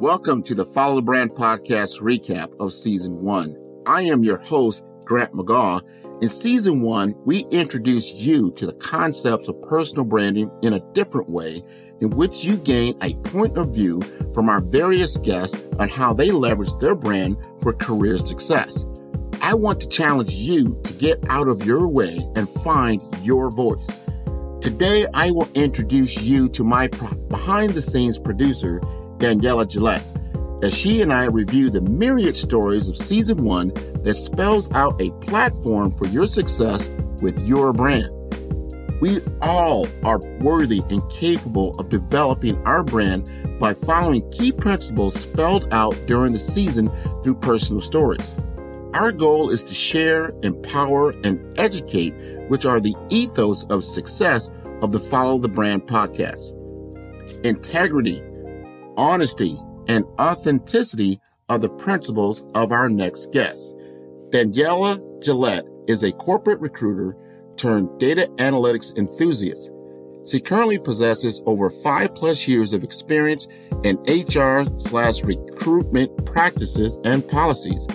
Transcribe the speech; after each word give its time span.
Welcome 0.00 0.42
to 0.44 0.54
the 0.54 0.64
Follow 0.64 0.94
the 0.94 1.02
Brand 1.02 1.32
podcast 1.32 2.00
recap 2.00 2.58
of 2.58 2.72
season 2.72 3.20
one. 3.20 3.54
I 3.84 4.00
am 4.00 4.24
your 4.24 4.38
host, 4.38 4.82
Grant 5.04 5.34
McGaugh. 5.34 5.82
In 6.22 6.30
season 6.30 6.80
one, 6.80 7.14
we 7.26 7.40
introduce 7.50 8.14
you 8.14 8.50
to 8.52 8.64
the 8.64 8.72
concepts 8.72 9.46
of 9.46 9.60
personal 9.60 10.06
branding 10.06 10.50
in 10.62 10.72
a 10.72 10.92
different 10.94 11.28
way, 11.28 11.62
in 12.00 12.08
which 12.16 12.44
you 12.44 12.56
gain 12.56 12.96
a 13.02 13.12
point 13.28 13.58
of 13.58 13.74
view 13.74 14.00
from 14.32 14.48
our 14.48 14.62
various 14.62 15.18
guests 15.18 15.62
on 15.78 15.90
how 15.90 16.14
they 16.14 16.30
leverage 16.30 16.74
their 16.80 16.94
brand 16.94 17.36
for 17.60 17.74
career 17.74 18.16
success. 18.16 18.86
I 19.42 19.52
want 19.52 19.82
to 19.82 19.86
challenge 19.86 20.32
you 20.32 20.80
to 20.84 20.94
get 20.94 21.26
out 21.28 21.46
of 21.46 21.66
your 21.66 21.86
way 21.88 22.26
and 22.36 22.48
find 22.64 23.02
your 23.22 23.50
voice. 23.50 23.86
Today, 24.62 25.06
I 25.12 25.30
will 25.30 25.48
introduce 25.54 26.18
you 26.22 26.48
to 26.50 26.64
my 26.64 26.86
behind 26.88 27.72
the 27.72 27.82
scenes 27.82 28.18
producer, 28.18 28.80
Daniela 29.20 29.70
Gillette, 29.70 30.02
as 30.62 30.74
she 30.74 31.02
and 31.02 31.12
I 31.12 31.26
review 31.26 31.70
the 31.70 31.82
myriad 31.82 32.36
stories 32.36 32.88
of 32.88 32.96
season 32.96 33.44
one 33.44 33.68
that 34.02 34.16
spells 34.16 34.70
out 34.72 35.00
a 35.00 35.10
platform 35.26 35.92
for 35.92 36.06
your 36.06 36.26
success 36.26 36.88
with 37.22 37.38
your 37.46 37.72
brand. 37.72 38.10
We 39.00 39.20
all 39.40 39.86
are 40.04 40.20
worthy 40.40 40.82
and 40.90 41.08
capable 41.10 41.78
of 41.78 41.90
developing 41.90 42.62
our 42.66 42.82
brand 42.82 43.30
by 43.60 43.74
following 43.74 44.28
key 44.30 44.52
principles 44.52 45.14
spelled 45.14 45.72
out 45.72 45.96
during 46.06 46.32
the 46.32 46.38
season 46.38 46.90
through 47.22 47.36
personal 47.36 47.80
stories. 47.82 48.34
Our 48.94 49.12
goal 49.12 49.50
is 49.50 49.62
to 49.64 49.74
share, 49.74 50.32
empower, 50.42 51.10
and 51.24 51.58
educate, 51.58 52.12
which 52.48 52.64
are 52.64 52.80
the 52.80 52.94
ethos 53.10 53.64
of 53.64 53.84
success 53.84 54.50
of 54.82 54.92
the 54.92 55.00
Follow 55.00 55.38
the 55.38 55.48
Brand 55.48 55.86
podcast. 55.86 56.56
Integrity, 57.44 58.22
honesty, 59.00 59.58
and 59.88 60.04
authenticity 60.20 61.18
are 61.48 61.58
the 61.58 61.70
principles 61.70 62.44
of 62.54 62.70
our 62.70 62.90
next 62.90 63.32
guest. 63.32 63.74
Daniela 64.28 65.00
Gillette 65.24 65.64
is 65.88 66.02
a 66.02 66.12
corporate 66.12 66.60
recruiter 66.60 67.16
turned 67.56 67.88
data 67.98 68.28
analytics 68.36 68.96
enthusiast. 68.98 69.70
She 70.30 70.38
currently 70.38 70.78
possesses 70.78 71.40
over 71.46 71.70
five 71.82 72.14
plus 72.14 72.46
years 72.46 72.74
of 72.74 72.84
experience 72.84 73.48
in 73.84 73.96
HR 74.02 74.68
slash 74.78 75.22
recruitment 75.22 76.26
practices 76.26 76.98
and 77.04 77.26
policies, 77.26 77.86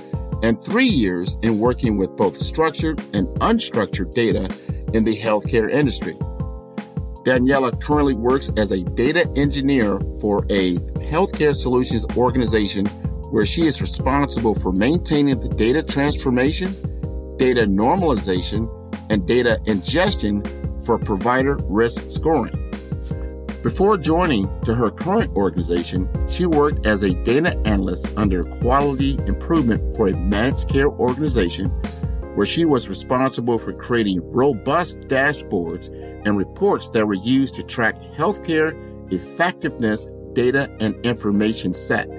and 0.41 0.61
three 0.61 0.87
years 0.87 1.35
in 1.43 1.59
working 1.59 1.97
with 1.97 2.17
both 2.17 2.41
structured 2.41 2.99
and 3.13 3.27
unstructured 3.41 4.11
data 4.11 4.49
in 4.95 5.03
the 5.03 5.15
healthcare 5.15 5.69
industry. 5.69 6.17
Daniela 7.25 7.81
currently 7.81 8.13
works 8.13 8.51
as 8.55 8.71
a 8.71 8.83
data 8.83 9.27
engineer 9.35 9.99
for 10.21 10.45
a 10.51 10.75
healthcare 11.09 11.55
solutions 11.55 12.05
organization 12.15 12.85
where 13.31 13.47
she 13.47 13.65
is 13.65 13.81
responsible 13.81 14.53
for 14.53 14.71
maintaining 14.71 15.39
the 15.39 15.49
data 15.49 15.81
transformation, 15.81 16.71
data 17.37 17.65
normalization, 17.65 18.69
and 19.09 19.27
data 19.27 19.59
ingestion 19.65 20.43
for 20.83 20.99
provider 20.99 21.57
risk 21.65 22.11
scoring. 22.11 22.53
Before 23.63 23.97
joining 23.97 24.47
to 24.61 24.75
her 24.75 24.91
current 24.91 25.35
organization, 25.35 26.07
she 26.29 26.45
worked 26.45 26.85
as 26.85 27.01
a 27.01 27.15
data 27.23 27.57
analyst 27.65 28.07
under 28.15 28.43
quality 28.43 29.17
improvement 29.25 29.95
for 29.95 30.09
a 30.09 30.15
managed 30.15 30.69
care 30.69 30.89
organization 30.89 31.73
where 32.35 32.45
she 32.45 32.65
was 32.65 32.87
responsible 32.87 33.57
for 33.57 33.73
creating 33.73 34.21
robust 34.31 34.99
dashboards 35.01 35.87
and 36.25 36.37
reports 36.37 36.89
that 36.89 37.05
were 37.05 37.13
used 37.13 37.53
to 37.55 37.63
track 37.63 37.95
healthcare 38.15 38.73
effectiveness 39.11 40.07
data 40.33 40.69
and 40.79 40.95
information 41.05 41.73
set, 41.73 42.09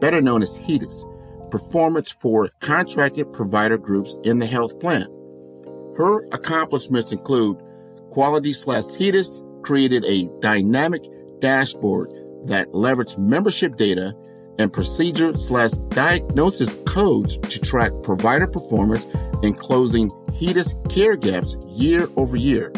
better 0.00 0.20
known 0.20 0.42
as 0.42 0.56
HEDIS, 0.56 1.04
performance 1.50 2.10
for 2.10 2.50
contracted 2.60 3.32
provider 3.32 3.76
groups 3.76 4.16
in 4.24 4.38
the 4.38 4.46
health 4.46 4.78
plan. 4.80 5.06
Her 5.96 6.26
accomplishments 6.32 7.12
include 7.12 7.60
Quality 8.16 8.54
slash 8.54 8.84
HEDIS 8.94 9.42
created 9.62 10.02
a 10.06 10.26
dynamic 10.40 11.04
dashboard 11.40 12.10
that 12.46 12.66
leveraged 12.72 13.18
membership 13.18 13.76
data 13.76 14.14
and 14.58 14.72
procedure 14.72 15.36
slash 15.36 15.72
diagnosis 15.90 16.74
codes 16.86 17.36
to 17.50 17.58
track 17.58 17.92
provider 18.02 18.46
performance 18.46 19.04
in 19.42 19.54
closing 19.54 20.10
HEDIS 20.32 20.74
care 20.90 21.16
gaps 21.16 21.56
year 21.68 22.08
over 22.16 22.36
year. 22.36 22.72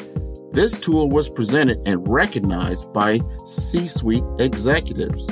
This 0.52 0.78
tool 0.78 1.08
was 1.08 1.28
presented 1.28 1.80
and 1.86 2.06
recognized 2.08 2.92
by 2.92 3.20
C 3.46 3.86
suite 3.86 4.24
executives. 4.38 5.26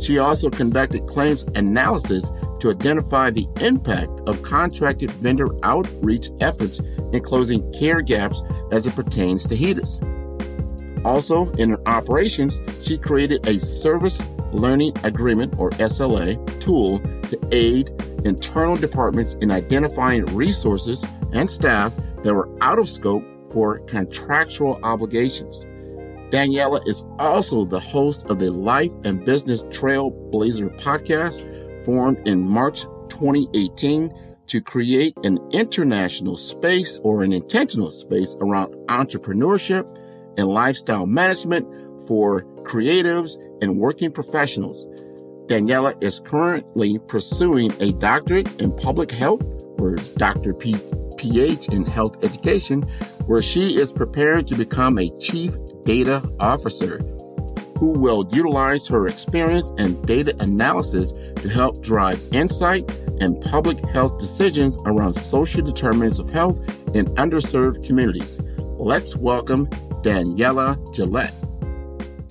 She 0.00 0.18
also 0.18 0.50
conducted 0.50 1.06
claims 1.06 1.44
analysis 1.54 2.30
to 2.60 2.70
identify 2.70 3.30
the 3.30 3.46
impact 3.60 4.10
of 4.26 4.42
contracted 4.42 5.10
vendor 5.10 5.46
outreach 5.62 6.28
efforts 6.40 6.80
in 7.12 7.22
closing 7.22 7.70
care 7.72 8.00
gaps 8.00 8.42
as 8.72 8.86
it 8.86 8.94
pertains 8.94 9.46
to 9.46 9.56
HEDIS. 9.56 10.00
Also, 11.04 11.50
in 11.52 11.70
her 11.70 11.80
operations, 11.86 12.60
she 12.82 12.98
created 12.98 13.46
a 13.46 13.58
service 13.58 14.22
learning 14.52 14.92
agreement 15.04 15.54
or 15.58 15.70
SLA 15.70 16.60
tool 16.60 16.98
to 16.98 17.38
aid 17.52 17.90
internal 18.24 18.76
departments 18.76 19.34
in 19.40 19.50
identifying 19.50 20.24
resources 20.26 21.04
and 21.32 21.50
staff 21.50 21.94
that 22.22 22.34
were 22.34 22.48
out 22.60 22.78
of 22.78 22.88
scope 22.88 23.24
for 23.50 23.80
contractual 23.80 24.78
obligations. 24.82 25.64
Daniela 26.30 26.86
is 26.86 27.04
also 27.18 27.64
the 27.64 27.80
host 27.80 28.24
of 28.30 28.38
the 28.38 28.50
Life 28.52 28.92
and 29.04 29.24
Business 29.24 29.62
Trailblazer 29.64 30.80
podcast, 30.80 31.44
formed 31.84 32.26
in 32.28 32.46
March 32.46 32.82
2018 33.08 34.14
to 34.46 34.60
create 34.60 35.16
an 35.24 35.38
international 35.52 36.36
space 36.36 36.98
or 37.02 37.22
an 37.22 37.32
intentional 37.32 37.90
space 37.90 38.36
around 38.40 38.72
entrepreneurship 38.86 39.84
and 40.38 40.48
lifestyle 40.48 41.06
management 41.06 41.66
for 42.06 42.42
creatives 42.62 43.36
and 43.62 43.78
working 43.78 44.10
professionals. 44.12 44.84
Daniela 45.48 46.00
is 46.02 46.20
currently 46.20 46.98
pursuing 47.08 47.72
a 47.80 47.92
doctorate 47.92 48.60
in 48.60 48.74
public 48.76 49.10
health 49.10 49.42
or 49.78 49.96
Dr. 50.16 50.54
P- 50.54 50.76
PH 51.16 51.68
in 51.68 51.84
health 51.84 52.22
education, 52.24 52.82
where 53.26 53.42
she 53.42 53.76
is 53.76 53.90
preparing 53.92 54.44
to 54.46 54.54
become 54.54 54.98
a 54.98 55.10
chief 55.18 55.54
data 55.84 56.22
officer. 56.38 57.00
who 57.80 57.98
will 57.98 58.28
utilize 58.30 58.86
her 58.86 59.06
experience 59.06 59.70
and 59.78 60.06
data 60.06 60.36
analysis 60.40 61.12
to 61.36 61.48
help 61.48 61.82
drive 61.82 62.20
insight 62.30 62.90
and 63.22 63.40
public 63.40 63.78
health 63.86 64.18
decisions 64.20 64.76
around 64.84 65.14
social 65.14 65.62
determinants 65.62 66.18
of 66.18 66.30
health 66.30 66.58
in 66.94 67.06
underserved 67.16 67.86
communities. 67.86 68.38
Let's 68.78 69.16
welcome 69.16 69.66
Daniela 70.02 70.76
Gillette. 70.94 71.32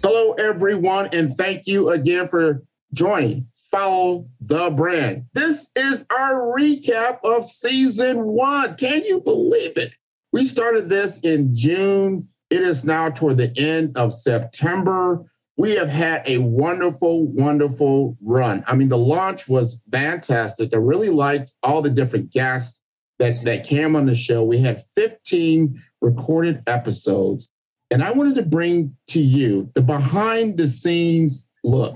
Hello, 0.01 0.31
everyone, 0.33 1.09
and 1.11 1.35
thank 1.35 1.67
you 1.67 1.89
again 1.89 2.29
for 2.29 2.63
joining 2.93 3.45
Follow 3.69 4.29
the 4.39 4.69
Brand. 4.69 5.25
This 5.33 5.67
is 5.75 6.05
our 6.09 6.53
recap 6.55 7.19
of 7.25 7.45
season 7.45 8.23
one. 8.23 8.77
Can 8.77 9.03
you 9.03 9.19
believe 9.19 9.75
it? 9.75 9.91
We 10.31 10.45
started 10.45 10.87
this 10.87 11.19
in 11.19 11.53
June. 11.53 12.29
It 12.49 12.61
is 12.61 12.85
now 12.85 13.09
toward 13.09 13.37
the 13.37 13.51
end 13.57 13.97
of 13.97 14.13
September. 14.13 15.25
We 15.57 15.71
have 15.71 15.89
had 15.89 16.23
a 16.25 16.37
wonderful, 16.37 17.25
wonderful 17.27 18.17
run. 18.21 18.63
I 18.67 18.75
mean, 18.75 18.87
the 18.87 18.97
launch 18.97 19.49
was 19.49 19.81
fantastic. 19.91 20.73
I 20.73 20.77
really 20.77 21.09
liked 21.09 21.51
all 21.61 21.81
the 21.81 21.89
different 21.89 22.31
guests 22.31 22.79
that, 23.17 23.43
that 23.43 23.65
came 23.65 23.97
on 23.97 24.05
the 24.05 24.15
show. 24.15 24.45
We 24.45 24.59
had 24.59 24.81
15 24.95 25.83
recorded 25.99 26.63
episodes. 26.67 27.49
And 27.91 28.03
I 28.03 28.11
wanted 28.11 28.35
to 28.35 28.43
bring 28.43 28.95
to 29.07 29.19
you 29.19 29.69
the 29.73 29.81
behind 29.81 30.57
the 30.57 30.67
scenes 30.67 31.47
look 31.63 31.95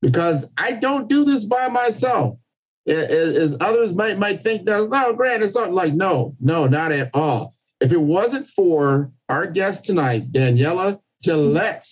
because 0.00 0.46
I 0.58 0.72
don't 0.72 1.08
do 1.08 1.24
this 1.24 1.44
by 1.44 1.68
myself. 1.68 2.36
As 2.86 3.56
others 3.60 3.92
might 3.94 4.18
might 4.18 4.42
think 4.42 4.66
that, 4.66 4.90
no, 4.90 5.12
Grant, 5.12 5.42
it's 5.42 5.54
not 5.54 5.72
like, 5.72 5.94
no, 5.94 6.34
no, 6.40 6.66
not 6.66 6.90
at 6.92 7.10
all. 7.14 7.54
If 7.80 7.92
it 7.92 8.00
wasn't 8.00 8.46
for 8.48 9.10
our 9.28 9.46
guest 9.46 9.84
tonight, 9.84 10.32
Daniela 10.32 11.00
Gillette, 11.22 11.86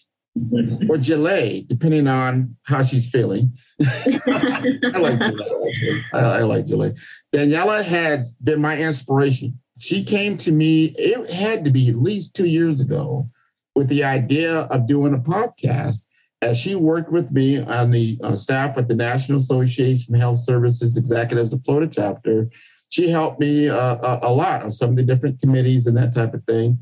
or 0.89 0.99
Gillette, 0.99 1.69
depending 1.69 2.07
on 2.07 2.57
how 2.65 2.83
she's 2.83 3.09
feeling. 3.09 3.57
I 3.81 4.99
like 4.99 5.19
Gillette. 5.19 6.05
I, 6.13 6.19
I 6.19 6.43
like 6.43 6.67
Gillette. 6.67 6.97
Daniela 7.35 7.83
has 7.85 8.35
been 8.37 8.61
my 8.61 8.77
inspiration. 8.77 9.59
She 9.81 10.05
came 10.05 10.37
to 10.39 10.53
me, 10.53 10.95
it 10.99 11.31
had 11.31 11.65
to 11.65 11.71
be 11.71 11.89
at 11.89 11.97
least 11.97 12.35
two 12.35 12.47
years 12.47 12.83
ago, 12.83 13.31
with 13.75 13.89
the 13.89 14.05
idea 14.05 14.61
of 14.63 14.87
doing 14.87 15.15
a 15.15 15.19
podcast 15.19 16.05
as 16.43 16.59
she 16.59 16.75
worked 16.75 17.11
with 17.11 17.31
me 17.33 17.63
on 17.63 17.91
the 17.91 18.19
uh, 18.23 18.37
staff 18.37 18.77
at 18.77 18.89
the 18.89 18.95
National 18.95 19.39
Association 19.39 20.15
of 20.15 20.21
Health 20.21 20.41
Services 20.41 20.99
Executives 20.99 21.55
of 21.55 21.65
Florida 21.65 21.91
chapter, 21.91 22.51
she 22.91 23.09
helped 23.09 23.41
me 23.41 23.71
uh, 23.71 23.97
a, 23.97 24.21
a, 24.25 24.33
lot 24.33 24.63
on 24.63 24.71
some 24.71 24.91
of 24.91 24.97
the 24.97 25.03
different 25.03 25.41
committees 25.41 25.87
and 25.87 25.97
that 25.97 26.15
type 26.15 26.35
of 26.35 26.45
thing. 26.45 26.79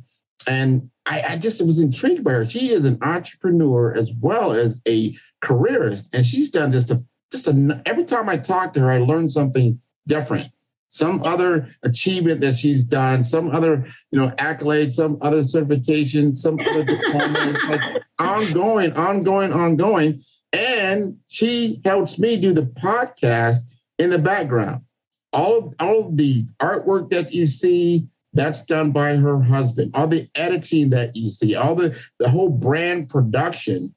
And 0.49 0.91
I, 1.07 1.23
I 1.23 1.37
just 1.37 1.65
was 1.65 1.79
intrigued 1.79 2.25
by 2.25 2.33
her. 2.33 2.49
She 2.49 2.73
is 2.73 2.85
an 2.85 2.99
entrepreneur 3.03 3.95
as 3.95 4.13
well 4.21 4.53
as 4.53 4.81
a 4.89 5.17
careerist, 5.41 6.09
and 6.13 6.27
she's 6.27 6.51
done 6.51 6.73
just 6.73 6.91
a 6.91 7.03
just 7.31 7.47
a, 7.47 7.83
every 7.87 8.05
time 8.05 8.29
I 8.29 8.39
talk 8.39 8.75
to 8.75 8.81
her, 8.81 8.91
I 8.91 8.99
learn 8.99 9.31
something 9.31 9.81
different 10.07 10.49
some 10.89 11.23
other 11.23 11.69
achievement 11.83 12.41
that 12.41 12.59
she's 12.59 12.83
done, 12.83 13.25
some 13.25 13.51
other, 13.51 13.87
you 14.11 14.19
know, 14.19 14.33
accolade, 14.39 14.93
some 14.93 15.19
other 15.21 15.43
certification, 15.43 16.35
some 16.35 16.59
other 16.61 16.85
diplomas, 16.85 17.63
like 17.65 18.03
ongoing, 18.19 18.93
ongoing, 18.95 19.53
ongoing. 19.53 20.23
And 20.53 21.19
she 21.29 21.81
helps 21.85 22.19
me 22.19 22.39
do 22.39 22.53
the 22.53 22.63
podcast 22.63 23.59
in 23.99 24.11
the 24.11 24.19
background. 24.19 24.83
All 25.33 25.59
of, 25.59 25.75
all 25.79 26.07
of 26.07 26.17
the 26.17 26.47
artwork 26.61 27.11
that 27.11 27.33
you 27.33 27.47
see, 27.47 28.09
that's 28.33 28.65
done 28.65 28.93
by 28.93 29.17
her 29.17 29.41
husband. 29.41 29.91
All 29.95 30.07
the 30.07 30.29
editing 30.35 30.91
that 30.91 31.17
you 31.17 31.31
see, 31.31 31.55
all 31.55 31.75
the 31.75 31.99
the 32.19 32.31
whole 32.31 32.49
brand 32.49 33.09
production 33.09 33.95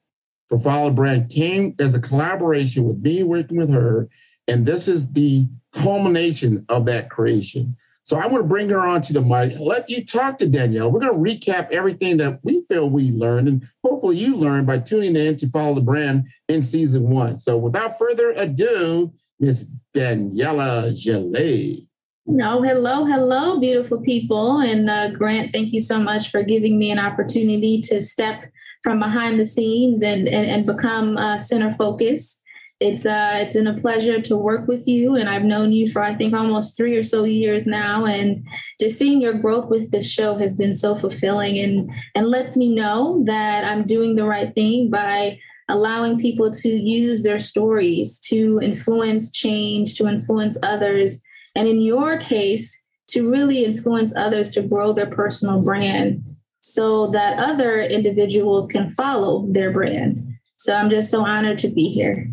for 0.48 0.58
Follow 0.58 0.90
Brand 0.90 1.30
came 1.30 1.74
as 1.78 1.94
a 1.94 2.00
collaboration 2.00 2.84
with 2.84 2.98
me 2.98 3.22
working 3.22 3.56
with 3.56 3.70
her. 3.70 4.08
And 4.48 4.66
this 4.66 4.88
is 4.88 5.10
the 5.12 5.46
culmination 5.72 6.64
of 6.68 6.86
that 6.86 7.10
creation. 7.10 7.76
So 8.04 8.16
I 8.16 8.26
want 8.26 8.42
to 8.42 8.48
bring 8.48 8.68
her 8.70 8.80
onto 8.80 9.14
the 9.14 9.22
mic, 9.22 9.58
let 9.60 9.88
you 9.88 10.04
talk 10.04 10.38
to 10.38 10.48
Danielle. 10.48 10.90
We're 10.90 11.00
going 11.00 11.12
to 11.12 11.18
recap 11.18 11.70
everything 11.70 12.16
that 12.16 12.40
we 12.42 12.62
feel 12.62 12.90
we 12.90 13.12
learned, 13.12 13.46
and 13.46 13.68
hopefully 13.84 14.16
you 14.16 14.34
learned 14.34 14.66
by 14.66 14.78
tuning 14.78 15.14
in 15.14 15.36
to 15.36 15.48
follow 15.48 15.76
the 15.76 15.82
brand 15.82 16.24
in 16.48 16.62
season 16.62 17.08
one. 17.08 17.38
So 17.38 17.56
without 17.56 17.98
further 17.98 18.32
ado, 18.32 19.12
Miss 19.38 19.68
Daniela 19.94 20.96
Gillette. 20.96 21.84
No, 22.26 22.62
hello, 22.62 23.04
hello, 23.04 23.60
beautiful 23.60 24.00
people. 24.00 24.58
And 24.58 24.90
uh, 24.90 25.10
Grant, 25.10 25.52
thank 25.52 25.72
you 25.72 25.80
so 25.80 26.00
much 26.00 26.30
for 26.30 26.42
giving 26.42 26.78
me 26.78 26.90
an 26.90 26.98
opportunity 26.98 27.80
to 27.82 28.00
step 28.00 28.44
from 28.82 28.98
behind 28.98 29.38
the 29.38 29.46
scenes 29.46 30.02
and, 30.02 30.28
and, 30.28 30.50
and 30.50 30.66
become 30.66 31.16
uh, 31.16 31.38
center 31.38 31.74
focused 31.78 32.41
it's 32.82 33.06
uh 33.06 33.34
it's 33.34 33.54
been 33.54 33.68
a 33.68 33.78
pleasure 33.78 34.20
to 34.20 34.36
work 34.36 34.66
with 34.66 34.88
you 34.88 35.14
and 35.14 35.28
i've 35.28 35.44
known 35.44 35.70
you 35.70 35.90
for 35.90 36.02
i 36.02 36.12
think 36.12 36.34
almost 36.34 36.76
three 36.76 36.96
or 36.96 37.02
so 37.04 37.22
years 37.22 37.64
now 37.64 38.04
and 38.04 38.44
just 38.80 38.98
seeing 38.98 39.20
your 39.20 39.34
growth 39.34 39.68
with 39.68 39.90
this 39.92 40.10
show 40.10 40.36
has 40.36 40.56
been 40.56 40.74
so 40.74 40.96
fulfilling 40.96 41.56
and 41.58 41.88
and 42.16 42.26
lets 42.26 42.56
me 42.56 42.74
know 42.74 43.22
that 43.24 43.64
i'm 43.64 43.84
doing 43.84 44.16
the 44.16 44.24
right 44.24 44.52
thing 44.54 44.90
by 44.90 45.38
allowing 45.68 46.18
people 46.18 46.50
to 46.50 46.68
use 46.68 47.22
their 47.22 47.38
stories 47.38 48.18
to 48.18 48.58
influence 48.60 49.30
change 49.30 49.94
to 49.94 50.08
influence 50.08 50.58
others 50.64 51.22
and 51.54 51.68
in 51.68 51.80
your 51.80 52.18
case 52.18 52.82
to 53.06 53.30
really 53.30 53.64
influence 53.64 54.12
others 54.16 54.50
to 54.50 54.60
grow 54.60 54.92
their 54.92 55.06
personal 55.10 55.62
brand 55.62 56.20
so 56.60 57.06
that 57.08 57.38
other 57.38 57.80
individuals 57.80 58.68
can 58.68 58.88
follow 58.88 59.46
their 59.50 59.70
brand. 59.70 60.16
So 60.56 60.74
i'm 60.74 60.90
just 60.90 61.10
so 61.10 61.24
honored 61.24 61.58
to 61.60 61.68
be 61.68 61.88
here 61.88 62.32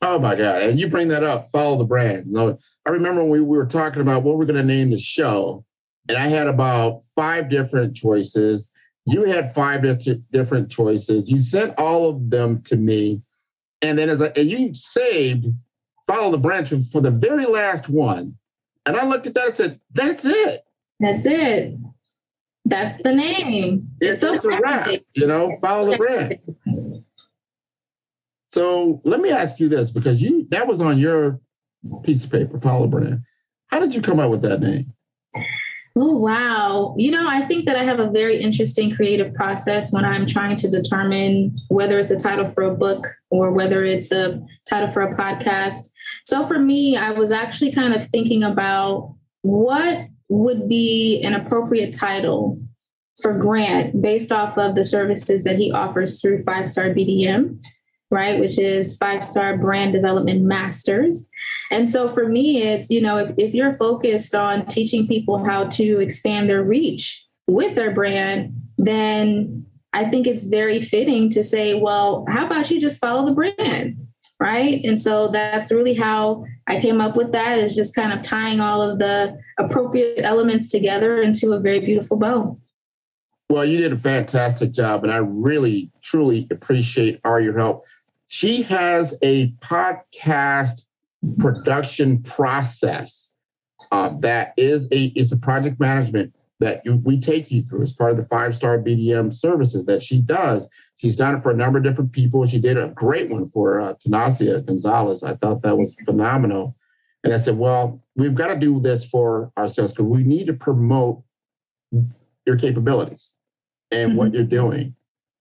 Oh 0.00 0.18
my 0.18 0.34
God. 0.34 0.62
And 0.62 0.78
you 0.78 0.88
bring 0.88 1.08
that 1.08 1.24
up, 1.24 1.50
follow 1.50 1.76
the 1.76 1.84
brand. 1.84 2.32
I 2.36 2.90
remember 2.90 3.22
when 3.22 3.30
we, 3.30 3.40
we 3.40 3.56
were 3.56 3.66
talking 3.66 4.00
about 4.00 4.22
what 4.22 4.38
we're 4.38 4.46
going 4.46 4.56
to 4.56 4.62
name 4.62 4.90
the 4.90 4.98
show, 4.98 5.64
and 6.08 6.16
I 6.16 6.28
had 6.28 6.46
about 6.46 7.02
five 7.16 7.50
different 7.50 7.94
choices. 7.94 8.70
You 9.06 9.24
had 9.24 9.54
five 9.54 9.82
different 10.30 10.70
choices. 10.70 11.30
You 11.30 11.40
sent 11.40 11.78
all 11.78 12.08
of 12.08 12.30
them 12.30 12.62
to 12.62 12.76
me. 12.76 13.22
And 13.82 13.98
then 13.98 14.08
as 14.08 14.20
I, 14.22 14.26
and 14.36 14.50
you 14.50 14.74
saved 14.74 15.46
follow 16.06 16.30
the 16.30 16.38
brand 16.38 16.68
for 16.90 17.00
the 17.00 17.10
very 17.10 17.46
last 17.46 17.88
one. 17.88 18.36
And 18.86 18.96
I 18.96 19.04
looked 19.06 19.26
at 19.26 19.34
that 19.34 19.48
and 19.48 19.56
said, 19.56 19.80
that's 19.92 20.24
it. 20.24 20.64
That's 21.00 21.26
it. 21.26 21.76
That's 22.64 23.02
the 23.02 23.14
name. 23.14 23.88
It's, 24.00 24.22
it's 24.22 24.42
so 24.42 24.50
a 24.50 24.60
wrap, 24.60 24.90
you 25.14 25.26
know, 25.26 25.56
follow 25.60 25.90
the 25.90 25.96
brand. 25.96 27.04
So 28.50 29.00
let 29.04 29.20
me 29.20 29.30
ask 29.30 29.60
you 29.60 29.68
this 29.68 29.90
because 29.90 30.22
you 30.22 30.46
that 30.50 30.66
was 30.66 30.80
on 30.80 30.98
your 30.98 31.40
piece 32.02 32.24
of 32.24 32.30
paper, 32.30 32.60
Follow 32.60 32.86
Brand. 32.86 33.22
How 33.68 33.78
did 33.78 33.94
you 33.94 34.00
come 34.00 34.20
up 34.20 34.30
with 34.30 34.42
that 34.42 34.60
name? 34.60 34.92
Oh, 36.00 36.16
wow. 36.16 36.94
You 36.96 37.10
know, 37.10 37.28
I 37.28 37.40
think 37.40 37.66
that 37.66 37.76
I 37.76 37.82
have 37.82 37.98
a 37.98 38.08
very 38.08 38.40
interesting 38.40 38.94
creative 38.94 39.34
process 39.34 39.92
when 39.92 40.04
I'm 40.04 40.26
trying 40.26 40.54
to 40.56 40.70
determine 40.70 41.56
whether 41.70 41.98
it's 41.98 42.10
a 42.10 42.16
title 42.16 42.46
for 42.46 42.62
a 42.62 42.74
book 42.74 43.04
or 43.30 43.50
whether 43.50 43.82
it's 43.82 44.12
a 44.12 44.40
title 44.68 44.88
for 44.88 45.02
a 45.02 45.12
podcast. 45.12 45.88
So 46.24 46.46
for 46.46 46.58
me, 46.58 46.96
I 46.96 47.10
was 47.10 47.32
actually 47.32 47.72
kind 47.72 47.92
of 47.92 48.04
thinking 48.04 48.44
about 48.44 49.12
what 49.42 50.06
would 50.28 50.68
be 50.68 51.20
an 51.22 51.34
appropriate 51.34 51.92
title 51.94 52.62
for 53.20 53.34
Grant 53.36 54.00
based 54.00 54.30
off 54.30 54.56
of 54.56 54.76
the 54.76 54.84
services 54.84 55.42
that 55.42 55.56
he 55.56 55.72
offers 55.72 56.20
through 56.20 56.44
Five 56.44 56.70
Star 56.70 56.90
BDM 56.90 57.60
right? 58.10 58.38
Which 58.38 58.58
is 58.58 58.96
five 58.96 59.24
star 59.24 59.58
brand 59.58 59.92
development 59.92 60.42
masters. 60.42 61.26
And 61.70 61.88
so 61.88 62.08
for 62.08 62.28
me, 62.28 62.62
it's, 62.62 62.90
you 62.90 63.00
know, 63.00 63.18
if, 63.18 63.34
if 63.36 63.54
you're 63.54 63.74
focused 63.74 64.34
on 64.34 64.66
teaching 64.66 65.06
people 65.06 65.44
how 65.44 65.64
to 65.64 66.00
expand 66.00 66.48
their 66.48 66.62
reach 66.62 67.26
with 67.46 67.74
their 67.74 67.92
brand, 67.92 68.54
then 68.78 69.66
I 69.92 70.04
think 70.04 70.26
it's 70.26 70.44
very 70.44 70.80
fitting 70.80 71.28
to 71.30 71.42
say, 71.42 71.80
well, 71.80 72.24
how 72.28 72.46
about 72.46 72.70
you 72.70 72.80
just 72.80 73.00
follow 73.00 73.26
the 73.26 73.34
brand? 73.34 73.96
Right. 74.40 74.84
And 74.84 75.00
so 75.00 75.28
that's 75.28 75.72
really 75.72 75.94
how 75.94 76.44
I 76.68 76.80
came 76.80 77.00
up 77.00 77.16
with 77.16 77.32
that 77.32 77.58
is 77.58 77.74
just 77.74 77.94
kind 77.94 78.12
of 78.12 78.22
tying 78.22 78.60
all 78.60 78.80
of 78.80 79.00
the 79.00 79.36
appropriate 79.58 80.20
elements 80.22 80.68
together 80.68 81.20
into 81.20 81.52
a 81.52 81.60
very 81.60 81.80
beautiful 81.80 82.16
bow. 82.16 82.58
Well, 83.50 83.64
you 83.64 83.78
did 83.78 83.92
a 83.94 83.98
fantastic 83.98 84.72
job, 84.72 85.04
and 85.04 85.12
I 85.12 85.16
really, 85.16 85.90
truly 86.02 86.46
appreciate 86.50 87.18
all 87.24 87.40
your 87.40 87.56
help 87.56 87.84
she 88.28 88.62
has 88.62 89.14
a 89.22 89.50
podcast 89.54 90.84
production 91.38 92.22
process 92.22 93.32
uh, 93.90 94.16
that 94.20 94.52
is 94.56 94.86
a 94.92 95.06
is 95.16 95.32
a 95.32 95.36
project 95.36 95.80
management 95.80 96.32
that 96.60 96.82
you, 96.84 96.96
we 96.96 97.20
take 97.20 97.50
you 97.50 97.62
through 97.62 97.82
as 97.82 97.92
part 97.92 98.10
of 98.10 98.16
the 98.16 98.24
five 98.26 98.54
star 98.54 98.78
BDM 98.78 99.32
services 99.32 99.84
that 99.86 100.02
she 100.02 100.20
does. 100.20 100.68
She's 100.96 101.16
done 101.16 101.36
it 101.36 101.42
for 101.42 101.50
a 101.50 101.56
number 101.56 101.78
of 101.78 101.84
different 101.84 102.12
people. 102.12 102.46
She 102.46 102.58
did 102.58 102.76
a 102.76 102.88
great 102.88 103.30
one 103.30 103.48
for 103.50 103.80
uh, 103.80 103.94
Tanasia 103.94 104.64
Gonzalez. 104.64 105.22
I 105.22 105.36
thought 105.36 105.62
that 105.62 105.78
was 105.78 105.94
phenomenal. 106.04 106.76
And 107.22 107.32
I 107.32 107.38
said, 107.38 107.56
well, 107.56 108.02
we've 108.16 108.34
got 108.34 108.48
to 108.48 108.56
do 108.56 108.80
this 108.80 109.04
for 109.04 109.52
ourselves 109.56 109.92
because 109.92 110.06
we 110.06 110.24
need 110.24 110.46
to 110.48 110.52
promote 110.52 111.22
your 112.46 112.56
capabilities 112.56 113.32
and 113.90 114.10
mm-hmm. 114.10 114.18
what 114.18 114.34
you're 114.34 114.44
doing. 114.44 114.94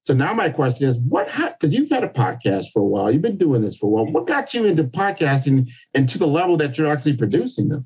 So 0.08 0.14
now 0.14 0.34
my 0.34 0.48
question 0.48 0.88
is, 0.88 0.98
what? 1.00 1.28
Because 1.60 1.78
you've 1.78 1.90
had 1.90 2.06
a 2.06 2.08
podcast 2.08 2.72
for 2.72 2.80
a 2.80 2.86
while, 2.86 3.12
you've 3.12 3.22
been 3.22 3.38
doing 3.38 3.62
this 3.62 3.76
for 3.76 3.88
a 3.88 3.90
while. 3.90 4.06
What 4.06 4.26
got 4.26 4.54
you 4.54 4.64
into 4.64 4.86
podcasting 4.86 5.70
and 5.94 6.08
to 6.08 6.18
the 6.18 6.26
level 6.26 6.56
that 6.56 6.78
you're 6.78 6.88
actually 6.88 7.18
producing 7.18 7.68
them? 7.68 7.86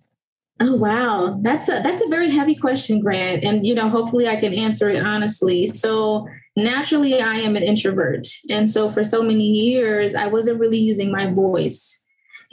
Oh 0.59 0.75
wow, 0.75 1.39
that's 1.41 1.67
a 1.67 1.81
that's 1.83 2.03
a 2.03 2.07
very 2.09 2.29
heavy 2.29 2.53
question, 2.53 2.99
Grant, 2.99 3.43
and 3.43 3.65
you 3.65 3.73
know, 3.73 3.89
hopefully 3.89 4.27
I 4.27 4.35
can 4.35 4.53
answer 4.53 4.87
it 4.87 5.03
honestly. 5.03 5.65
So 5.65 6.27
naturally, 6.55 7.19
I 7.19 7.37
am 7.37 7.55
an 7.55 7.63
introvert, 7.63 8.27
and 8.51 8.69
so 8.69 8.87
for 8.87 9.03
so 9.03 9.23
many 9.23 9.45
years, 9.45 10.13
I 10.13 10.27
wasn't 10.27 10.59
really 10.59 10.77
using 10.77 11.11
my 11.11 11.25
voice, 11.33 12.03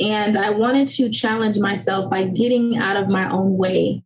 and 0.01 0.35
I 0.39 0.49
wanted 0.49 0.89
to 0.89 1.11
challenge 1.11 1.59
myself 1.59 2.11
by 2.11 2.25
getting 2.25 2.79
out 2.79 2.97
of 2.97 3.11
my 3.11 3.31
own 3.31 3.59
way 3.59 4.03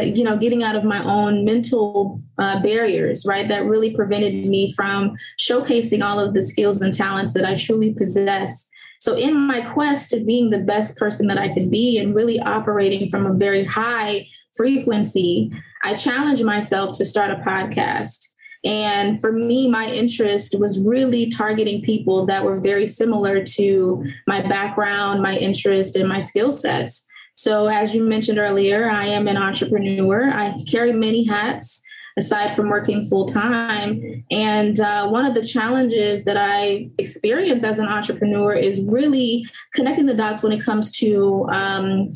you 0.00 0.24
know, 0.24 0.36
getting 0.36 0.62
out 0.62 0.76
of 0.76 0.84
my 0.84 1.02
own 1.04 1.44
mental 1.44 2.20
uh, 2.38 2.62
barriers, 2.62 3.24
right? 3.26 3.48
That 3.48 3.64
really 3.66 3.94
prevented 3.94 4.32
me 4.46 4.72
from 4.72 5.16
showcasing 5.38 6.02
all 6.02 6.18
of 6.18 6.34
the 6.34 6.42
skills 6.42 6.80
and 6.80 6.92
talents 6.92 7.34
that 7.34 7.44
I 7.44 7.54
truly 7.54 7.94
possess. 7.94 8.68
So, 9.00 9.16
in 9.16 9.36
my 9.36 9.60
quest 9.62 10.10
to 10.10 10.24
being 10.24 10.50
the 10.50 10.58
best 10.58 10.96
person 10.96 11.26
that 11.26 11.38
I 11.38 11.48
can 11.48 11.68
be 11.70 11.98
and 11.98 12.14
really 12.14 12.40
operating 12.40 13.08
from 13.08 13.26
a 13.26 13.34
very 13.34 13.64
high 13.64 14.26
frequency, 14.54 15.50
I 15.82 15.94
challenged 15.94 16.44
myself 16.44 16.96
to 16.98 17.04
start 17.04 17.30
a 17.30 17.36
podcast. 17.36 18.28
And 18.64 19.20
for 19.20 19.32
me, 19.32 19.68
my 19.68 19.86
interest 19.86 20.54
was 20.58 20.78
really 20.78 21.28
targeting 21.28 21.82
people 21.82 22.26
that 22.26 22.44
were 22.44 22.60
very 22.60 22.86
similar 22.86 23.42
to 23.42 24.04
my 24.28 24.40
background, 24.40 25.20
my 25.20 25.36
interest, 25.36 25.96
and 25.96 26.08
my 26.08 26.20
skill 26.20 26.52
sets. 26.52 27.08
So, 27.42 27.66
as 27.66 27.92
you 27.92 28.04
mentioned 28.04 28.38
earlier, 28.38 28.88
I 28.88 29.06
am 29.06 29.26
an 29.26 29.36
entrepreneur. 29.36 30.30
I 30.30 30.62
carry 30.70 30.92
many 30.92 31.24
hats 31.24 31.82
aside 32.16 32.54
from 32.54 32.68
working 32.68 33.08
full 33.08 33.26
time. 33.26 34.24
And 34.30 34.78
uh, 34.78 35.08
one 35.08 35.26
of 35.26 35.34
the 35.34 35.42
challenges 35.42 36.22
that 36.22 36.36
I 36.36 36.88
experience 36.98 37.64
as 37.64 37.80
an 37.80 37.88
entrepreneur 37.88 38.52
is 38.52 38.80
really 38.82 39.44
connecting 39.74 40.06
the 40.06 40.14
dots 40.14 40.44
when 40.44 40.52
it 40.52 40.62
comes 40.62 40.92
to 40.98 41.48
um, 41.48 42.12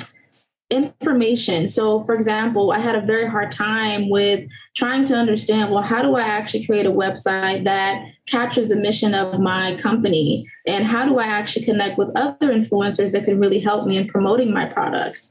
information. 0.70 1.68
So, 1.68 2.00
for 2.00 2.14
example, 2.14 2.72
I 2.72 2.80
had 2.80 2.96
a 2.96 3.00
very 3.00 3.28
hard 3.28 3.52
time 3.52 4.10
with 4.10 4.48
trying 4.74 5.04
to 5.04 5.14
understand 5.14 5.70
well, 5.70 5.82
how 5.82 6.02
do 6.02 6.16
I 6.16 6.22
actually 6.22 6.66
create 6.66 6.86
a 6.86 6.90
website 6.90 7.64
that 7.64 8.04
captures 8.26 8.68
the 8.68 8.76
mission 8.76 9.14
of 9.14 9.38
my 9.38 9.76
company? 9.76 10.44
And 10.66 10.84
how 10.84 11.06
do 11.06 11.18
I 11.18 11.24
actually 11.24 11.64
connect 11.64 11.98
with 11.98 12.10
other 12.16 12.52
influencers 12.52 13.12
that 13.12 13.24
can 13.24 13.38
really 13.38 13.60
help 13.60 13.86
me 13.86 13.96
in 13.96 14.08
promoting 14.08 14.52
my 14.52 14.66
products? 14.66 15.30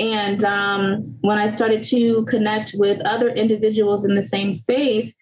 And 0.00 0.42
um, 0.42 1.16
when 1.20 1.38
I 1.38 1.46
started 1.46 1.82
to 1.84 2.24
connect 2.24 2.72
with 2.74 3.00
other 3.02 3.28
individuals 3.28 4.04
in 4.04 4.16
the 4.16 4.22
same 4.22 4.52
space, 4.52 5.14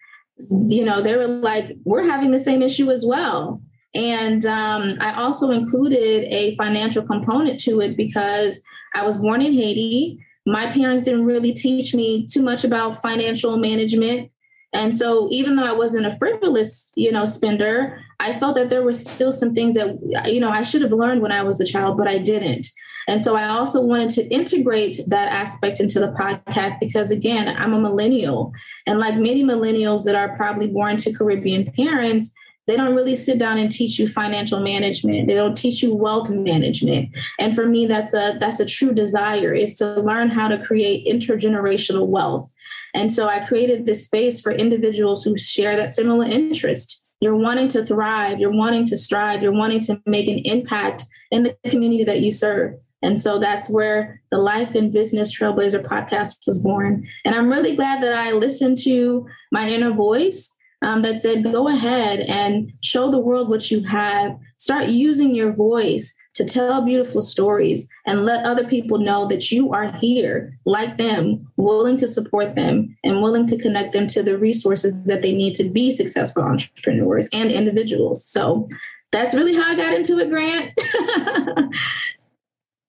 you 0.49 0.83
know, 0.83 1.01
they 1.01 1.15
were 1.15 1.27
like, 1.27 1.77
we're 1.83 2.03
having 2.03 2.31
the 2.31 2.39
same 2.39 2.63
issue 2.63 2.89
as 2.89 3.05
well. 3.05 3.61
And 3.93 4.43
um, 4.45 4.95
I 5.01 5.13
also 5.13 5.51
included 5.51 6.23
a 6.33 6.55
financial 6.55 7.03
component 7.03 7.59
to 7.61 7.79
it 7.81 7.95
because 7.95 8.63
I 8.93 9.05
was 9.05 9.17
born 9.17 9.41
in 9.41 9.53
Haiti. 9.53 10.19
My 10.45 10.71
parents 10.71 11.03
didn't 11.03 11.25
really 11.25 11.53
teach 11.53 11.93
me 11.93 12.25
too 12.25 12.41
much 12.41 12.63
about 12.63 13.01
financial 13.01 13.57
management. 13.57 14.31
And 14.73 14.95
so 14.95 15.27
even 15.31 15.55
though 15.55 15.65
I 15.65 15.73
wasn't 15.73 16.05
a 16.05 16.15
frivolous, 16.17 16.91
you 16.95 17.11
know, 17.11 17.25
spender, 17.25 17.99
I 18.19 18.37
felt 18.37 18.55
that 18.55 18.69
there 18.69 18.83
were 18.83 18.93
still 18.93 19.31
some 19.31 19.53
things 19.53 19.75
that, 19.75 19.97
you 20.31 20.39
know, 20.39 20.49
I 20.49 20.63
should 20.63 20.81
have 20.81 20.93
learned 20.93 21.21
when 21.21 21.31
I 21.31 21.43
was 21.43 21.59
a 21.59 21.65
child, 21.65 21.97
but 21.97 22.07
I 22.07 22.17
didn't. 22.17 22.67
And 23.07 23.21
so 23.21 23.35
I 23.35 23.47
also 23.47 23.81
wanted 23.81 24.09
to 24.11 24.27
integrate 24.27 24.99
that 25.07 25.31
aspect 25.31 25.79
into 25.79 25.99
the 25.99 26.09
podcast 26.09 26.79
because, 26.79 27.11
again, 27.11 27.53
I'm 27.57 27.73
a 27.73 27.79
millennial. 27.79 28.53
And 28.85 28.99
like 28.99 29.15
many 29.15 29.43
millennials 29.43 30.05
that 30.05 30.15
are 30.15 30.35
probably 30.37 30.67
born 30.67 30.97
to 30.97 31.11
Caribbean 31.11 31.65
parents, 31.71 32.31
they 32.71 32.77
don't 32.77 32.95
really 32.95 33.17
sit 33.17 33.37
down 33.37 33.57
and 33.57 33.69
teach 33.69 33.99
you 33.99 34.07
financial 34.07 34.61
management. 34.61 35.27
They 35.27 35.33
don't 35.33 35.57
teach 35.57 35.83
you 35.83 35.93
wealth 35.93 36.29
management. 36.29 37.09
And 37.37 37.53
for 37.53 37.65
me, 37.65 37.85
that's 37.85 38.13
a 38.13 38.37
that's 38.39 38.61
a 38.61 38.65
true 38.65 38.93
desire 38.93 39.53
is 39.53 39.75
to 39.75 39.99
learn 39.99 40.29
how 40.29 40.47
to 40.47 40.57
create 40.57 41.05
intergenerational 41.05 42.07
wealth. 42.07 42.49
And 42.93 43.11
so 43.11 43.27
I 43.27 43.45
created 43.45 43.85
this 43.85 44.05
space 44.05 44.39
for 44.39 44.53
individuals 44.53 45.21
who 45.21 45.37
share 45.37 45.75
that 45.75 45.93
similar 45.93 46.25
interest. 46.25 47.03
You're 47.19 47.35
wanting 47.35 47.67
to 47.69 47.85
thrive, 47.85 48.39
you're 48.39 48.55
wanting 48.55 48.85
to 48.85 48.95
strive, 48.95 49.43
you're 49.43 49.51
wanting 49.51 49.81
to 49.81 50.01
make 50.05 50.29
an 50.29 50.39
impact 50.45 51.03
in 51.29 51.43
the 51.43 51.57
community 51.67 52.05
that 52.05 52.21
you 52.21 52.31
serve. 52.31 52.75
And 53.01 53.19
so 53.19 53.37
that's 53.37 53.69
where 53.69 54.21
the 54.31 54.37
Life 54.37 54.75
and 54.75 54.93
Business 54.93 55.37
Trailblazer 55.37 55.83
podcast 55.83 56.37
was 56.47 56.57
born. 56.57 57.05
And 57.25 57.35
I'm 57.35 57.49
really 57.49 57.75
glad 57.75 58.01
that 58.01 58.13
I 58.13 58.31
listened 58.31 58.77
to 58.83 59.27
my 59.51 59.67
inner 59.67 59.91
voice 59.91 60.55
um, 60.81 61.01
that 61.03 61.21
said, 61.21 61.43
go 61.43 61.67
ahead 61.67 62.21
and 62.21 62.73
show 62.81 63.09
the 63.09 63.19
world 63.19 63.49
what 63.49 63.69
you 63.69 63.83
have. 63.83 64.37
Start 64.57 64.89
using 64.89 65.35
your 65.35 65.53
voice 65.53 66.15
to 66.33 66.45
tell 66.45 66.81
beautiful 66.81 67.21
stories 67.21 67.87
and 68.05 68.25
let 68.25 68.45
other 68.45 68.65
people 68.65 68.97
know 68.97 69.27
that 69.27 69.51
you 69.51 69.71
are 69.73 69.91
here 69.97 70.57
like 70.65 70.97
them, 70.97 71.47
willing 71.57 71.97
to 71.97 72.07
support 72.07 72.55
them 72.55 72.95
and 73.03 73.21
willing 73.21 73.45
to 73.47 73.57
connect 73.57 73.93
them 73.93 74.07
to 74.07 74.23
the 74.23 74.37
resources 74.37 75.05
that 75.05 75.21
they 75.21 75.33
need 75.33 75.55
to 75.55 75.65
be 75.65 75.95
successful 75.95 76.43
entrepreneurs 76.43 77.27
and 77.33 77.51
individuals. 77.51 78.25
So 78.25 78.67
that's 79.11 79.33
really 79.33 79.53
how 79.53 79.69
I 79.69 79.75
got 79.75 79.93
into 79.93 80.19
it, 80.19 80.29
Grant. 80.29 80.71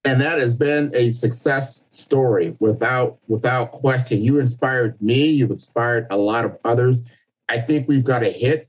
and 0.04 0.20
that 0.20 0.38
has 0.38 0.54
been 0.54 0.92
a 0.94 1.10
success 1.10 1.82
story 1.90 2.56
without 2.60 3.18
without 3.26 3.72
question. 3.72 4.22
You 4.22 4.38
inspired 4.38 5.00
me, 5.02 5.26
you've 5.26 5.50
inspired 5.50 6.06
a 6.10 6.16
lot 6.16 6.44
of 6.44 6.56
others 6.64 7.00
I 7.48 7.60
think 7.60 7.88
we've 7.88 8.04
got 8.04 8.22
a 8.22 8.30
hit 8.30 8.68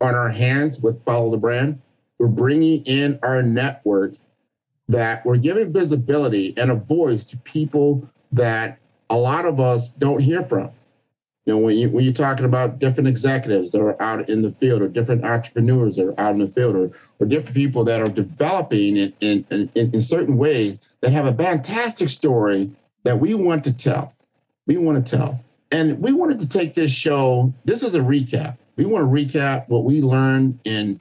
on 0.00 0.14
our 0.14 0.28
hands 0.28 0.78
with 0.78 1.04
Follow 1.04 1.30
the 1.30 1.36
Brand. 1.36 1.80
We're 2.18 2.28
bringing 2.28 2.84
in 2.84 3.18
our 3.22 3.42
network 3.42 4.14
that 4.88 5.24
we're 5.26 5.36
giving 5.36 5.72
visibility 5.72 6.54
and 6.56 6.70
a 6.70 6.74
voice 6.74 7.24
to 7.24 7.36
people 7.38 8.08
that 8.32 8.78
a 9.10 9.16
lot 9.16 9.44
of 9.44 9.60
us 9.60 9.90
don't 9.90 10.20
hear 10.20 10.44
from. 10.44 10.70
You 11.44 11.54
know, 11.54 11.58
when, 11.58 11.76
you, 11.76 11.88
when 11.90 12.04
you're 12.04 12.12
talking 12.12 12.44
about 12.44 12.80
different 12.80 13.08
executives 13.08 13.70
that 13.70 13.80
are 13.80 14.00
out 14.02 14.28
in 14.28 14.42
the 14.42 14.50
field 14.52 14.82
or 14.82 14.88
different 14.88 15.24
entrepreneurs 15.24 15.94
that 15.96 16.06
are 16.06 16.20
out 16.20 16.32
in 16.32 16.40
the 16.40 16.48
field 16.48 16.74
or, 16.74 16.90
or 17.20 17.26
different 17.26 17.54
people 17.54 17.84
that 17.84 18.00
are 18.00 18.08
developing 18.08 18.96
in, 18.96 19.14
in, 19.20 19.46
in, 19.50 19.70
in 19.74 20.02
certain 20.02 20.36
ways 20.36 20.78
that 21.02 21.12
have 21.12 21.26
a 21.26 21.34
fantastic 21.34 22.08
story 22.08 22.72
that 23.04 23.20
we 23.20 23.34
want 23.34 23.62
to 23.62 23.72
tell. 23.72 24.12
We 24.66 24.76
want 24.76 25.06
to 25.06 25.16
tell. 25.16 25.40
And 25.70 26.00
we 26.00 26.12
wanted 26.12 26.38
to 26.40 26.48
take 26.48 26.74
this 26.74 26.90
show, 26.90 27.52
this 27.64 27.82
is 27.82 27.94
a 27.94 28.00
recap. 28.00 28.56
We 28.76 28.84
want 28.84 29.04
to 29.04 29.38
recap 29.38 29.68
what 29.68 29.84
we 29.84 30.00
learned 30.00 30.60
in 30.64 31.00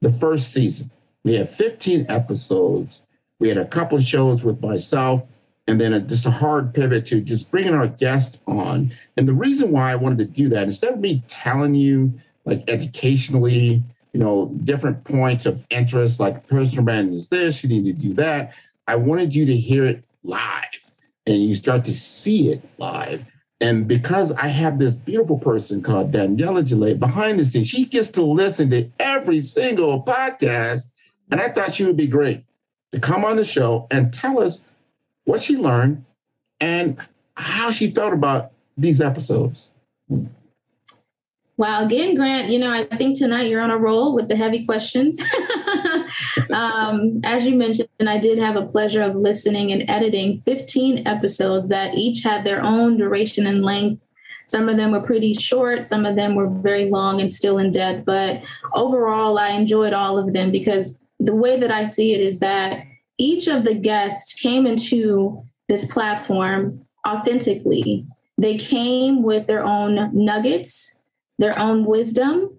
the 0.00 0.12
first 0.12 0.52
season. 0.52 0.90
We 1.24 1.34
had 1.34 1.48
15 1.48 2.06
episodes. 2.08 3.02
We 3.38 3.48
had 3.48 3.58
a 3.58 3.66
couple 3.66 4.00
shows 4.00 4.42
with 4.42 4.60
myself, 4.62 5.22
and 5.66 5.80
then 5.80 5.92
a, 5.92 6.00
just 6.00 6.26
a 6.26 6.30
hard 6.30 6.74
pivot 6.74 7.06
to 7.06 7.20
just 7.20 7.50
bringing 7.50 7.74
our 7.74 7.88
guest 7.88 8.38
on. 8.46 8.92
And 9.16 9.28
the 9.28 9.34
reason 9.34 9.70
why 9.70 9.92
I 9.92 9.96
wanted 9.96 10.18
to 10.18 10.24
do 10.24 10.48
that, 10.50 10.64
instead 10.64 10.92
of 10.92 11.00
me 11.00 11.22
telling 11.26 11.74
you, 11.74 12.12
like 12.44 12.68
educationally, 12.68 13.82
you 14.12 14.20
know, 14.20 14.46
different 14.64 15.02
points 15.04 15.46
of 15.46 15.64
interest, 15.70 16.20
like 16.20 16.46
personal 16.46 16.84
brand 16.84 17.14
is 17.14 17.28
this, 17.28 17.62
you 17.62 17.68
need 17.68 17.84
to 17.84 17.92
do 17.92 18.14
that. 18.14 18.52
I 18.86 18.96
wanted 18.96 19.34
you 19.34 19.46
to 19.46 19.56
hear 19.56 19.86
it 19.86 20.04
live 20.22 20.62
and 21.26 21.42
you 21.42 21.54
start 21.54 21.84
to 21.86 21.94
see 21.94 22.50
it 22.50 22.62
live. 22.78 23.24
And 23.60 23.86
because 23.86 24.32
I 24.32 24.48
have 24.48 24.78
this 24.78 24.94
beautiful 24.94 25.38
person 25.38 25.82
called 25.82 26.12
Daniela 26.12 26.64
Gillette 26.64 26.98
behind 26.98 27.38
the 27.38 27.46
scenes, 27.46 27.68
she 27.68 27.86
gets 27.86 28.10
to 28.10 28.22
listen 28.22 28.70
to 28.70 28.90
every 28.98 29.42
single 29.42 30.02
podcast. 30.02 30.82
And 31.30 31.40
I 31.40 31.48
thought 31.48 31.74
she 31.74 31.84
would 31.84 31.96
be 31.96 32.06
great 32.06 32.44
to 32.92 33.00
come 33.00 33.24
on 33.24 33.36
the 33.36 33.44
show 33.44 33.86
and 33.90 34.12
tell 34.12 34.40
us 34.40 34.60
what 35.24 35.42
she 35.42 35.56
learned 35.56 36.04
and 36.60 36.98
how 37.36 37.70
she 37.70 37.90
felt 37.90 38.12
about 38.12 38.52
these 38.76 39.00
episodes. 39.00 39.70
Wow, 41.56 41.84
again, 41.84 42.16
Grant, 42.16 42.50
you 42.50 42.58
know, 42.58 42.70
I 42.70 42.84
think 42.96 43.16
tonight 43.16 43.48
you're 43.48 43.60
on 43.60 43.70
a 43.70 43.78
roll 43.78 44.14
with 44.14 44.28
the 44.28 44.36
heavy 44.36 44.66
questions. 44.66 45.22
um, 46.52 47.20
as 47.24 47.44
you 47.44 47.54
mentioned, 47.54 47.88
I 48.06 48.18
did 48.18 48.38
have 48.38 48.56
a 48.56 48.66
pleasure 48.66 49.00
of 49.00 49.16
listening 49.16 49.72
and 49.72 49.88
editing 49.88 50.40
15 50.40 51.06
episodes 51.06 51.68
that 51.68 51.94
each 51.94 52.22
had 52.22 52.44
their 52.44 52.62
own 52.62 52.96
duration 52.96 53.46
and 53.46 53.64
length. 53.64 54.04
Some 54.48 54.68
of 54.68 54.76
them 54.76 54.90
were 54.90 55.02
pretty 55.02 55.34
short, 55.34 55.84
some 55.84 56.04
of 56.04 56.16
them 56.16 56.34
were 56.34 56.48
very 56.48 56.90
long 56.90 57.20
and 57.20 57.32
still 57.32 57.58
in 57.58 57.70
depth. 57.70 58.04
But 58.04 58.42
overall, 58.74 59.38
I 59.38 59.50
enjoyed 59.50 59.92
all 59.92 60.18
of 60.18 60.32
them 60.32 60.50
because 60.50 60.98
the 61.18 61.34
way 61.34 61.58
that 61.58 61.70
I 61.70 61.84
see 61.84 62.12
it 62.12 62.20
is 62.20 62.40
that 62.40 62.84
each 63.18 63.46
of 63.46 63.64
the 63.64 63.74
guests 63.74 64.34
came 64.34 64.66
into 64.66 65.42
this 65.68 65.84
platform 65.86 66.84
authentically. 67.06 68.06
They 68.36 68.58
came 68.58 69.22
with 69.22 69.46
their 69.46 69.64
own 69.64 70.10
nuggets, 70.12 70.98
their 71.38 71.58
own 71.58 71.84
wisdom 71.84 72.50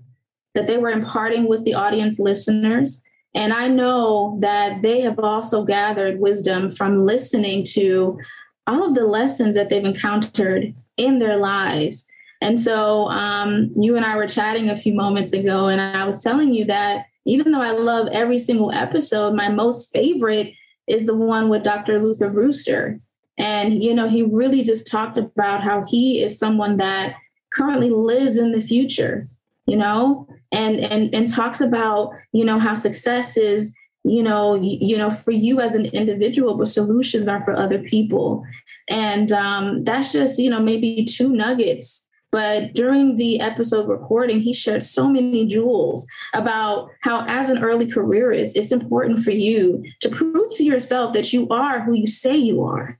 that 0.53 0.67
they 0.67 0.77
were 0.77 0.89
imparting 0.89 1.47
with 1.47 1.65
the 1.65 1.73
audience 1.73 2.17
listeners. 2.17 3.03
And 3.35 3.51
I 3.51 3.67
know 3.67 4.37
that 4.39 4.81
they 4.81 5.01
have 5.01 5.19
also 5.19 5.65
gathered 5.65 6.19
wisdom 6.19 6.69
from 6.69 7.01
listening 7.01 7.65
to 7.73 8.17
all 8.65 8.83
of 8.83 8.95
the 8.95 9.05
lessons 9.05 9.53
that 9.55 9.69
they've 9.69 9.83
encountered 9.83 10.73
in 10.97 11.19
their 11.19 11.37
lives. 11.37 12.07
And 12.41 12.57
so 12.57 13.07
um, 13.09 13.71
you 13.75 13.95
and 13.97 14.05
I 14.05 14.15
were 14.15 14.27
chatting 14.27 14.69
a 14.69 14.75
few 14.75 14.93
moments 14.93 15.33
ago, 15.33 15.67
and 15.67 15.81
I 15.81 16.05
was 16.05 16.21
telling 16.21 16.53
you 16.53 16.65
that 16.65 17.05
even 17.25 17.51
though 17.51 17.61
I 17.61 17.71
love 17.71 18.07
every 18.11 18.39
single 18.39 18.71
episode, 18.71 19.35
my 19.35 19.49
most 19.49 19.91
favorite 19.91 20.53
is 20.87 21.05
the 21.05 21.15
one 21.15 21.49
with 21.49 21.63
Dr. 21.63 21.99
Luther 21.99 22.29
Brewster. 22.29 22.99
And, 23.37 23.83
you 23.83 23.93
know, 23.93 24.07
he 24.07 24.23
really 24.23 24.63
just 24.63 24.87
talked 24.87 25.17
about 25.17 25.61
how 25.61 25.83
he 25.83 26.21
is 26.21 26.39
someone 26.39 26.77
that 26.77 27.15
currently 27.51 27.89
lives 27.89 28.37
in 28.37 28.51
the 28.51 28.61
future, 28.61 29.27
you 29.65 29.75
know, 29.75 30.27
and 30.55 30.79
and 30.79 31.13
and 31.13 31.27
talks 31.31 31.61
about, 31.61 32.11
you 32.31 32.45
know, 32.45 32.59
how 32.59 32.73
success 32.73 33.37
is, 33.37 33.75
you 34.03 34.23
know, 34.23 34.55
you, 34.55 34.77
you 34.81 34.97
know, 34.97 35.09
for 35.09 35.31
you 35.31 35.59
as 35.59 35.75
an 35.75 35.85
individual, 35.87 36.57
but 36.57 36.67
solutions 36.67 37.27
are 37.27 37.43
for 37.43 37.53
other 37.53 37.79
people. 37.79 38.43
And 38.89 39.31
um, 39.31 39.83
that's 39.83 40.11
just, 40.11 40.37
you 40.37 40.49
know, 40.49 40.59
maybe 40.59 41.05
two 41.05 41.29
nuggets 41.29 42.05
but 42.35 42.73
during 42.73 43.15
the 43.15 43.39
episode 43.39 43.87
recording, 43.87 44.41
he 44.41 44.53
shared 44.53 44.83
so 44.83 45.07
many 45.07 45.45
jewels 45.45 46.05
about 46.33 46.89
how, 47.01 47.23
as 47.29 47.47
an 47.47 47.63
early 47.63 47.89
careerist, 47.89 48.57
it's 48.57 48.73
important 48.73 49.19
for 49.19 49.31
you 49.31 49.81
to 50.01 50.09
prove 50.09 50.51
to 50.55 50.65
yourself 50.65 51.13
that 51.13 51.31
you 51.31 51.47
are 51.47 51.79
who 51.79 51.93
you 51.93 52.07
say 52.07 52.35
you 52.35 52.61
are. 52.61 52.99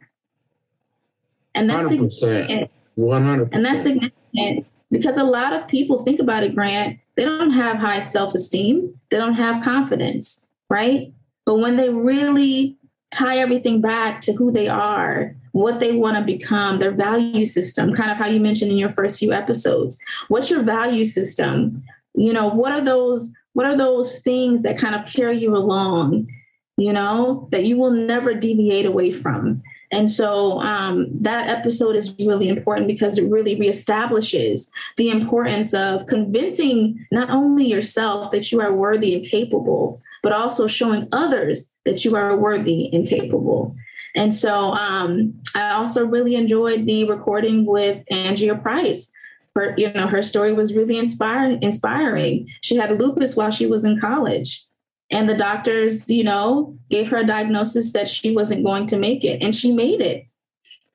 And 1.54 1.70
that's 1.70 1.92
100%. 1.92 2.14
significant. 2.14 2.72
100%. 2.98 3.50
And 3.52 3.66
that's 3.66 3.84
significant 3.84 4.68
because 4.92 5.18
a 5.18 5.24
lot 5.24 5.54
of 5.54 5.68
people 5.68 6.00
think 6.00 6.20
about 6.20 6.44
it, 6.44 6.56
Grant, 6.56 7.00
they 7.16 7.26
don't 7.26 7.52
have 7.52 7.78
high 7.78 8.00
self 8.00 8.34
esteem, 8.34 9.00
they 9.10 9.18
don't 9.18 9.34
have 9.34 9.64
confidence, 9.64 10.46
right? 10.70 11.14
But 11.46 11.60
when 11.60 11.76
they 11.76 11.90
really 11.90 12.78
tie 13.12 13.38
everything 13.38 13.82
back 13.82 14.22
to 14.22 14.34
who 14.34 14.52
they 14.52 14.68
are, 14.68 15.36
what 15.52 15.80
they 15.80 15.96
want 15.96 16.18
to 16.18 16.24
become, 16.24 16.80
their 16.80 16.92
value 16.92 17.46
system, 17.46 17.94
kind 17.94 18.12
of 18.12 18.18
how 18.18 18.28
you 18.28 18.40
mentioned 18.40 18.72
in 18.72 18.78
your 18.78 18.90
first 18.90 19.20
few 19.20 19.32
episodes. 19.32 19.98
What's 20.28 20.50
your 20.50 20.64
value 20.64 21.06
system? 21.06 21.82
You 22.14 22.34
know, 22.34 22.50
what 22.50 22.74
are 22.74 22.82
those 22.82 23.32
what 23.54 23.66
are 23.66 23.78
those 23.78 24.20
things 24.20 24.64
that 24.64 24.78
kind 24.78 24.96
of 24.96 25.06
carry 25.06 25.38
you 25.38 25.56
along, 25.56 26.28
you 26.76 26.92
know, 26.92 27.48
that 27.54 27.66
you 27.66 27.78
will 27.78 27.92
never 27.92 28.34
deviate 28.34 28.86
away 28.86 29.12
from? 29.12 29.64
And 29.92 30.10
so 30.10 30.60
um, 30.62 31.08
that 31.22 31.48
episode 31.48 31.96
is 31.96 32.14
really 32.20 32.50
important 32.50 32.88
because 32.88 33.18
it 33.18 33.30
really 33.30 33.56
reestablishes 33.56 34.70
the 34.98 35.10
importance 35.10 35.74
of 35.74 36.06
convincing 36.08 37.06
not 37.12 37.30
only 37.30 37.66
yourself 37.66 38.32
that 38.32 38.52
you 38.52 38.62
are 38.62 38.74
worthy 38.74 39.14
and 39.16 39.26
capable, 39.26 40.02
but 40.24 40.34
also 40.34 40.66
showing 40.68 41.08
others 41.12 41.72
that 41.86 42.04
you 42.04 42.16
are 42.16 42.36
worthy 42.36 42.90
and 42.92 43.08
capable. 43.08 43.76
And 44.16 44.34
so 44.34 44.72
um, 44.72 45.34
I 45.54 45.72
also 45.72 46.06
really 46.06 46.36
enjoyed 46.36 46.88
the 46.88 47.04
recording 47.04 47.66
with 47.66 48.04
Angia 48.12 48.62
Price. 48.62 49.12
Her, 49.56 49.74
you 49.78 49.92
know, 49.94 50.08
her 50.08 50.24
story 50.24 50.52
was 50.52 50.74
really 50.74 50.98
inspiring. 50.98 51.62
Inspiring. 51.62 52.50
She 52.62 52.76
had 52.76 53.00
lupus 53.00 53.36
while 53.36 53.52
she 53.52 53.68
was 53.68 53.84
in 53.84 54.00
college, 54.00 54.65
and 55.12 55.30
the 55.30 55.38
doctors, 55.38 56.10
you 56.10 56.24
know, 56.24 56.78
gave 56.90 57.10
her 57.10 57.18
a 57.18 57.26
diagnosis 57.26 57.92
that 57.94 58.08
she 58.08 58.36
wasn't 58.36 58.66
going 58.66 58.86
to 58.88 58.98
make 58.98 59.24
it, 59.24 59.44
and 59.44 59.54
she 59.54 59.72
made 59.72 60.02
it. 60.02 60.26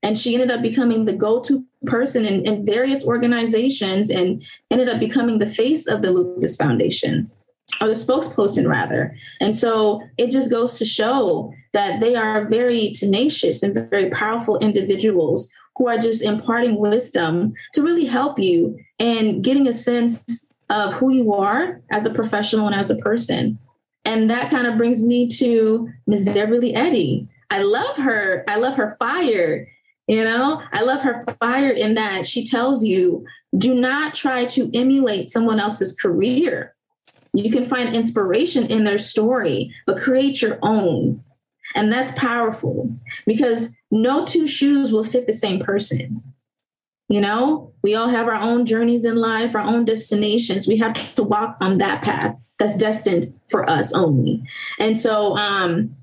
And 0.03 0.17
she 0.17 0.35
ended 0.35 0.51
up 0.51 0.63
becoming 0.63 1.05
the 1.05 1.13
go-to 1.13 1.65
person 1.87 2.25
in, 2.25 2.47
in 2.47 2.65
various 2.65 3.05
organizations, 3.05 4.11
and 4.11 4.45
ended 4.71 4.89
up 4.89 4.99
becoming 4.99 5.39
the 5.39 5.47
face 5.47 5.87
of 5.87 6.03
the 6.03 6.11
Lupus 6.11 6.57
Foundation 6.57 7.31
or 7.81 7.87
the 7.87 7.95
spokesperson 7.95 8.69
rather. 8.69 9.17
And 9.41 9.55
so 9.55 10.03
it 10.19 10.31
just 10.31 10.51
goes 10.51 10.79
to 10.79 10.85
show 10.85 11.53
that 11.73 12.01
they 12.01 12.17
are 12.17 12.49
very 12.49 12.93
tenacious 12.93 13.63
and 13.63 13.89
very 13.91 14.11
powerful 14.11 14.59
individuals 14.59 15.49
who 15.77 15.89
are 15.89 15.97
just 15.97 16.21
imparting 16.21 16.79
wisdom 16.79 17.55
to 17.75 17.83
really 17.83 18.05
help 18.05 18.39
you 18.39 18.79
and 18.99 19.43
getting 19.43 19.69
a 19.69 19.73
sense 19.73 20.47
of 20.69 20.93
who 20.95 21.13
you 21.13 21.33
are 21.33 21.81
as 21.91 22.05
a 22.05 22.11
professional 22.11 22.67
and 22.67 22.75
as 22.75 22.91
a 22.91 22.97
person. 22.97 23.59
And 24.05 24.31
that 24.31 24.51
kind 24.51 24.67
of 24.67 24.77
brings 24.77 25.03
me 25.03 25.29
to 25.29 25.89
Ms. 26.07 26.25
Deborah 26.25 26.65
Eddy. 26.75 27.29
I 27.51 27.63
love 27.63 27.97
her. 27.97 28.45
I 28.49 28.57
love 28.57 28.77
her 28.77 28.97
fire. 28.99 29.69
You 30.07 30.25
know, 30.25 30.63
I 30.73 30.83
love 30.83 31.03
her 31.03 31.25
fire 31.41 31.71
in 31.71 31.95
that 31.95 32.27
she 32.27 32.45
tells 32.45 32.85
you 32.85 33.25
do 33.57 33.75
not 33.75 34.15
try 34.15 34.45
to 34.45 34.71
emulate 34.75 35.31
someone 35.31 35.61
else's 35.61 35.93
career 35.93 36.75
you 37.33 37.51
can 37.51 37.65
find 37.65 37.95
inspiration 37.95 38.67
in 38.67 38.85
their 38.85 38.99
story, 38.99 39.73
but 39.87 40.01
create 40.01 40.43
your 40.43 40.59
own. 40.63 41.21
And 41.75 41.93
that's 41.93 42.19
powerful 42.19 42.93
because 43.27 43.75
no 43.91 44.25
two 44.25 44.47
shoes 44.47 44.93
will 44.93 45.05
fit 45.05 45.27
the 45.27 45.33
same 45.33 45.61
person. 45.61 46.23
You 47.09 47.21
know, 47.21 47.73
we 47.83 47.95
all 47.95 48.09
have 48.09 48.27
our 48.27 48.35
own 48.35 48.67
journeys 48.67 49.05
in 49.05 49.17
life, 49.17 49.55
our 49.55 49.63
own 49.63 49.85
destinations. 49.85 50.67
We 50.67 50.79
have 50.79 51.15
to 51.15 51.23
walk 51.23 51.57
on 51.61 51.79
that 51.79 52.03
path 52.03 52.37
that's 52.61 52.77
destined 52.77 53.35
for 53.49 53.69
us 53.69 53.93
only. 53.93 54.43
And 54.79 54.97
so 54.97 55.37
um, 55.37 55.97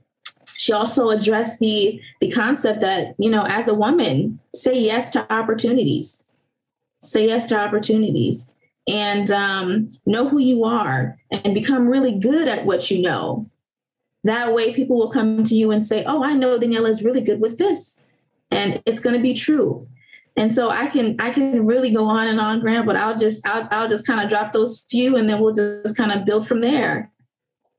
she 0.57 0.73
also 0.73 1.09
addressed 1.09 1.59
the 1.59 2.01
the 2.19 2.29
concept 2.31 2.81
that, 2.81 3.15
you 3.17 3.29
know, 3.29 3.43
as 3.43 3.69
a 3.69 3.73
woman, 3.73 4.39
say 4.53 4.77
yes 4.77 5.09
to 5.11 5.31
opportunities. 5.31 6.23
Say 6.99 7.27
yes 7.27 7.45
to 7.47 7.59
opportunities 7.59 8.51
and 8.87 9.29
um, 9.29 9.87
know 10.05 10.27
who 10.27 10.39
you 10.39 10.63
are 10.63 11.17
and 11.31 11.53
become 11.53 11.87
really 11.87 12.17
good 12.17 12.47
at 12.47 12.65
what 12.65 12.89
you 12.89 13.01
know. 13.01 13.49
That 14.23 14.53
way, 14.53 14.73
people 14.73 14.97
will 14.97 15.11
come 15.11 15.43
to 15.43 15.55
you 15.55 15.71
and 15.71 15.85
say, 15.85 16.03
Oh, 16.05 16.23
I 16.23 16.33
know 16.33 16.57
Daniela 16.57 16.89
is 16.89 17.03
really 17.03 17.21
good 17.21 17.39
with 17.39 17.57
this. 17.57 18.01
And 18.49 18.81
it's 18.85 18.99
going 18.99 19.15
to 19.15 19.21
be 19.21 19.33
true. 19.33 19.87
And 20.37 20.51
so 20.51 20.69
I 20.69 20.85
can 20.85 21.15
I 21.19 21.31
can 21.31 21.65
really 21.65 21.89
go 21.89 22.05
on 22.05 22.27
and 22.27 22.39
on, 22.39 22.59
Grant, 22.59 22.85
but 22.85 22.95
I'll 22.95 23.17
just 23.17 23.45
I'll, 23.45 23.67
I'll 23.71 23.89
just 23.89 24.05
kind 24.05 24.21
of 24.21 24.29
drop 24.29 24.51
those 24.51 24.85
few 24.89 25.17
and 25.17 25.27
then 25.27 25.41
we'll 25.41 25.53
just 25.53 25.97
kind 25.97 26.11
of 26.11 26.25
build 26.25 26.47
from 26.47 26.61
there. 26.61 27.11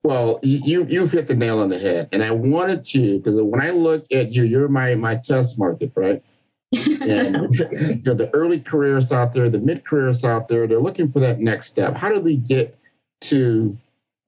Well, 0.03 0.41
you 0.43 0.85
you've 0.89 1.13
hit 1.13 1.29
the 1.29 1.35
nail 1.35 1.61
on 1.61 1.69
the 1.69 1.79
head, 1.79 2.09
and 2.13 2.23
I 2.23 2.31
wanted 2.33 2.85
to 2.87 3.19
because 3.19 3.41
when 3.41 3.61
I 3.61 3.71
look 3.71 4.07
at 4.13 4.33
you, 4.33 4.45
you're 4.45 4.69
my 4.69 4.95
my 4.97 5.17
test 5.17 5.59
market, 5.59 5.93
right? 5.95 6.23
and 6.73 7.55
you 7.55 8.03
know, 8.05 8.15
the 8.15 8.31
early 8.35 8.61
careers 8.61 9.13
out 9.13 9.33
there, 9.33 9.49
the 9.49 9.59
mid 9.59 9.85
careers 9.85 10.25
out 10.25 10.49
there, 10.49 10.67
they're 10.67 10.81
looking 10.81 11.11
for 11.11 11.21
that 11.21 11.41
next 11.41 11.69
step. 11.69 11.97
How 11.97 12.09
do 12.09 12.21
they 12.21 12.37
get 12.37 12.79
to, 13.23 13.77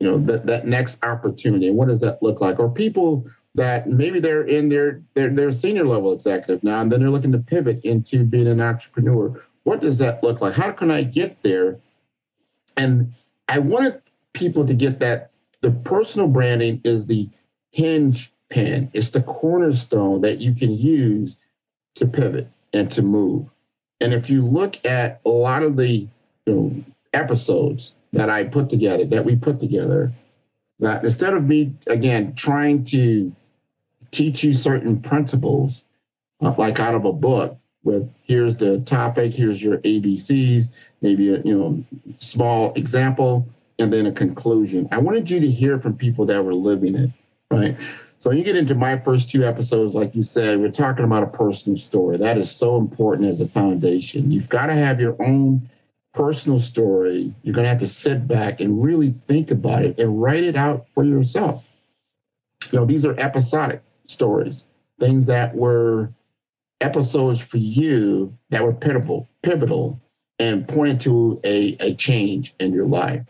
you 0.01 0.11
know, 0.11 0.19
that, 0.19 0.47
that 0.47 0.67
next 0.67 1.03
opportunity? 1.05 1.71
What 1.71 1.89
does 1.89 2.01
that 2.01 2.23
look 2.23 2.41
like? 2.41 2.59
Or 2.59 2.71
people 2.71 3.27
that 3.55 3.89
maybe 3.89 4.21
they're 4.21 4.47
in 4.47 4.69
their, 4.69 5.03
their 5.15 5.31
their 5.31 5.53
senior 5.53 5.85
level 5.85 6.13
executive 6.13 6.63
now, 6.63 6.81
and 6.81 6.91
then 6.91 7.01
they're 7.01 7.11
looking 7.11 7.33
to 7.33 7.39
pivot 7.39 7.85
into 7.85 8.25
being 8.25 8.47
an 8.47 8.61
entrepreneur. 8.61 9.43
What 9.65 9.81
does 9.81 9.99
that 9.99 10.23
look 10.23 10.41
like? 10.41 10.55
How 10.55 10.73
can 10.73 10.91
I 10.91 11.03
get 11.03 11.43
there? 11.43 11.79
And 12.77 13.13
I 13.49 13.59
wanted 13.59 14.01
people 14.33 14.67
to 14.67 14.75
get 14.75 15.01
that 15.01 15.31
the 15.61 15.71
personal 15.71 16.29
branding 16.29 16.81
is 16.85 17.07
the 17.07 17.29
hinge 17.73 18.33
pin. 18.49 18.91
It's 18.93 19.11
the 19.11 19.23
cornerstone 19.23 20.21
that 20.23 20.41
you 20.41 20.55
can 20.55 20.73
use 20.73 21.37
to 21.97 22.07
pivot 22.07 22.49
and 22.73 22.91
to 22.93 23.03
move. 23.03 23.49
And 24.01 24.15
if 24.15 24.31
you 24.31 24.43
look 24.43 24.85
at 24.85 25.21
a 25.25 25.29
lot 25.29 25.63
of 25.63 25.77
the 25.77 25.89
you 25.89 26.09
know, 26.47 26.85
episodes 27.13 27.95
that 28.13 28.31
I 28.31 28.45
put 28.45 28.71
together, 28.71 29.05
that 29.05 29.25
we 29.25 29.37
put 29.37 29.61
together, 29.61 30.13
that 30.79 31.05
instead 31.05 31.35
of 31.35 31.45
me 31.45 31.75
again 31.87 32.35
trying 32.35 32.85
to 32.85 33.33
teach 34.11 34.43
you 34.43 34.53
certain 34.53 35.01
principles, 35.01 35.85
uh, 36.43 36.55
like 36.57 36.81
out 36.81 36.95
of 36.95 37.05
a 37.05 37.13
book, 37.13 37.57
with 37.83 38.11
here's 38.23 38.57
the 38.57 38.81
topic, 38.81 39.33
here's 39.33 39.63
your 39.63 39.79
ABCs, 39.79 40.65
maybe 41.01 41.35
a 41.35 41.41
you 41.41 41.57
know 41.57 41.85
small 42.19 42.73
example, 42.75 43.47
and 43.79 43.93
then 43.93 44.07
a 44.07 44.13
conclusion. 44.13 44.89
I 44.93 44.99
wanted 44.99 45.31
you 45.31 45.41
to 45.41 45.51
hear 45.51 45.79
from 45.79 45.97
people 45.97 46.27
that 46.27 46.45
were 46.45 46.55
living 46.55 46.95
it, 46.95 47.11
right? 47.51 47.77
So 48.19 48.29
when 48.29 48.39
you 48.39 48.45
get 48.45 48.57
into 48.57 48.75
my 48.75 48.99
first 48.99 49.31
two 49.31 49.45
episodes, 49.45 49.95
like 49.95 50.15
you 50.15 50.23
said, 50.23 50.61
we're 50.61 50.71
talking 50.71 51.07
about 51.07 51.23
a 51.23 51.27
personal 51.27 51.79
story. 51.79 52.19
That 52.19 52.37
is 52.37 52.51
so 52.51 52.77
important 52.77 53.31
as 53.31 53.41
a 53.41 53.49
foundation. 53.49 54.31
You've 54.31 54.51
got 54.51 54.67
to 54.67 54.75
have 54.75 55.01
your 55.01 55.17
own 55.23 55.71
personal 56.13 56.61
story. 56.61 57.35
You're 57.43 57.55
going 57.55 57.65
to 57.65 57.71
have 57.71 57.81
to 57.81 57.89
sit 57.89 58.29
back 58.29 58.61
and 58.61 58.85
really 58.85 59.11
think 59.11 59.51
about 59.51 59.87
it 59.87 59.99
and 59.99 60.21
write 60.21 60.45
it 60.45 60.55
out 60.55 60.87
for 60.91 61.03
yourself. 61.03 61.65
You 62.71 62.81
know, 62.81 62.85
these 62.85 63.07
are 63.07 63.19
episodic 63.19 63.83
stories, 64.11 64.65
things 64.99 65.27
that 65.27 65.55
were 65.55 66.13
episodes 66.81 67.41
for 67.41 67.59
you 67.59 68.37
that 68.51 68.65
were 68.65 68.73
pivotal, 68.73 69.29
pivotal 69.43 70.01
and 70.39 70.67
pointed 70.67 71.01
to 71.01 71.41
a, 71.45 71.77
a 71.81 71.95
change 71.95 72.55
in 72.59 72.73
your 72.73 72.87
life. 72.87 73.23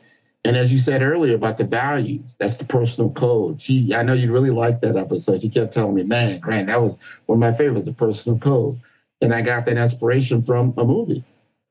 And 0.45 0.57
as 0.57 0.73
you 0.73 0.79
said 0.79 1.03
earlier 1.03 1.35
about 1.35 1.59
the 1.59 1.65
values, 1.65 2.23
that's 2.39 2.57
the 2.57 2.65
personal 2.65 3.11
code. 3.11 3.61
She, 3.61 3.95
I 3.95 4.03
know 4.03 4.15
you 4.15 4.33
really 4.33 4.51
liked 4.51 4.81
that 4.83 4.97
episode. 4.97 5.43
She 5.43 5.51
kept 5.51 5.75
telling 5.75 5.95
me, 5.95 6.03
man, 6.03 6.41
Grant, 6.41 6.69
that 6.69 6.81
was 6.81 6.97
one 7.27 7.37
of 7.37 7.41
my 7.41 7.53
favorites, 7.53 7.85
the 7.85 7.93
personal 7.93 8.39
code. 8.39 8.81
And 9.21 9.35
I 9.35 9.43
got 9.43 9.67
that 9.67 9.77
inspiration 9.77 10.41
from 10.41 10.73
a 10.79 10.85
movie. 10.85 11.25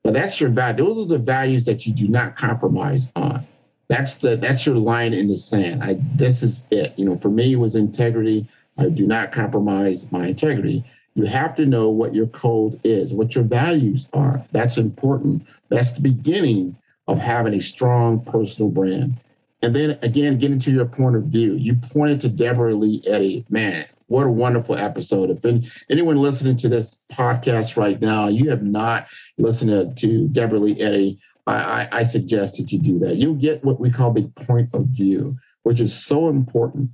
But 0.04 0.14
that's 0.14 0.40
your 0.40 0.50
value. 0.50 0.84
Those 0.84 1.06
are 1.06 1.08
the 1.08 1.18
values 1.18 1.64
that 1.64 1.86
you 1.86 1.92
do 1.92 2.06
not 2.06 2.36
compromise 2.36 3.10
on. 3.16 3.46
That's 3.88 4.14
the 4.14 4.36
that's 4.36 4.64
your 4.64 4.76
line 4.76 5.12
in 5.14 5.26
the 5.26 5.36
sand. 5.36 5.82
I 5.82 5.98
this 6.14 6.44
is 6.44 6.64
it. 6.70 6.94
You 6.96 7.04
know, 7.04 7.18
for 7.18 7.28
me 7.28 7.54
it 7.54 7.56
was 7.56 7.74
integrity. 7.74 8.48
I 8.80 8.88
do 8.88 9.06
not 9.06 9.30
compromise 9.30 10.06
my 10.10 10.28
integrity. 10.28 10.84
You 11.14 11.24
have 11.26 11.54
to 11.56 11.66
know 11.66 11.90
what 11.90 12.14
your 12.14 12.28
code 12.28 12.80
is, 12.82 13.12
what 13.12 13.34
your 13.34 13.44
values 13.44 14.06
are. 14.12 14.44
That's 14.52 14.78
important. 14.78 15.46
That's 15.68 15.92
the 15.92 16.00
beginning 16.00 16.76
of 17.06 17.18
having 17.18 17.54
a 17.54 17.60
strong 17.60 18.24
personal 18.24 18.70
brand. 18.70 19.16
And 19.62 19.76
then 19.76 19.98
again, 20.02 20.38
getting 20.38 20.58
to 20.60 20.70
your 20.70 20.86
point 20.86 21.16
of 21.16 21.24
view, 21.24 21.54
you 21.54 21.74
pointed 21.74 22.20
to 22.22 22.28
Deborah 22.28 22.74
Lee 22.74 23.02
Eddy. 23.06 23.44
Man, 23.50 23.86
what 24.06 24.26
a 24.26 24.30
wonderful 24.30 24.76
episode. 24.76 25.30
If 25.30 25.64
anyone 25.90 26.16
listening 26.16 26.56
to 26.58 26.68
this 26.68 26.96
podcast 27.12 27.76
right 27.76 28.00
now, 28.00 28.28
you 28.28 28.48
have 28.48 28.62
not 28.62 29.06
listened 29.36 29.96
to 29.98 30.28
Deborah 30.28 30.58
Lee 30.58 30.80
Eddy, 30.80 31.20
I, 31.46 31.52
I, 31.52 31.88
I 31.92 32.04
suggest 32.04 32.56
that 32.56 32.72
you 32.72 32.78
do 32.78 32.98
that. 33.00 33.16
You'll 33.16 33.34
get 33.34 33.64
what 33.64 33.80
we 33.80 33.90
call 33.90 34.12
the 34.12 34.28
point 34.28 34.70
of 34.72 34.86
view, 34.86 35.36
which 35.64 35.80
is 35.80 35.92
so 35.92 36.28
important 36.28 36.90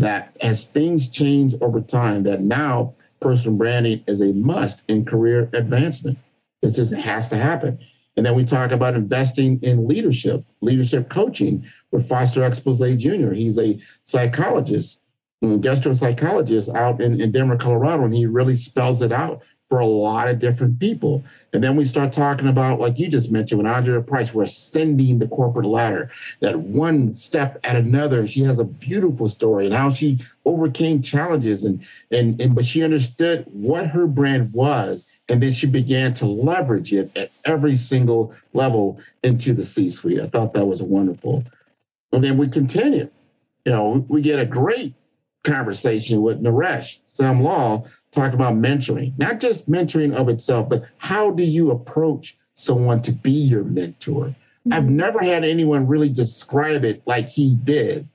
that 0.00 0.34
as 0.40 0.64
things 0.64 1.08
change 1.08 1.54
over 1.60 1.80
time, 1.80 2.22
that 2.22 2.40
now 2.40 2.94
personal 3.20 3.56
branding 3.56 4.02
is 4.06 4.22
a 4.22 4.32
must 4.32 4.80
in 4.88 5.04
career 5.04 5.50
advancement. 5.52 6.18
It 6.62 6.70
just 6.70 6.94
has 6.94 7.28
to 7.28 7.36
happen. 7.36 7.78
And 8.16 8.24
then 8.24 8.34
we 8.34 8.44
talk 8.46 8.70
about 8.70 8.94
investing 8.94 9.60
in 9.62 9.86
leadership, 9.86 10.42
leadership 10.62 11.10
coaching 11.10 11.66
with 11.90 12.08
Foster 12.08 12.42
Expose 12.42 12.96
Jr. 12.96 13.32
He's 13.32 13.58
a 13.58 13.78
psychologist, 14.04 15.00
psychologist 15.42 16.70
out 16.70 17.02
in, 17.02 17.20
in 17.20 17.30
Denver, 17.30 17.58
Colorado, 17.58 18.04
and 18.04 18.14
he 18.14 18.24
really 18.24 18.56
spells 18.56 19.02
it 19.02 19.12
out 19.12 19.42
for 19.70 19.78
a 19.78 19.86
lot 19.86 20.28
of 20.28 20.40
different 20.40 20.78
people. 20.80 21.24
And 21.52 21.62
then 21.62 21.76
we 21.76 21.84
start 21.84 22.12
talking 22.12 22.48
about, 22.48 22.80
like 22.80 22.98
you 22.98 23.08
just 23.08 23.30
mentioned, 23.30 23.62
when 23.62 23.72
Andrea 23.72 24.02
Price, 24.02 24.34
we're 24.34 24.42
ascending 24.42 25.20
the 25.20 25.28
corporate 25.28 25.64
ladder, 25.64 26.10
that 26.40 26.58
one 26.58 27.16
step 27.16 27.60
at 27.62 27.76
another. 27.76 28.26
She 28.26 28.40
has 28.42 28.58
a 28.58 28.64
beautiful 28.64 29.28
story 29.28 29.66
and 29.66 29.74
how 29.74 29.90
she 29.90 30.18
overcame 30.44 31.02
challenges 31.02 31.64
and 31.64 31.86
and 32.10 32.40
and 32.40 32.54
but 32.54 32.66
she 32.66 32.82
understood 32.82 33.46
what 33.52 33.86
her 33.86 34.06
brand 34.06 34.52
was. 34.52 35.06
And 35.28 35.40
then 35.40 35.52
she 35.52 35.68
began 35.68 36.12
to 36.14 36.26
leverage 36.26 36.92
it 36.92 37.16
at 37.16 37.30
every 37.44 37.76
single 37.76 38.34
level 38.52 39.00
into 39.22 39.54
the 39.54 39.64
C-suite. 39.64 40.20
I 40.20 40.26
thought 40.26 40.54
that 40.54 40.66
was 40.66 40.82
wonderful. 40.82 41.44
And 42.12 42.24
then 42.24 42.36
we 42.36 42.48
continue. 42.48 43.08
You 43.64 43.72
know, 43.72 44.04
we 44.08 44.22
get 44.22 44.40
a 44.40 44.46
great 44.46 44.94
conversation 45.44 46.22
with 46.22 46.42
Naresh 46.42 46.98
Sam 47.04 47.42
Law 48.16 48.24
talk 48.24 48.34
about 48.34 48.54
mentoring, 48.54 49.16
not 49.18 49.40
just 49.40 49.70
mentoring 49.70 50.14
of 50.14 50.28
itself, 50.28 50.68
but 50.68 50.84
how 50.98 51.30
do 51.30 51.44
you 51.44 51.70
approach 51.70 52.36
someone 52.54 53.02
to 53.02 53.12
be 53.12 53.30
your 53.30 53.64
mentor? 53.64 54.26
Mm-hmm. 54.26 54.72
I've 54.72 54.88
never 54.88 55.20
had 55.20 55.44
anyone 55.44 55.86
really 55.86 56.08
describe 56.08 56.84
it 56.84 57.02
like 57.06 57.28
he 57.28 57.54
did. 57.64 58.08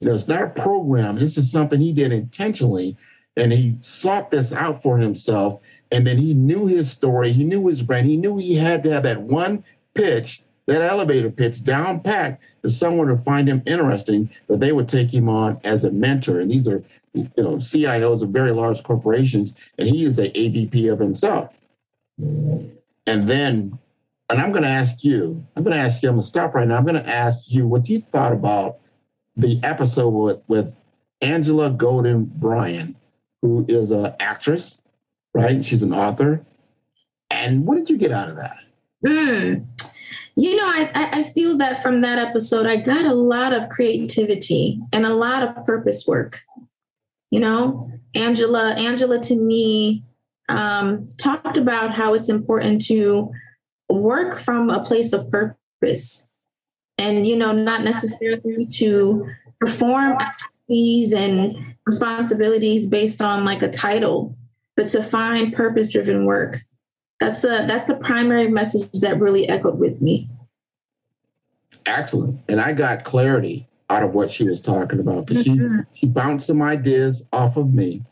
You 0.00 0.08
know, 0.08 0.14
it's 0.14 0.28
not 0.28 0.42
a 0.42 0.48
program. 0.48 1.18
This 1.18 1.38
is 1.38 1.50
something 1.50 1.80
he 1.80 1.92
did 1.92 2.12
intentionally, 2.12 2.96
and 3.36 3.52
he 3.52 3.76
sought 3.80 4.30
this 4.30 4.52
out 4.52 4.82
for 4.82 4.98
himself. 4.98 5.60
And 5.90 6.06
then 6.06 6.16
he 6.16 6.32
knew 6.32 6.66
his 6.66 6.90
story. 6.90 7.32
He 7.32 7.44
knew 7.44 7.66
his 7.68 7.82
brand. 7.82 8.06
He 8.06 8.16
knew 8.16 8.38
he 8.38 8.56
had 8.56 8.82
to 8.84 8.90
have 8.90 9.02
that 9.02 9.20
one 9.20 9.62
pitch, 9.94 10.42
that 10.66 10.80
elevator 10.80 11.30
pitch 11.30 11.62
down 11.62 12.00
packed 12.00 12.42
to 12.62 12.70
someone 12.70 13.08
to 13.08 13.18
find 13.18 13.46
him 13.46 13.62
interesting 13.66 14.30
that 14.48 14.60
they 14.60 14.72
would 14.72 14.88
take 14.88 15.12
him 15.12 15.28
on 15.28 15.60
as 15.64 15.84
a 15.84 15.90
mentor. 15.90 16.40
And 16.40 16.50
these 16.50 16.66
are 16.66 16.82
you 17.14 17.30
know, 17.36 17.56
CIOs 17.56 18.22
of 18.22 18.30
very 18.30 18.52
large 18.52 18.82
corporations, 18.82 19.52
and 19.78 19.88
he 19.88 20.04
is 20.04 20.18
a 20.18 20.30
AVP 20.30 20.92
of 20.92 20.98
himself. 20.98 21.52
And 22.18 23.28
then, 23.28 23.78
and 24.30 24.40
I'm 24.40 24.52
going 24.52 24.62
to 24.62 24.68
ask 24.68 25.04
you, 25.04 25.44
I'm 25.56 25.62
going 25.62 25.76
to 25.76 25.82
ask 25.82 26.02
you, 26.02 26.08
I'm 26.08 26.16
going 26.16 26.22
to 26.22 26.28
stop 26.28 26.54
right 26.54 26.66
now. 26.66 26.76
I'm 26.76 26.84
going 26.84 27.02
to 27.02 27.08
ask 27.08 27.50
you 27.50 27.66
what 27.66 27.88
you 27.88 28.00
thought 28.00 28.32
about 28.32 28.78
the 29.36 29.60
episode 29.62 30.10
with, 30.10 30.40
with 30.48 30.74
Angela 31.20 31.70
Golden 31.70 32.24
Bryan, 32.24 32.96
who 33.42 33.64
is 33.68 33.90
an 33.90 34.14
actress, 34.20 34.78
right? 35.34 35.64
She's 35.64 35.82
an 35.82 35.92
author. 35.92 36.44
And 37.30 37.66
what 37.66 37.76
did 37.76 37.90
you 37.90 37.96
get 37.96 38.12
out 38.12 38.28
of 38.28 38.36
that? 38.36 38.56
Mm. 39.04 39.66
You 40.34 40.56
know, 40.56 40.66
I, 40.66 40.90
I 40.94 41.22
feel 41.24 41.58
that 41.58 41.82
from 41.82 42.00
that 42.02 42.18
episode, 42.18 42.66
I 42.66 42.76
got 42.76 43.04
a 43.04 43.14
lot 43.14 43.52
of 43.52 43.68
creativity 43.68 44.80
and 44.92 45.04
a 45.04 45.14
lot 45.14 45.42
of 45.42 45.66
purpose 45.66 46.06
work 46.06 46.40
you 47.32 47.40
know? 47.40 47.88
Angela 48.14 48.74
angela 48.74 49.18
to 49.20 49.34
me 49.34 50.04
um, 50.48 51.08
talked 51.16 51.56
about 51.56 51.94
how 51.94 52.12
it's 52.12 52.28
important 52.28 52.84
to 52.86 53.32
work 53.88 54.38
from 54.38 54.68
a 54.68 54.84
place 54.84 55.14
of 55.14 55.30
purpose 55.30 56.28
and 56.98 57.26
you 57.26 57.36
know 57.36 57.52
not 57.52 57.84
necessarily 57.84 58.66
to 58.66 59.26
perform 59.60 60.12
activities 60.12 61.12
and 61.14 61.74
responsibilities 61.86 62.86
based 62.86 63.22
on 63.22 63.44
like 63.44 63.62
a 63.62 63.70
title 63.70 64.36
but 64.76 64.88
to 64.88 65.02
find 65.02 65.52
purpose 65.52 65.90
driven 65.90 66.24
work. 66.24 66.58
That's 67.20 67.42
the 67.42 67.64
that's 67.66 67.84
the 67.84 67.96
primary 67.96 68.48
message 68.48 68.90
that 69.00 69.20
really 69.20 69.48
echoed 69.48 69.78
with 69.78 70.02
me. 70.02 70.28
Excellent. 71.86 72.40
And 72.48 72.60
i 72.60 72.72
got 72.72 73.04
clarity 73.04 73.68
out 73.92 74.02
of 74.02 74.14
what 74.14 74.30
she 74.30 74.44
was 74.44 74.60
talking 74.60 75.00
about 75.00 75.26
because 75.26 75.44
mm-hmm. 75.44 75.80
she 75.92 76.00
she 76.00 76.06
bounced 76.06 76.46
some 76.46 76.62
ideas 76.62 77.24
off 77.32 77.56
of 77.56 77.72
me, 77.74 78.02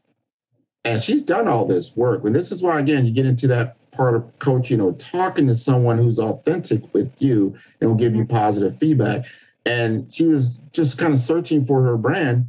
and 0.85 1.03
she's 1.03 1.23
done 1.23 1.49
all 1.49 1.65
this 1.65 1.97
work. 1.97 2.23
And 2.25 2.35
this 2.35 2.53
is 2.53 2.63
why, 2.63 2.79
again, 2.81 3.07
you 3.07 3.13
get 3.13 3.27
into 3.27 3.47
that 3.49 3.77
part 3.91 4.15
of 4.15 4.39
coaching 4.39 4.81
or 4.81 4.93
talking 4.93 5.47
to 5.47 5.55
someone 5.55 5.97
who's 5.97 6.19
authentic 6.19 6.93
with 6.93 7.11
you 7.19 7.57
and 7.81 7.91
will 7.91 7.97
give 7.97 8.15
you 8.15 8.27
positive 8.27 8.79
feedback. 8.79 9.25
And 9.65 10.13
she 10.13 10.27
was 10.27 10.59
just 10.73 10.99
kind 10.99 11.15
of 11.15 11.21
searching 11.21 11.65
for 11.65 11.83
her 11.83 11.97
brand, 11.97 12.47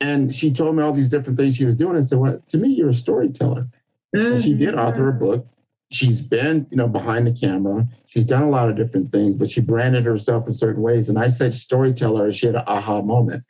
and 0.00 0.34
she 0.34 0.52
told 0.52 0.76
me 0.76 0.82
all 0.82 0.92
these 0.92 1.08
different 1.08 1.38
things 1.38 1.56
she 1.56 1.64
was 1.64 1.76
doing. 1.76 1.96
and 1.96 2.06
said, 2.06 2.18
"Well, 2.18 2.40
to 2.48 2.58
me, 2.58 2.68
you're 2.68 2.90
a 2.90 2.94
storyteller." 2.94 3.68
Mm-hmm. 4.16 4.40
she 4.40 4.54
did 4.54 4.74
author 4.74 5.10
a 5.10 5.12
book 5.12 5.46
she's 5.90 6.20
been, 6.20 6.66
you 6.70 6.76
know, 6.76 6.88
behind 6.88 7.26
the 7.26 7.32
camera. 7.32 7.86
She's 8.06 8.24
done 8.24 8.42
a 8.42 8.50
lot 8.50 8.68
of 8.68 8.76
different 8.76 9.12
things, 9.12 9.34
but 9.36 9.50
she 9.50 9.60
branded 9.60 10.04
herself 10.04 10.46
in 10.46 10.54
certain 10.54 10.82
ways. 10.82 11.08
And 11.08 11.18
I 11.18 11.28
said 11.28 11.54
storyteller, 11.54 12.32
she 12.32 12.46
had 12.46 12.56
an 12.56 12.64
aha 12.66 13.02
moment. 13.02 13.44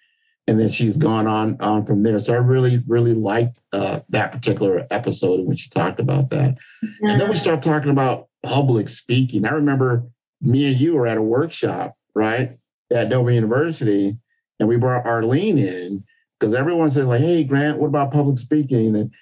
And 0.46 0.58
then 0.58 0.70
she's 0.70 0.96
gone 0.96 1.26
on 1.26 1.58
on 1.60 1.84
from 1.84 2.02
there. 2.02 2.18
So 2.18 2.32
I 2.32 2.38
really, 2.38 2.82
really 2.86 3.12
liked 3.12 3.60
uh, 3.74 4.00
that 4.08 4.32
particular 4.32 4.86
episode 4.90 5.46
which 5.46 5.60
she 5.60 5.68
talked 5.68 6.00
about 6.00 6.30
that. 6.30 6.56
Yeah. 6.82 7.12
And 7.12 7.20
then 7.20 7.28
we 7.28 7.36
start 7.36 7.62
talking 7.62 7.90
about 7.90 8.28
public 8.42 8.88
speaking. 8.88 9.44
I 9.44 9.50
remember 9.50 10.04
me 10.40 10.68
and 10.68 10.76
you 10.76 10.94
were 10.94 11.06
at 11.06 11.18
a 11.18 11.22
workshop, 11.22 11.96
right, 12.14 12.56
at 12.90 13.10
Dover 13.10 13.30
University, 13.30 14.16
and 14.58 14.68
we 14.68 14.76
brought 14.76 15.04
Arlene 15.04 15.58
in 15.58 16.04
because 16.38 16.54
everyone 16.54 16.90
said 16.90 17.04
like, 17.04 17.20
"Hey, 17.20 17.44
Grant, 17.44 17.78
what 17.78 17.88
about 17.88 18.12
public 18.12 18.38
speaking?" 18.38 18.96
And 18.96 19.12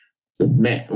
man, 0.40 0.86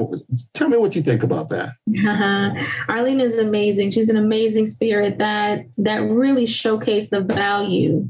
tell 0.55 0.69
me 0.69 0.77
what 0.77 0.95
you 0.95 1.03
think 1.03 1.23
about 1.23 1.51
that. 1.51 1.71
Arlene 2.89 3.21
is 3.21 3.39
amazing. 3.39 3.91
She's 3.91 4.09
an 4.09 4.17
amazing 4.17 4.67
spirit 4.67 5.19
that 5.19 5.67
that 5.79 5.99
really 5.99 6.45
showcased 6.45 7.11
the 7.11 7.23
value 7.23 8.09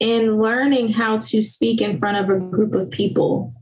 in 0.00 0.38
learning 0.38 0.92
how 0.92 1.18
to 1.18 1.42
speak 1.42 1.80
in 1.80 1.98
front 1.98 2.16
of 2.16 2.28
a 2.28 2.38
group 2.38 2.74
of 2.74 2.90
people. 2.90 3.54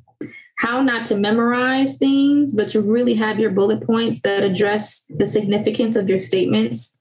How 0.58 0.80
not 0.80 1.04
to 1.06 1.16
memorize 1.16 1.98
things, 1.98 2.54
but 2.54 2.68
to 2.68 2.80
really 2.80 3.14
have 3.14 3.40
your 3.40 3.50
bullet 3.50 3.84
points 3.84 4.20
that 4.20 4.44
address 4.44 5.04
the 5.08 5.26
significance 5.26 5.96
of 5.96 6.08
your 6.08 6.18
statements. 6.18 6.96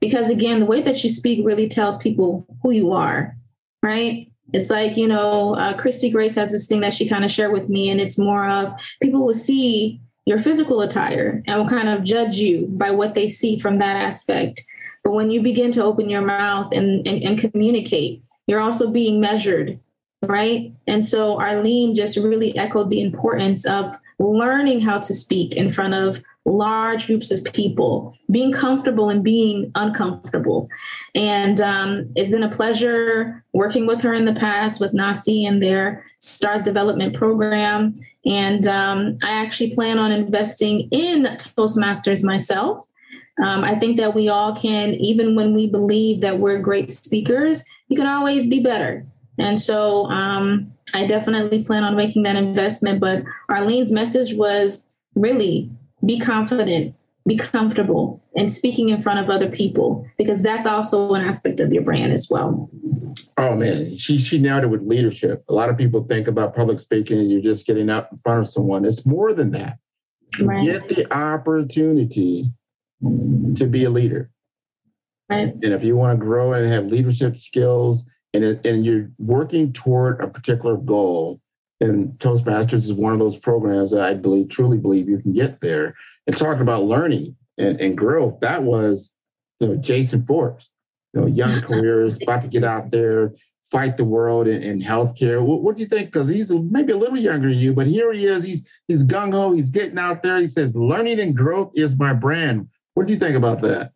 Because 0.00 0.30
again, 0.30 0.60
the 0.60 0.66
way 0.66 0.80
that 0.80 1.02
you 1.02 1.10
speak 1.10 1.44
really 1.44 1.68
tells 1.68 1.98
people 1.98 2.46
who 2.62 2.70
you 2.70 2.92
are, 2.92 3.36
right? 3.82 4.30
It's 4.52 4.70
like, 4.70 4.96
you 4.96 5.08
know, 5.08 5.54
uh, 5.54 5.76
Christy 5.76 6.10
Grace 6.10 6.34
has 6.34 6.52
this 6.52 6.66
thing 6.66 6.80
that 6.80 6.92
she 6.92 7.08
kind 7.08 7.24
of 7.24 7.30
shared 7.30 7.52
with 7.52 7.68
me, 7.68 7.90
and 7.90 8.00
it's 8.00 8.18
more 8.18 8.46
of 8.46 8.72
people 9.02 9.24
will 9.24 9.34
see 9.34 10.00
your 10.26 10.38
physical 10.38 10.80
attire 10.80 11.42
and 11.46 11.58
will 11.58 11.68
kind 11.68 11.88
of 11.88 12.02
judge 12.02 12.36
you 12.36 12.66
by 12.70 12.90
what 12.90 13.14
they 13.14 13.28
see 13.28 13.58
from 13.58 13.78
that 13.78 13.96
aspect. 13.96 14.64
But 15.02 15.12
when 15.12 15.30
you 15.30 15.42
begin 15.42 15.70
to 15.72 15.84
open 15.84 16.08
your 16.08 16.22
mouth 16.22 16.72
and, 16.72 17.06
and, 17.06 17.22
and 17.22 17.38
communicate, 17.38 18.22
you're 18.46 18.60
also 18.60 18.90
being 18.90 19.20
measured, 19.20 19.78
right? 20.22 20.72
And 20.86 21.04
so 21.04 21.38
Arlene 21.38 21.94
just 21.94 22.16
really 22.16 22.56
echoed 22.56 22.90
the 22.90 23.02
importance 23.02 23.66
of 23.66 23.94
learning 24.18 24.80
how 24.80 24.98
to 25.00 25.12
speak 25.12 25.56
in 25.56 25.68
front 25.68 25.94
of 25.94 26.22
large 26.46 27.06
groups 27.06 27.30
of 27.30 27.42
people, 27.44 28.16
being 28.30 28.52
comfortable 28.52 29.08
and 29.08 29.24
being 29.24 29.70
uncomfortable. 29.74 30.68
And 31.14 31.60
um, 31.60 32.10
it's 32.16 32.30
been 32.30 32.42
a 32.42 32.50
pleasure 32.50 33.42
working 33.52 33.86
with 33.86 34.02
her 34.02 34.12
in 34.12 34.26
the 34.26 34.34
past 34.34 34.80
with 34.80 34.92
NAHSE 34.92 35.46
and 35.48 35.62
their 35.62 36.04
STARS 36.18 36.62
development 36.62 37.16
program. 37.16 37.94
And 38.26 38.66
um, 38.66 39.18
I 39.22 39.30
actually 39.30 39.70
plan 39.70 39.98
on 39.98 40.12
investing 40.12 40.88
in 40.90 41.24
Toastmasters 41.24 42.22
myself. 42.22 42.86
Um, 43.42 43.64
I 43.64 43.74
think 43.74 43.96
that 43.96 44.14
we 44.14 44.28
all 44.28 44.54
can, 44.54 44.94
even 44.94 45.34
when 45.34 45.54
we 45.54 45.66
believe 45.66 46.20
that 46.20 46.38
we're 46.38 46.60
great 46.60 46.90
speakers, 46.90 47.64
you 47.88 47.96
can 47.96 48.06
always 48.06 48.46
be 48.46 48.60
better. 48.60 49.04
And 49.38 49.58
so 49.58 50.06
um, 50.06 50.72
I 50.94 51.06
definitely 51.06 51.64
plan 51.64 51.84
on 51.84 51.96
making 51.96 52.22
that 52.24 52.36
investment. 52.36 53.00
But 53.00 53.24
Arlene's 53.48 53.90
message 53.90 54.34
was 54.34 54.84
really 55.16 55.70
be 56.04 56.18
confident, 56.18 56.94
be 57.26 57.36
comfortable, 57.36 58.22
and 58.36 58.50
speaking 58.50 58.88
in 58.88 59.00
front 59.00 59.18
of 59.18 59.30
other 59.30 59.50
people 59.50 60.06
because 60.18 60.42
that's 60.42 60.66
also 60.66 61.14
an 61.14 61.24
aspect 61.24 61.60
of 61.60 61.72
your 61.72 61.82
brand 61.82 62.12
as 62.12 62.28
well. 62.30 62.70
Oh 63.36 63.54
man, 63.54 63.94
she 63.96 64.18
she 64.18 64.38
nailed 64.38 64.64
it 64.64 64.68
with 64.68 64.82
leadership. 64.82 65.44
A 65.48 65.54
lot 65.54 65.68
of 65.68 65.76
people 65.76 66.04
think 66.04 66.26
about 66.26 66.54
public 66.54 66.80
speaking 66.80 67.18
and 67.18 67.30
you're 67.30 67.40
just 67.40 67.66
getting 67.66 67.88
up 67.88 68.10
in 68.12 68.18
front 68.18 68.46
of 68.46 68.52
someone. 68.52 68.84
It's 68.84 69.06
more 69.06 69.32
than 69.32 69.52
that. 69.52 69.78
right. 70.40 70.64
get 70.64 70.88
the 70.88 71.12
opportunity 71.12 72.50
to 73.02 73.66
be 73.66 73.84
a 73.84 73.90
leader. 73.90 74.30
Right. 75.30 75.54
And 75.54 75.72
if 75.72 75.82
you 75.84 75.96
want 75.96 76.18
to 76.18 76.24
grow 76.24 76.52
and 76.52 76.70
have 76.70 76.86
leadership 76.86 77.38
skills 77.38 78.04
and, 78.34 78.44
and 78.44 78.84
you're 78.84 79.10
working 79.18 79.72
toward 79.72 80.20
a 80.20 80.28
particular 80.28 80.76
goal, 80.76 81.40
and 81.80 82.12
Toastmasters 82.18 82.84
is 82.84 82.92
one 82.92 83.12
of 83.12 83.18
those 83.18 83.36
programs 83.36 83.90
that 83.90 84.02
I 84.02 84.14
believe, 84.14 84.48
truly 84.48 84.78
believe 84.78 85.08
you 85.08 85.18
can 85.18 85.32
get 85.32 85.60
there. 85.60 85.94
And 86.26 86.36
talking 86.36 86.62
about 86.62 86.84
learning 86.84 87.36
and, 87.58 87.80
and 87.80 87.98
growth, 87.98 88.40
that 88.40 88.62
was 88.62 89.10
you 89.60 89.68
know, 89.68 89.76
Jason 89.76 90.22
Forbes, 90.22 90.70
you 91.12 91.20
know, 91.20 91.26
young 91.26 91.60
careers, 91.62 92.18
about 92.22 92.42
to 92.42 92.48
get 92.48 92.64
out 92.64 92.90
there, 92.90 93.34
fight 93.70 93.96
the 93.96 94.04
world 94.04 94.46
in, 94.46 94.62
in 94.62 94.80
healthcare. 94.80 95.42
What, 95.42 95.62
what 95.62 95.76
do 95.76 95.82
you 95.82 95.88
think? 95.88 96.12
Because 96.12 96.28
he's 96.28 96.50
maybe 96.50 96.92
a 96.92 96.96
little 96.96 97.18
younger 97.18 97.48
than 97.48 97.58
you, 97.58 97.72
but 97.74 97.86
here 97.86 98.12
he 98.12 98.26
is. 98.26 98.44
He's 98.44 98.62
he's 98.88 99.04
gung 99.04 99.32
ho. 99.32 99.52
He's 99.52 99.70
getting 99.70 99.98
out 99.98 100.22
there. 100.22 100.38
He 100.38 100.46
says, 100.46 100.74
"Learning 100.74 101.20
and 101.20 101.36
growth 101.36 101.72
is 101.74 101.98
my 101.98 102.12
brand." 102.12 102.68
What 102.94 103.06
do 103.06 103.12
you 103.12 103.18
think 103.18 103.36
about 103.36 103.60
that? 103.62 103.92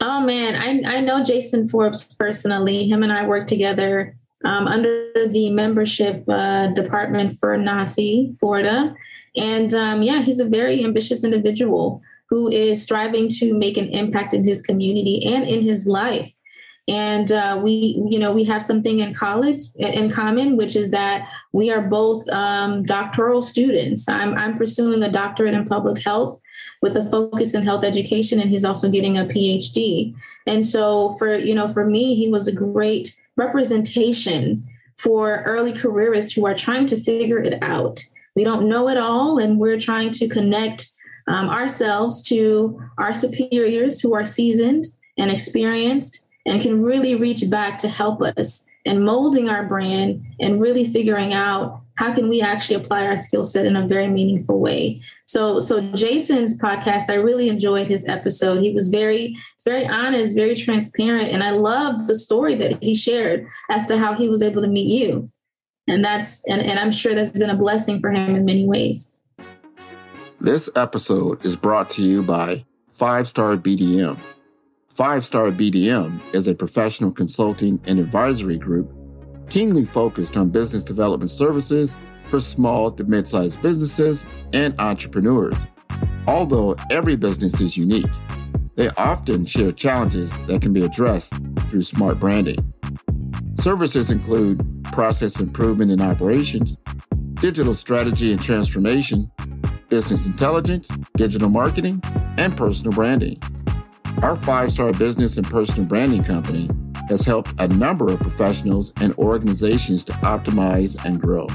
Oh 0.00 0.20
man, 0.20 0.54
I 0.54 0.96
I 0.96 1.00
know 1.00 1.24
Jason 1.24 1.68
Forbes 1.68 2.04
personally. 2.04 2.88
Him 2.88 3.02
and 3.02 3.12
I 3.12 3.26
work 3.26 3.46
together 3.46 4.17
um, 4.44 4.66
under 4.66 5.12
the 5.28 5.50
membership 5.50 6.24
uh, 6.28 6.68
department 6.68 7.34
for 7.34 7.56
NAHSE, 7.56 8.38
Florida, 8.38 8.94
and 9.36 9.72
um, 9.74 10.02
yeah, 10.02 10.22
he's 10.22 10.40
a 10.40 10.48
very 10.48 10.84
ambitious 10.84 11.24
individual 11.24 12.02
who 12.28 12.50
is 12.50 12.82
striving 12.82 13.28
to 13.28 13.54
make 13.54 13.76
an 13.76 13.88
impact 13.90 14.34
in 14.34 14.44
his 14.44 14.60
community 14.60 15.24
and 15.24 15.44
in 15.44 15.62
his 15.62 15.86
life. 15.86 16.34
And 16.88 17.30
uh, 17.30 17.60
we 17.62 18.02
you 18.08 18.18
know 18.18 18.32
we 18.32 18.44
have 18.44 18.62
something 18.62 19.00
in 19.00 19.12
college 19.12 19.60
in 19.76 20.10
common 20.10 20.56
which 20.56 20.74
is 20.74 20.90
that 20.90 21.28
we 21.52 21.70
are 21.70 21.82
both 21.82 22.26
um, 22.30 22.82
doctoral 22.84 23.42
students. 23.42 24.08
I'm, 24.08 24.34
I'm 24.34 24.56
pursuing 24.56 25.02
a 25.02 25.10
doctorate 25.10 25.52
in 25.52 25.66
public 25.66 26.02
health 26.02 26.40
with 26.80 26.96
a 26.96 27.04
focus 27.10 27.52
in 27.52 27.62
health 27.62 27.84
education 27.84 28.40
and 28.40 28.50
he's 28.50 28.64
also 28.64 28.88
getting 28.88 29.18
a 29.18 29.24
phd 29.24 30.14
and 30.46 30.64
so 30.64 31.10
for 31.18 31.34
you 31.34 31.54
know 31.54 31.68
for 31.68 31.86
me 31.86 32.14
he 32.14 32.28
was 32.28 32.46
a 32.46 32.52
great 32.52 33.18
representation 33.38 34.68
for 34.98 35.42
early 35.44 35.72
careerists 35.72 36.32
who 36.32 36.44
are 36.44 36.54
trying 36.54 36.84
to 36.86 37.00
figure 37.00 37.38
it 37.38 37.62
out. 37.62 38.00
We 38.34 38.44
don't 38.44 38.68
know 38.68 38.88
it 38.88 38.98
all 38.98 39.38
and 39.38 39.58
we're 39.58 39.80
trying 39.80 40.10
to 40.12 40.28
connect 40.28 40.90
um, 41.28 41.48
ourselves 41.48 42.20
to 42.22 42.82
our 42.98 43.14
superiors 43.14 44.00
who 44.00 44.14
are 44.14 44.24
seasoned 44.24 44.84
and 45.16 45.30
experienced 45.30 46.24
and 46.44 46.60
can 46.60 46.82
really 46.82 47.14
reach 47.14 47.48
back 47.48 47.78
to 47.78 47.88
help 47.88 48.22
us 48.22 48.66
in 48.84 49.04
molding 49.04 49.48
our 49.48 49.64
brand 49.64 50.24
and 50.40 50.60
really 50.60 50.84
figuring 50.84 51.32
out 51.32 51.80
how 51.98 52.14
can 52.14 52.28
we 52.28 52.40
actually 52.40 52.76
apply 52.76 53.04
our 53.06 53.18
skill 53.18 53.42
set 53.42 53.66
in 53.66 53.74
a 53.74 53.86
very 53.86 54.06
meaningful 54.06 54.60
way? 54.60 55.02
So 55.26 55.58
so 55.58 55.80
jason's 55.92 56.56
podcast 56.56 57.10
i 57.10 57.14
really 57.14 57.48
enjoyed 57.48 57.88
his 57.88 58.06
episode. 58.06 58.62
He 58.62 58.72
was 58.72 58.88
very 58.88 59.36
very 59.64 59.86
honest 59.86 60.34
very 60.34 60.54
transparent 60.54 61.28
and 61.30 61.42
i 61.42 61.50
loved 61.50 62.06
the 62.06 62.14
story 62.16 62.54
that 62.54 62.82
he 62.82 62.94
shared 62.94 63.46
as 63.68 63.84
to 63.86 63.98
how 63.98 64.14
he 64.14 64.28
was 64.28 64.40
able 64.40 64.62
to 64.62 64.68
meet 64.68 64.90
you. 65.02 65.30
And 65.88 66.04
that's 66.04 66.42
and, 66.46 66.62
and 66.62 66.78
i'm 66.78 66.92
sure 66.92 67.14
that's 67.14 67.36
been 67.38 67.50
a 67.50 67.56
blessing 67.56 68.00
for 68.00 68.10
him 68.10 68.36
in 68.36 68.44
many 68.44 68.66
ways. 68.66 69.12
This 70.40 70.70
episode 70.76 71.44
is 71.44 71.56
brought 71.56 71.90
to 71.90 72.02
you 72.02 72.22
by 72.22 72.64
five 72.88 73.28
star 73.28 73.56
bdm 73.56 74.18
Five 74.98 75.24
Star 75.24 75.52
BDM 75.52 76.20
is 76.34 76.48
a 76.48 76.56
professional 76.56 77.12
consulting 77.12 77.78
and 77.86 78.00
advisory 78.00 78.58
group 78.58 78.97
keenly 79.50 79.84
focused 79.84 80.36
on 80.36 80.50
business 80.50 80.82
development 80.82 81.30
services 81.30 81.94
for 82.26 82.40
small 82.40 82.90
to 82.92 83.04
mid 83.04 83.26
sized 83.26 83.60
businesses 83.62 84.24
and 84.52 84.74
entrepreneurs. 84.78 85.66
Although 86.26 86.76
every 86.90 87.16
business 87.16 87.60
is 87.60 87.76
unique, 87.76 88.10
they 88.76 88.90
often 88.90 89.44
share 89.44 89.72
challenges 89.72 90.36
that 90.46 90.62
can 90.62 90.72
be 90.72 90.84
addressed 90.84 91.32
through 91.68 91.82
smart 91.82 92.20
branding. 92.20 92.72
Services 93.58 94.10
include 94.10 94.84
process 94.92 95.40
improvement 95.40 95.90
in 95.90 96.00
operations, 96.00 96.76
digital 97.34 97.74
strategy 97.74 98.30
and 98.30 98.42
transformation, 98.42 99.30
business 99.88 100.26
intelligence, 100.26 100.88
digital 101.16 101.48
marketing, 101.48 102.00
and 102.36 102.56
personal 102.56 102.92
branding. 102.92 103.40
Our 104.22 104.36
five 104.36 104.72
star 104.72 104.92
business 104.92 105.36
and 105.36 105.46
personal 105.46 105.86
branding 105.86 106.24
company 106.24 106.68
has 107.08 107.24
helped 107.24 107.52
a 107.58 107.68
number 107.68 108.12
of 108.12 108.20
professionals 108.20 108.92
and 109.00 109.14
organizations 109.14 110.04
to 110.06 110.12
optimize 110.14 110.96
and 111.04 111.20
grow. 111.20 111.46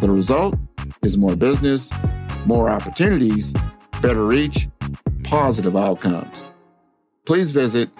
The 0.00 0.10
result 0.10 0.56
is 1.02 1.16
more 1.16 1.36
business, 1.36 1.90
more 2.44 2.68
opportunities, 2.68 3.54
better 4.00 4.24
reach, 4.24 4.68
positive 5.24 5.76
outcomes. 5.76 6.44
Please 7.24 7.50
visit 7.50 7.90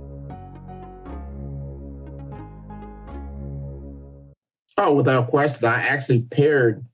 Oh, 4.77 4.93
without 4.93 5.29
question. 5.29 5.65
I 5.65 5.81
actually 5.81 6.21
paired 6.21 6.85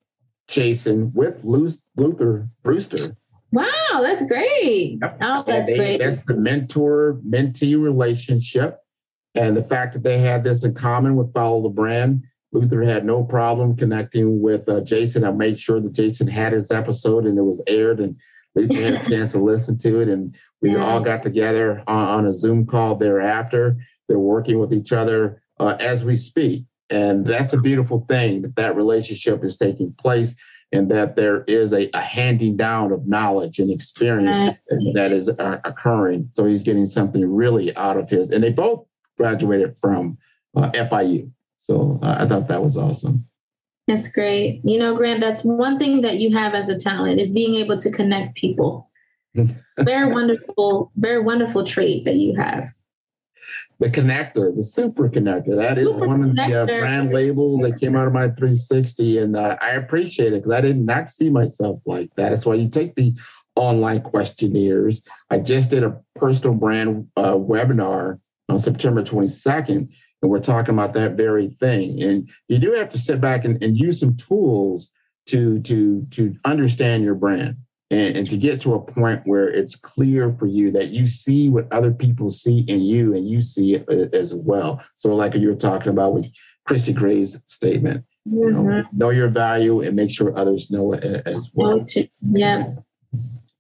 Jason 0.48 1.12
with 1.14 1.44
Luther 1.44 2.50
Brewster. 2.64 3.16
Wow, 3.52 4.02
that's 4.02 4.26
great. 4.26 5.00
Yep. 5.02 5.18
Oh, 5.22 5.44
that's 5.48 5.68
they, 5.68 5.78
great. 5.78 5.98
That's 6.00 6.26
the 6.26 6.36
mentor 6.36 7.20
mentee 7.28 7.82
relationship. 7.82 8.80
And 9.34 9.56
the 9.56 9.64
fact 9.64 9.94
that 9.94 10.04
they 10.04 10.18
had 10.18 10.44
this 10.44 10.64
in 10.64 10.74
common 10.74 11.16
with 11.16 11.34
Follow 11.34 11.62
the 11.62 11.70
Brand, 11.70 12.24
Luther 12.52 12.82
had 12.82 13.06
no 13.06 13.24
problem 13.24 13.76
connecting 13.76 14.42
with 14.42 14.68
uh, 14.70 14.82
Jason. 14.82 15.24
I 15.24 15.32
made 15.32 15.60
sure 15.60 15.80
that 15.80 15.94
Jason 15.94 16.28
had 16.28 16.54
his 16.54 16.72
episode 16.72 17.26
and 17.26 17.38
it 17.38 17.44
was 17.44 17.62
aired, 17.68 18.00
and 18.00 18.16
Luther 18.56 18.82
had 18.82 18.94
a 18.94 19.10
chance 19.10 19.34
to 19.34 19.40
listen 19.40 19.78
to 19.80 20.02
it. 20.02 20.10
And 20.10 20.36
we 20.62 20.72
yeah. 20.72 20.84
all 20.84 21.02
got 21.02 21.24
together 21.24 21.84
on, 21.88 22.08
on, 22.08 22.26
a 22.28 22.34
Zoom 22.34 22.66
call 22.66 22.96
thereafter. 22.96 23.78
They're 24.08 24.20
working 24.20 24.60
with 24.60 24.74
each 24.74 24.92
other 24.94 25.42
uh, 25.60 25.78
as 25.80 26.04
we 26.04 26.16
speak. 26.16 26.66
And 26.90 27.26
that's 27.26 27.54
a 27.54 27.58
beautiful 27.58 28.06
thing 28.08 28.42
that 28.44 28.56
that 28.56 28.76
relationship 28.76 29.44
is 29.44 29.58
taking 29.58 29.94
place 29.94 30.36
and 30.72 30.90
that 30.92 31.16
there 31.16 31.44
is 31.48 31.74
a, 31.74 31.90
a 31.94 32.02
handing 32.02 32.58
down 32.58 32.92
of 32.92 33.08
knowledge 33.08 33.60
and 33.60 33.72
experience 33.72 34.58
that, 34.70 34.92
that 34.96 35.12
is 35.12 35.30
uh, 35.30 35.60
occurring. 35.64 36.30
So 36.34 36.46
he's 36.46 36.64
getting 36.64 36.88
something 36.88 37.30
really 37.32 37.76
out 37.76 37.98
of 37.98 38.10
his. 38.10 38.30
And 38.30 38.44
they 38.44 38.52
both 38.52 38.86
graduated 39.18 39.76
from 39.82 40.18
uh, 40.56 40.72
FIU. 40.72 41.32
So 41.60 42.00
uh, 42.04 42.18
I 42.20 42.28
thought 42.28 42.48
that 42.50 42.64
was 42.64 42.78
awesome. 42.78 43.26
That's 43.88 44.12
great. 44.12 44.62
You 44.64 44.80
know, 44.80 44.96
Grant, 44.96 45.22
that's 45.22 45.44
one 45.44 45.78
thing 45.78 46.02
that 46.02 46.18
you 46.18 46.36
have 46.36 46.54
as 46.54 46.70
a 46.70 46.78
talent 46.78 47.20
is 47.20 47.32
being 47.32 47.56
able 47.56 47.78
to 47.78 47.92
connect 47.92 48.36
people. 48.36 48.90
very 49.80 50.12
wonderful, 50.12 50.92
very 50.96 51.20
wonderful 51.22 51.64
trait 51.66 52.06
that 52.06 52.16
you 52.16 52.36
have 52.36 52.66
the 53.80 53.90
connector, 53.90 54.56
the 54.56 54.64
super 54.64 55.10
connector. 55.10 55.56
That 55.56 55.78
is 55.78 55.88
super 55.88 56.08
one 56.08 56.24
of 56.24 56.36
the 56.36 56.62
uh, 56.62 56.66
brand 56.66 57.12
labels 57.12 57.62
that 57.62 57.80
came 57.80 57.96
out 57.96 58.08
of 58.08 58.14
my 58.14 58.28
360. 58.28 59.18
And 59.20 59.36
uh, 59.36 59.58
I 59.62 59.72
appreciate 59.72 60.34
it 60.34 60.38
because 60.38 60.54
I 60.54 60.62
did 60.62 60.78
not 60.78 61.10
see 61.10 61.30
myself 61.30 61.82
like 61.86 62.10
that. 62.16 62.30
That's 62.30 62.46
why 62.46 62.56
you 62.56 62.70
take 62.70 62.96
the 62.96 63.14
online 63.56 64.02
questionnaires. 64.02 65.02
I 65.30 65.40
just 65.40 65.70
did 65.70 65.84
a 65.84 66.00
personal 66.16 66.56
brand 66.56 67.08
uh, 67.18 67.34
webinar 67.34 68.20
on 68.50 68.60
September 68.60 69.04
22nd, 69.04 69.90
and 70.22 70.32
we're 70.32 70.40
talking 70.40 70.74
about 70.74 70.94
that 70.94 71.14
very 71.14 71.48
thing. 71.48 72.02
And 72.02 72.30
you 72.48 72.60
do 72.60 72.72
have 72.74 72.92
to 72.92 72.98
sit 72.98 73.20
back 73.20 73.44
and, 73.44 73.62
and 73.64 73.78
use 73.78 74.00
some 74.00 74.16
tools 74.16 74.90
to 75.28 75.60
to 75.62 76.06
to 76.12 76.36
understand 76.46 77.04
your 77.04 77.16
brand 77.16 77.58
and, 77.96 78.18
and, 78.18 78.30
to 78.30 78.38
get 78.38 78.62
to 78.62 78.74
a 78.74 78.80
point 78.80 79.22
where 79.26 79.48
it's 79.48 79.76
clear 79.76 80.36
for 80.38 80.46
you 80.46 80.72
that 80.72 80.90
you 80.90 81.08
see 81.08 81.50
what 81.50 81.72
other 81.72 81.92
people 81.92 82.30
see 82.30 82.60
in 82.68 82.82
you 82.82 83.14
and 83.14 83.28
you 83.28 83.42
see 83.42 83.76
it 83.76 83.86
uh, 83.90 84.16
as 84.16 84.34
well. 84.34 84.84
So, 84.96 85.16
like 85.16 85.34
you 85.36 85.48
were 85.48 85.56
talking 85.56 85.90
about 85.90 86.14
with 86.14 86.32
Christy 86.66 86.94
Gray's 86.94 87.38
statement, 87.46 88.04
mm-hmm. 88.28 88.38
you 88.38 88.52
know, 88.52 88.64
mm-hmm. 88.64 88.98
know 88.98 89.10
your 89.10 89.30
value 89.30 89.82
and 89.82 89.96
make 89.96 90.12
sure 90.12 90.38
others 90.38 90.70
know 90.70 90.94
it 90.94 91.04
as 91.26 91.50
well. 91.54 91.86
Yeah. 92.22 92.74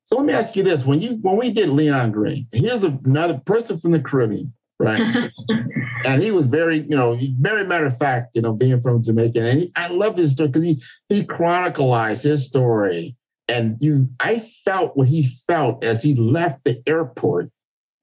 So 0.08 0.18
let 0.18 0.26
me 0.26 0.34
ask 0.34 0.56
you 0.56 0.64
this: 0.64 0.86
when 0.86 1.02
you 1.02 1.18
when 1.22 1.38
we 1.38 1.52
did 1.52 1.70
Leon 1.70 2.12
Green, 2.12 2.48
here's 2.52 2.84
another 2.84 3.42
person 3.46 3.80
from 3.80 3.92
the 3.92 4.00
Caribbean, 4.00 4.54
right? 4.80 5.00
and 6.06 6.22
he 6.22 6.32
was 6.32 6.46
very, 6.46 6.80
you 6.82 6.96
know, 6.96 7.18
very 7.40 7.66
matter 7.66 7.86
of 7.86 7.98
fact, 7.98 8.36
you 8.36 8.42
know, 8.42 8.54
being 8.54 8.82
from 8.82 9.02
Jamaica, 9.02 9.40
and 9.40 9.60
he, 9.62 9.72
I 9.76 9.88
love 9.88 10.18
his 10.18 10.34
story 10.34 10.50
because 10.50 10.64
he 10.64 10.82
he 11.10 11.24
chronicalized 11.24 12.22
his 12.22 12.46
story 12.46 13.16
and 13.48 13.78
you 13.80 14.08
i 14.20 14.40
felt 14.64 14.96
what 14.96 15.08
he 15.08 15.24
felt 15.48 15.84
as 15.84 16.02
he 16.02 16.16
left 16.16 16.64
the 16.64 16.82
airport 16.88 17.50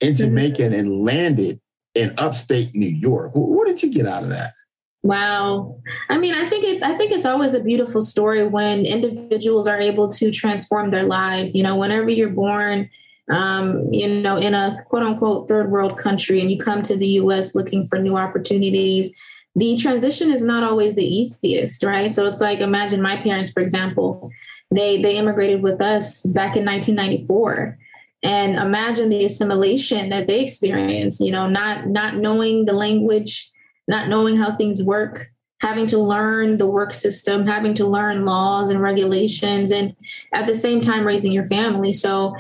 in 0.01 0.13
mm-hmm. 0.13 0.25
jamaica 0.25 0.63
mm-hmm. 0.63 0.75
and 0.75 1.05
landed 1.05 1.61
in 1.95 2.15
upstate 2.19 2.75
new 2.75 2.87
york 2.87 3.31
what 3.35 3.67
did 3.67 3.83
you 3.83 3.91
get 3.91 4.07
out 4.07 4.23
of 4.23 4.29
that 4.29 4.53
wow 5.03 5.77
i 6.09 6.17
mean 6.17 6.35
i 6.35 6.49
think 6.49 6.65
it's 6.65 6.83
i 6.83 6.97
think 6.97 7.11
it's 7.11 7.25
always 7.25 7.55
a 7.55 7.61
beautiful 7.61 8.01
story 8.01 8.47
when 8.47 8.87
individuals 8.87 9.67
are 9.67 9.79
able 9.79 10.09
to 10.09 10.31
transform 10.31 10.91
their 10.91 11.05
lives 11.05 11.55
you 11.55 11.63
know 11.63 11.77
whenever 11.77 12.09
you're 12.09 12.31
born 12.31 12.89
um, 13.31 13.89
you 13.93 14.09
know, 14.09 14.37
in 14.37 14.55
a 14.55 14.77
quote 14.87 15.03
unquote 15.03 15.49
third 15.49 15.71
world 15.71 15.97
country 15.97 16.41
and 16.41 16.51
you 16.51 16.59
come 16.59 16.83
to 16.83 16.97
the 16.97 17.07
US 17.07 17.55
looking 17.55 17.87
for 17.87 17.99
new 17.99 18.17
opportunities, 18.17 19.15
the 19.55 19.77
transition 19.77 20.31
is 20.31 20.43
not 20.43 20.63
always 20.63 20.95
the 20.95 21.05
easiest, 21.05 21.83
right? 21.83 22.11
So 22.11 22.27
it's 22.27 22.41
like 22.41 22.61
imagine 22.61 23.01
my 23.01 23.17
parents, 23.17 23.51
for 23.51 23.61
example, 23.61 24.31
they 24.75 25.01
they 25.01 25.17
immigrated 25.17 25.63
with 25.63 25.81
us 25.81 26.25
back 26.25 26.57
in 26.57 26.65
1994 26.65 27.79
and 28.23 28.57
imagine 28.57 29.09
the 29.09 29.25
assimilation 29.25 30.09
that 30.11 30.27
they 30.27 30.41
experienced 30.41 31.21
you 31.21 31.33
know 31.33 31.49
not 31.49 31.89
not 31.89 32.17
knowing 32.17 32.65
the 32.65 32.73
language 32.73 33.51
not 33.89 34.09
knowing 34.09 34.37
how 34.37 34.51
things 34.53 34.83
work 34.83 35.33
having 35.63 35.87
to 35.87 35.99
learn 35.99 36.57
the 36.57 36.67
work 36.67 36.93
system 36.93 37.47
having 37.47 37.73
to 37.73 37.87
learn 37.87 38.25
laws 38.25 38.69
and 38.69 38.83
regulations 38.83 39.71
and 39.71 39.95
at 40.35 40.47
the 40.47 40.55
same 40.55 40.81
time 40.81 41.07
raising 41.07 41.31
your 41.31 41.45
family. 41.45 41.93
So 41.93 42.35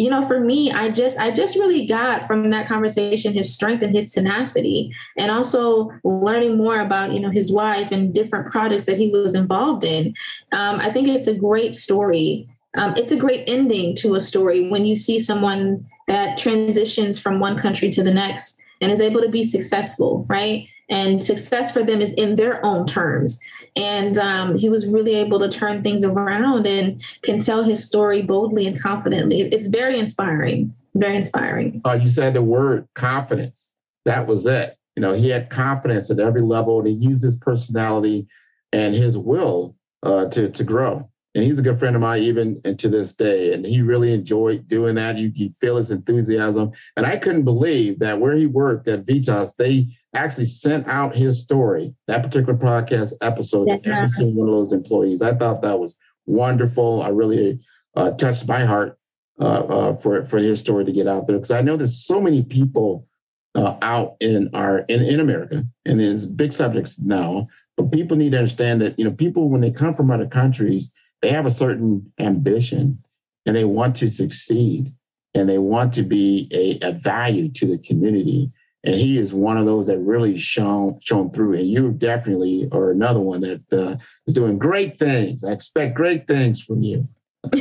you 0.00 0.08
know 0.08 0.22
for 0.22 0.40
me 0.40 0.72
i 0.72 0.88
just 0.88 1.18
i 1.18 1.30
just 1.30 1.56
really 1.56 1.84
got 1.86 2.26
from 2.26 2.48
that 2.50 2.66
conversation 2.66 3.34
his 3.34 3.52
strength 3.52 3.82
and 3.82 3.94
his 3.94 4.12
tenacity 4.12 4.94
and 5.18 5.30
also 5.30 5.90
learning 6.04 6.56
more 6.56 6.80
about 6.80 7.12
you 7.12 7.20
know 7.20 7.30
his 7.30 7.52
wife 7.52 7.90
and 7.92 8.14
different 8.14 8.50
projects 8.50 8.84
that 8.84 8.96
he 8.96 9.10
was 9.10 9.34
involved 9.34 9.84
in. 9.84 10.14
Um, 10.52 10.80
i 10.80 10.90
think 10.90 11.06
it's 11.06 11.26
a 11.26 11.34
great 11.34 11.74
story. 11.74 12.48
Um, 12.76 12.94
it's 12.96 13.10
a 13.10 13.16
great 13.16 13.44
ending 13.48 13.96
to 13.96 14.14
a 14.14 14.20
story 14.20 14.68
when 14.70 14.84
you 14.84 14.94
see 14.94 15.18
someone 15.18 15.84
that 16.06 16.38
transitions 16.38 17.18
from 17.18 17.40
one 17.40 17.58
country 17.58 17.90
to 17.90 18.02
the 18.04 18.14
next 18.14 18.60
and 18.80 18.92
is 18.92 19.00
able 19.00 19.20
to 19.20 19.28
be 19.28 19.42
successful 19.42 20.24
right 20.28 20.68
and 20.90 21.22
success 21.24 21.72
for 21.72 21.82
them 21.82 22.00
is 22.00 22.12
in 22.14 22.34
their 22.34 22.64
own 22.66 22.84
terms. 22.84 23.38
And 23.76 24.18
um, 24.18 24.58
he 24.58 24.68
was 24.68 24.86
really 24.86 25.14
able 25.14 25.38
to 25.38 25.48
turn 25.48 25.82
things 25.82 26.04
around 26.04 26.66
and 26.66 27.02
can 27.22 27.40
tell 27.40 27.62
his 27.62 27.84
story 27.84 28.22
boldly 28.22 28.66
and 28.66 28.80
confidently. 28.80 29.40
It's 29.40 29.68
very 29.68 29.98
inspiring, 29.98 30.74
very 30.94 31.16
inspiring. 31.16 31.80
Uh, 31.84 31.92
you 31.92 32.08
said 32.08 32.34
the 32.34 32.42
word 32.42 32.86
confidence. 32.96 33.72
That 34.04 34.26
was 34.26 34.46
it. 34.46 34.76
You 34.96 35.02
know, 35.02 35.12
he 35.12 35.28
had 35.28 35.48
confidence 35.48 36.10
at 36.10 36.18
every 36.18 36.42
level. 36.42 36.80
And 36.80 36.88
he 36.88 36.94
used 36.94 37.22
his 37.22 37.36
personality 37.36 38.26
and 38.72 38.94
his 38.94 39.16
will 39.16 39.76
uh, 40.02 40.26
to 40.26 40.50
to 40.50 40.64
grow. 40.64 41.08
And 41.36 41.44
he's 41.44 41.60
a 41.60 41.62
good 41.62 41.78
friend 41.78 41.94
of 41.94 42.02
mine 42.02 42.22
even 42.24 42.60
and 42.64 42.76
to 42.80 42.88
this 42.88 43.12
day. 43.12 43.52
And 43.52 43.64
he 43.64 43.82
really 43.82 44.12
enjoyed 44.12 44.66
doing 44.66 44.96
that. 44.96 45.16
You, 45.16 45.30
you 45.32 45.50
feel 45.60 45.76
his 45.76 45.92
enthusiasm. 45.92 46.72
And 46.96 47.06
I 47.06 47.18
couldn't 47.18 47.44
believe 47.44 48.00
that 48.00 48.18
where 48.18 48.34
he 48.34 48.46
worked 48.46 48.88
at 48.88 49.06
Vitas, 49.06 49.54
they 49.56 49.86
actually 50.14 50.46
sent 50.46 50.88
out 50.88 51.14
his 51.14 51.40
story, 51.40 51.94
that 52.06 52.22
particular 52.22 52.58
podcast 52.58 53.12
episode 53.20 53.68
yeah. 53.68 53.78
to 53.78 53.88
every 53.90 54.08
single 54.08 54.34
one 54.34 54.48
of 54.48 54.54
those 54.54 54.72
employees. 54.72 55.22
I 55.22 55.34
thought 55.34 55.62
that 55.62 55.78
was 55.78 55.96
wonderful. 56.26 57.02
I 57.02 57.10
really 57.10 57.60
uh, 57.94 58.12
touched 58.12 58.46
my 58.48 58.64
heart 58.64 58.98
uh, 59.40 59.44
uh, 59.44 59.96
for 59.96 60.26
for 60.26 60.38
his 60.38 60.60
story 60.60 60.84
to 60.84 60.92
get 60.92 61.06
out 61.06 61.26
there 61.26 61.36
because 61.36 61.50
I 61.50 61.62
know 61.62 61.76
there's 61.76 62.04
so 62.04 62.20
many 62.20 62.42
people 62.42 63.06
uh, 63.54 63.76
out 63.82 64.16
in 64.20 64.50
our 64.52 64.80
in, 64.80 65.02
in 65.02 65.20
America 65.20 65.64
and 65.86 66.00
it's 66.00 66.24
big 66.24 66.52
subjects 66.52 66.96
now. 66.98 67.48
But 67.76 67.92
people 67.92 68.16
need 68.16 68.32
to 68.32 68.38
understand 68.38 68.82
that 68.82 68.98
you 68.98 69.04
know 69.04 69.12
people 69.12 69.48
when 69.48 69.60
they 69.60 69.70
come 69.70 69.94
from 69.94 70.10
other 70.10 70.26
countries, 70.26 70.92
they 71.22 71.30
have 71.30 71.46
a 71.46 71.50
certain 71.50 72.12
ambition 72.18 73.02
and 73.46 73.56
they 73.56 73.64
want 73.64 73.96
to 73.96 74.10
succeed 74.10 74.92
and 75.34 75.48
they 75.48 75.58
want 75.58 75.94
to 75.94 76.02
be 76.02 76.48
a, 76.52 76.88
a 76.88 76.92
value 76.92 77.48
to 77.52 77.66
the 77.66 77.78
community 77.78 78.50
and 78.84 78.94
he 78.94 79.18
is 79.18 79.34
one 79.34 79.58
of 79.58 79.66
those 79.66 79.86
that 79.86 79.98
really 79.98 80.38
shown 80.38 80.98
shown 81.00 81.30
through. 81.30 81.54
And 81.54 81.66
you 81.66 81.92
definitely 81.92 82.68
are 82.72 82.90
another 82.90 83.20
one 83.20 83.40
that 83.42 83.62
uh, 83.72 83.96
is 84.26 84.34
doing 84.34 84.58
great 84.58 84.98
things. 84.98 85.44
I 85.44 85.52
expect 85.52 85.94
great 85.94 86.26
things 86.26 86.62
from 86.62 86.82
you. 86.82 87.06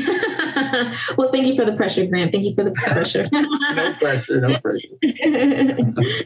well, 1.17 1.31
thank 1.31 1.47
you 1.47 1.55
for 1.55 1.65
the 1.65 1.73
pressure, 1.75 2.05
Grant. 2.05 2.31
Thank 2.31 2.45
you 2.45 2.53
for 2.53 2.63
the 2.63 2.71
pressure. 2.71 3.27
no 3.31 3.93
pressure, 3.95 4.41
no 4.41 4.57
pressure. 4.59 4.87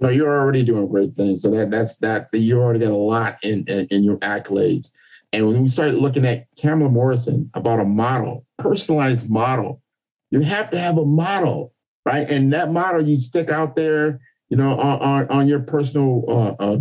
no, 0.00 0.08
you're 0.08 0.36
already 0.38 0.62
doing 0.62 0.88
great 0.88 1.14
things. 1.16 1.42
So 1.42 1.50
that 1.50 1.70
that's 1.70 1.96
that. 1.98 2.28
You 2.32 2.60
already 2.60 2.80
got 2.80 2.92
a 2.92 2.96
lot 2.96 3.38
in, 3.42 3.64
in, 3.66 3.86
in 3.90 4.04
your 4.04 4.18
accolades. 4.18 4.90
And 5.32 5.48
when 5.48 5.62
we 5.62 5.68
started 5.68 5.96
looking 5.96 6.24
at 6.24 6.46
Kamala 6.60 6.90
Morrison 6.90 7.50
about 7.54 7.80
a 7.80 7.84
model, 7.84 8.46
personalized 8.58 9.28
model, 9.28 9.82
you 10.30 10.40
have 10.40 10.70
to 10.70 10.78
have 10.78 10.96
a 10.96 11.04
model 11.04 11.73
right? 12.04 12.28
And 12.30 12.52
that 12.52 12.72
model 12.72 13.06
you 13.06 13.18
stick 13.18 13.50
out 13.50 13.76
there, 13.76 14.20
you 14.48 14.56
know, 14.56 14.78
on, 14.78 15.00
on, 15.00 15.28
on 15.28 15.48
your 15.48 15.60
personal 15.60 16.24
uh, 16.28 16.62
uh, 16.62 16.78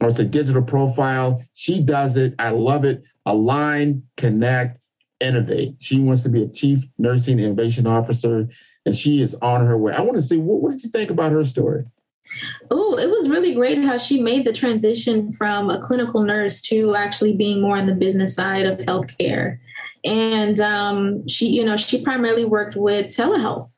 or 0.00 0.08
it's 0.08 0.18
a 0.18 0.24
digital 0.24 0.62
profile. 0.62 1.42
She 1.54 1.82
does 1.82 2.16
it. 2.16 2.34
I 2.38 2.50
love 2.50 2.84
it. 2.84 3.02
Align, 3.24 4.02
connect, 4.16 4.80
innovate. 5.20 5.76
She 5.78 6.00
wants 6.00 6.22
to 6.24 6.28
be 6.28 6.42
a 6.42 6.48
chief 6.48 6.84
nursing 6.98 7.38
innovation 7.38 7.86
officer, 7.86 8.48
and 8.84 8.96
she 8.96 9.22
is 9.22 9.36
on 9.36 9.64
her 9.64 9.78
way. 9.78 9.92
I 9.92 10.00
want 10.00 10.16
to 10.16 10.22
see 10.22 10.38
what, 10.38 10.60
what 10.60 10.72
did 10.72 10.82
you 10.82 10.90
think 10.90 11.10
about 11.10 11.30
her 11.30 11.44
story? 11.44 11.84
Oh, 12.70 12.96
it 12.98 13.08
was 13.08 13.28
really 13.28 13.54
great 13.54 13.78
how 13.78 13.96
she 13.96 14.20
made 14.20 14.44
the 14.44 14.52
transition 14.52 15.30
from 15.30 15.70
a 15.70 15.80
clinical 15.80 16.22
nurse 16.22 16.60
to 16.62 16.94
actually 16.94 17.36
being 17.36 17.60
more 17.60 17.76
on 17.76 17.86
the 17.86 17.94
business 17.94 18.34
side 18.34 18.64
of 18.64 18.78
healthcare. 18.78 19.58
And 20.04 20.58
um, 20.60 21.26
she, 21.28 21.46
you 21.48 21.64
know, 21.64 21.76
she 21.76 22.02
primarily 22.02 22.44
worked 22.44 22.76
with 22.76 23.06
telehealth 23.06 23.76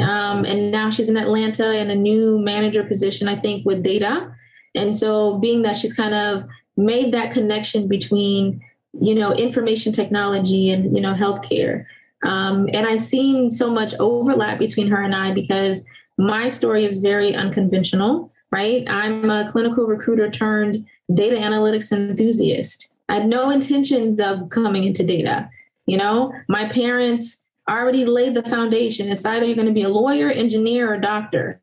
um, 0.00 0.44
and 0.44 0.70
now 0.70 0.90
she's 0.90 1.08
in 1.08 1.16
Atlanta 1.16 1.78
in 1.78 1.90
a 1.90 1.94
new 1.94 2.38
manager 2.38 2.82
position, 2.84 3.28
I 3.28 3.36
think, 3.36 3.66
with 3.66 3.82
data. 3.82 4.34
And 4.74 4.96
so, 4.96 5.38
being 5.38 5.62
that 5.62 5.76
she's 5.76 5.92
kind 5.92 6.14
of 6.14 6.44
made 6.76 7.12
that 7.12 7.32
connection 7.32 7.88
between, 7.88 8.62
you 9.00 9.14
know, 9.14 9.32
information 9.32 9.92
technology 9.92 10.70
and, 10.70 10.94
you 10.94 11.02
know, 11.02 11.12
healthcare. 11.12 11.84
Um, 12.24 12.68
and 12.72 12.86
I've 12.86 13.00
seen 13.00 13.50
so 13.50 13.70
much 13.70 13.94
overlap 13.98 14.58
between 14.58 14.88
her 14.88 15.02
and 15.02 15.14
I 15.14 15.32
because 15.32 15.84
my 16.16 16.48
story 16.48 16.84
is 16.84 16.98
very 16.98 17.34
unconventional, 17.34 18.32
right? 18.50 18.84
I'm 18.88 19.28
a 19.28 19.50
clinical 19.50 19.86
recruiter 19.86 20.30
turned 20.30 20.86
data 21.12 21.36
analytics 21.36 21.92
enthusiast. 21.92 22.88
I 23.08 23.14
had 23.14 23.26
no 23.26 23.50
intentions 23.50 24.20
of 24.20 24.48
coming 24.50 24.84
into 24.84 25.04
data. 25.04 25.50
You 25.86 25.98
know, 25.98 26.32
my 26.48 26.68
parents 26.68 27.41
already 27.68 28.04
laid 28.04 28.34
the 28.34 28.42
foundation. 28.42 29.08
It's 29.08 29.24
either 29.24 29.46
you're 29.46 29.56
going 29.56 29.68
to 29.68 29.72
be 29.72 29.82
a 29.82 29.88
lawyer, 29.88 30.28
engineer, 30.28 30.92
or 30.92 30.98
doctor. 30.98 31.60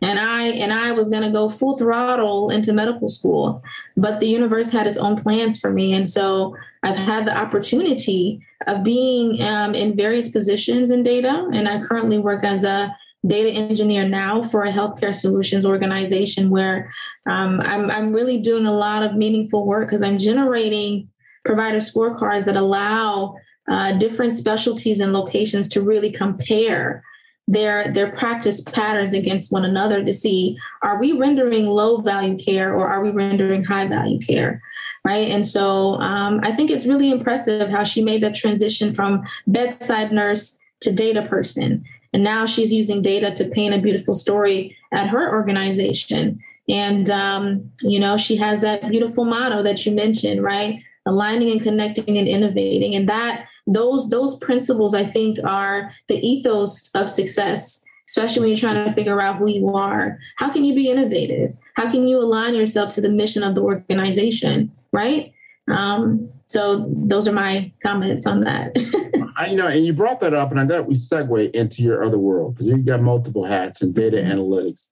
And 0.00 0.18
I 0.18 0.44
and 0.44 0.72
I 0.72 0.92
was 0.92 1.08
going 1.08 1.22
to 1.22 1.30
go 1.30 1.48
full 1.48 1.76
throttle 1.76 2.50
into 2.50 2.72
medical 2.72 3.08
school, 3.08 3.62
but 3.96 4.20
the 4.20 4.28
universe 4.28 4.70
had 4.70 4.86
its 4.86 4.96
own 4.96 5.16
plans 5.16 5.58
for 5.58 5.72
me, 5.72 5.92
and 5.92 6.08
so 6.08 6.56
I've 6.84 6.98
had 6.98 7.26
the 7.26 7.36
opportunity 7.36 8.40
of 8.68 8.84
being 8.84 9.42
um, 9.42 9.74
in 9.74 9.96
various 9.96 10.28
positions 10.28 10.90
in 10.90 11.02
data, 11.02 11.48
and 11.52 11.68
I 11.68 11.80
currently 11.80 12.18
work 12.18 12.44
as 12.44 12.62
a 12.62 12.96
data 13.26 13.50
engineer 13.50 14.08
now 14.08 14.42
for 14.42 14.62
a 14.62 14.70
healthcare 14.70 15.14
solutions 15.14 15.66
organization 15.66 16.50
where 16.50 16.92
um, 17.26 17.60
I'm, 17.60 17.90
I'm 17.90 18.12
really 18.12 18.38
doing 18.38 18.64
a 18.64 18.72
lot 18.72 19.02
of 19.02 19.16
meaningful 19.16 19.66
work 19.66 19.88
because 19.88 20.02
I'm 20.02 20.18
generating 20.18 21.08
provider 21.44 21.78
scorecards 21.78 22.44
that 22.44 22.56
allow 22.56 23.34
uh, 23.70 23.92
different 23.92 24.32
specialties 24.32 25.00
and 25.00 25.12
locations 25.12 25.68
to 25.68 25.82
really 25.82 26.10
compare 26.10 27.02
their 27.48 27.90
their 27.92 28.12
practice 28.12 28.60
patterns 28.60 29.14
against 29.14 29.50
one 29.50 29.64
another 29.64 30.04
to 30.04 30.12
see 30.12 30.56
are 30.82 31.00
we 31.00 31.12
rendering 31.12 31.66
low 31.66 32.00
value 32.00 32.36
care 32.36 32.74
or 32.74 32.86
are 32.86 33.02
we 33.02 33.10
rendering 33.10 33.64
high 33.64 33.86
value 33.86 34.18
care 34.18 34.60
right? 35.04 35.28
And 35.28 35.46
so 35.46 35.94
um, 35.94 36.40
i 36.42 36.52
think 36.52 36.70
it's 36.70 36.86
really 36.86 37.10
impressive 37.10 37.70
how 37.70 37.84
she 37.84 38.02
made 38.02 38.22
that 38.22 38.34
transition 38.34 38.92
from 38.92 39.22
bedside 39.46 40.12
nurse 40.12 40.58
to 40.80 40.92
data 40.92 41.22
person. 41.22 41.84
And 42.12 42.22
now 42.22 42.46
she's 42.46 42.72
using 42.72 43.02
data 43.02 43.30
to 43.32 43.48
paint 43.48 43.74
a 43.74 43.80
beautiful 43.80 44.14
story 44.14 44.76
at 44.92 45.08
her 45.08 45.30
organization. 45.30 46.40
And 46.68 47.08
um, 47.10 47.70
you 47.82 47.98
know 47.98 48.18
she 48.18 48.36
has 48.36 48.60
that 48.60 48.90
beautiful 48.90 49.24
motto 49.24 49.62
that 49.62 49.86
you 49.86 49.92
mentioned 49.92 50.42
right 50.42 50.82
aligning 51.06 51.50
and 51.50 51.62
connecting 51.62 52.18
and 52.18 52.28
innovating. 52.28 52.94
And 52.94 53.08
that 53.08 53.46
those 53.68 54.08
those 54.08 54.36
principles 54.36 54.94
i 54.94 55.04
think 55.04 55.38
are 55.44 55.92
the 56.08 56.26
ethos 56.26 56.90
of 56.94 57.08
success 57.08 57.84
especially 58.08 58.40
when 58.40 58.48
you're 58.48 58.58
trying 58.58 58.82
to 58.82 58.92
figure 58.92 59.20
out 59.20 59.36
who 59.36 59.50
you 59.50 59.68
are. 59.74 60.18
How 60.36 60.48
can 60.50 60.64
you 60.64 60.74
be 60.74 60.88
innovative? 60.88 61.54
How 61.76 61.90
can 61.90 62.08
you 62.08 62.16
align 62.16 62.54
yourself 62.54 62.88
to 62.94 63.02
the 63.02 63.10
mission 63.10 63.42
of 63.42 63.54
the 63.54 63.60
organization 63.60 64.72
right? 64.92 65.34
Um, 65.70 66.30
so 66.46 66.90
those 66.90 67.28
are 67.28 67.32
my 67.32 67.70
comments 67.82 68.26
on 68.26 68.40
that. 68.44 68.72
I, 69.36 69.48
you 69.48 69.56
know 69.56 69.66
and 69.66 69.84
you 69.84 69.92
brought 69.92 70.20
that 70.20 70.34
up 70.34 70.50
and 70.50 70.58
i 70.58 70.66
thought 70.66 70.88
we 70.88 70.94
segue 70.96 71.54
into 71.54 71.82
your 71.82 72.02
other 72.02 72.18
world 72.18 72.54
because 72.54 72.66
you've 72.66 72.84
got 72.84 73.00
multiple 73.00 73.44
hats 73.44 73.82
in 73.82 73.92
data 73.92 74.16
mm-hmm. 74.16 74.32
analytics. 74.32 74.86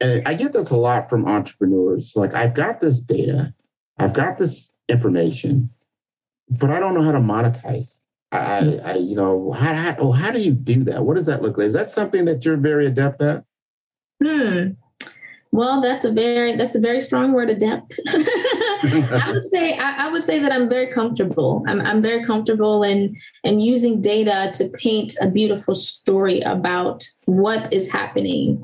And 0.00 0.26
i 0.26 0.34
get 0.34 0.52
this 0.52 0.70
a 0.70 0.76
lot 0.76 1.10
from 1.10 1.26
entrepreneurs. 1.26 2.12
Like 2.14 2.34
i've 2.34 2.54
got 2.54 2.80
this 2.80 3.00
data 3.00 3.52
i've 3.98 4.12
got 4.14 4.38
this 4.38 4.70
information 4.88 5.70
but 6.50 6.70
I 6.70 6.80
don't 6.80 6.94
know 6.94 7.02
how 7.02 7.12
to 7.12 7.18
monetize. 7.18 7.92
I, 8.32 8.80
I 8.84 8.94
you 8.96 9.16
know, 9.16 9.52
how, 9.52 9.74
how, 9.74 9.96
oh, 9.98 10.12
how 10.12 10.30
do 10.30 10.40
you 10.40 10.52
do 10.52 10.84
that? 10.84 11.04
What 11.04 11.16
does 11.16 11.26
that 11.26 11.42
look 11.42 11.56
like? 11.56 11.66
Is 11.66 11.72
that 11.72 11.90
something 11.90 12.24
that 12.26 12.44
you're 12.44 12.56
very 12.56 12.86
adept 12.86 13.22
at? 13.22 13.44
Hmm. 14.22 14.70
Well, 15.50 15.80
that's 15.80 16.04
a 16.04 16.12
very 16.12 16.56
that's 16.56 16.74
a 16.74 16.80
very 16.80 17.00
strong 17.00 17.32
word, 17.32 17.48
adept. 17.48 17.98
I 18.08 19.30
would 19.32 19.46
say 19.46 19.78
I, 19.78 20.06
I, 20.06 20.12
would 20.12 20.22
say 20.22 20.38
that 20.38 20.52
I'm 20.52 20.68
very 20.68 20.88
comfortable. 20.88 21.64
I'm, 21.66 21.80
I'm 21.80 22.02
very 22.02 22.22
comfortable 22.22 22.82
in 22.82 23.16
in 23.44 23.58
using 23.58 24.02
data 24.02 24.52
to 24.56 24.68
paint 24.82 25.14
a 25.22 25.30
beautiful 25.30 25.74
story 25.74 26.40
about 26.42 27.08
what 27.24 27.72
is 27.72 27.90
happening. 27.90 28.62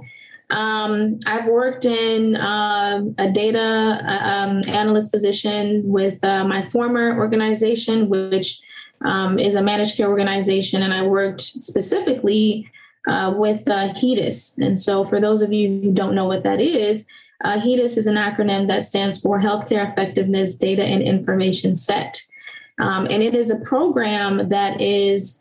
Um, 0.51 1.19
I've 1.27 1.49
worked 1.49 1.85
in 1.85 2.37
uh, 2.37 3.03
a 3.19 3.31
data 3.31 4.01
um, 4.07 4.61
analyst 4.69 5.11
position 5.11 5.83
with 5.85 6.23
uh, 6.23 6.45
my 6.45 6.63
former 6.63 7.17
organization, 7.17 8.09
which 8.09 8.61
um, 9.05 9.39
is 9.39 9.55
a 9.55 9.63
managed 9.63 9.97
care 9.97 10.09
organization, 10.09 10.83
and 10.83 10.93
I 10.93 11.07
worked 11.07 11.41
specifically 11.41 12.71
uh, 13.07 13.35
with 13.37 13.69
uh, 13.69 13.89
HEDIS. 13.89 14.59
And 14.59 14.79
so, 14.79 15.05
for 15.05 15.21
those 15.21 15.43
of 15.43 15.53
you 15.53 15.81
who 15.83 15.93
don't 15.93 16.15
know 16.15 16.27
what 16.27 16.43
that 16.45 16.61
is, 16.61 17.05
uh, 17.43 17.59
HEDIS 17.59 17.97
is 17.97 18.07
an 18.07 18.17
acronym 18.17 18.69
that 18.69 18.85
stands 18.85 19.21
for 19.21 19.39
Healthcare 19.41 19.91
Effectiveness 19.93 20.57
Data 20.57 20.85
and 20.85 21.03
Information 21.03 21.75
Set. 21.75 22.21
Um, 22.81 23.07
and 23.11 23.23
it 23.23 23.35
is 23.35 23.51
a 23.51 23.57
program 23.57 24.49
that 24.49 24.81
is 24.81 25.41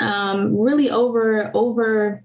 um, 0.00 0.58
really 0.58 0.90
over 0.90 1.50
over 1.54 2.23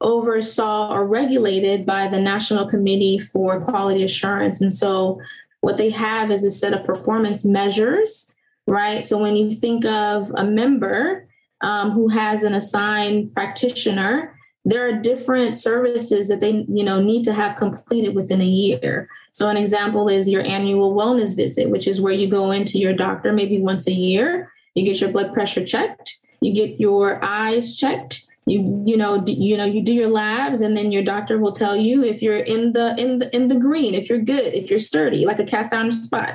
oversaw 0.00 0.92
or 0.92 1.06
regulated 1.06 1.84
by 1.84 2.08
the 2.08 2.20
National 2.20 2.66
Committee 2.66 3.18
for 3.18 3.60
Quality 3.62 4.02
Assurance. 4.02 4.60
And 4.60 4.72
so, 4.72 5.20
what 5.60 5.76
they 5.76 5.90
have 5.90 6.30
is 6.30 6.42
a 6.42 6.50
set 6.50 6.72
of 6.72 6.84
performance 6.84 7.44
measures, 7.44 8.30
right? 8.66 9.04
So, 9.04 9.18
when 9.18 9.36
you 9.36 9.50
think 9.50 9.84
of 9.84 10.30
a 10.34 10.44
member, 10.44 11.28
um, 11.62 11.90
who 11.90 12.08
has 12.08 12.42
an 12.42 12.54
assigned 12.54 13.34
practitioner 13.34 14.34
there 14.64 14.86
are 14.86 14.92
different 14.92 15.56
services 15.56 16.28
that 16.28 16.40
they 16.40 16.64
you 16.68 16.84
know 16.84 17.00
need 17.00 17.24
to 17.24 17.32
have 17.32 17.56
completed 17.56 18.14
within 18.14 18.40
a 18.40 18.46
year 18.46 19.08
so 19.32 19.48
an 19.48 19.56
example 19.56 20.08
is 20.08 20.28
your 20.28 20.42
annual 20.42 20.94
wellness 20.94 21.34
visit 21.34 21.70
which 21.70 21.88
is 21.88 22.00
where 22.00 22.12
you 22.12 22.28
go 22.28 22.50
into 22.50 22.78
your 22.78 22.92
doctor 22.92 23.32
maybe 23.32 23.60
once 23.60 23.86
a 23.86 23.92
year 23.92 24.52
you 24.74 24.84
get 24.84 25.00
your 25.00 25.10
blood 25.10 25.32
pressure 25.32 25.64
checked 25.64 26.18
you 26.40 26.52
get 26.52 26.78
your 26.78 27.22
eyes 27.24 27.76
checked 27.76 28.26
you 28.50 28.84
you 28.86 28.96
know 28.96 29.22
you 29.26 29.56
know 29.56 29.64
you 29.64 29.82
do 29.82 29.94
your 29.94 30.08
labs 30.08 30.60
and 30.60 30.76
then 30.76 30.92
your 30.92 31.02
doctor 31.02 31.38
will 31.38 31.52
tell 31.52 31.76
you 31.76 32.02
if 32.02 32.20
you're 32.20 32.38
in 32.38 32.72
the 32.72 32.94
in 32.98 33.18
the 33.18 33.34
in 33.34 33.46
the 33.46 33.58
green 33.58 33.94
if 33.94 34.08
you're 34.08 34.18
good 34.18 34.52
if 34.54 34.68
you're 34.68 34.78
sturdy 34.78 35.24
like 35.24 35.38
a 35.38 35.44
cast 35.44 35.72
iron 35.72 35.92
spot 35.92 36.34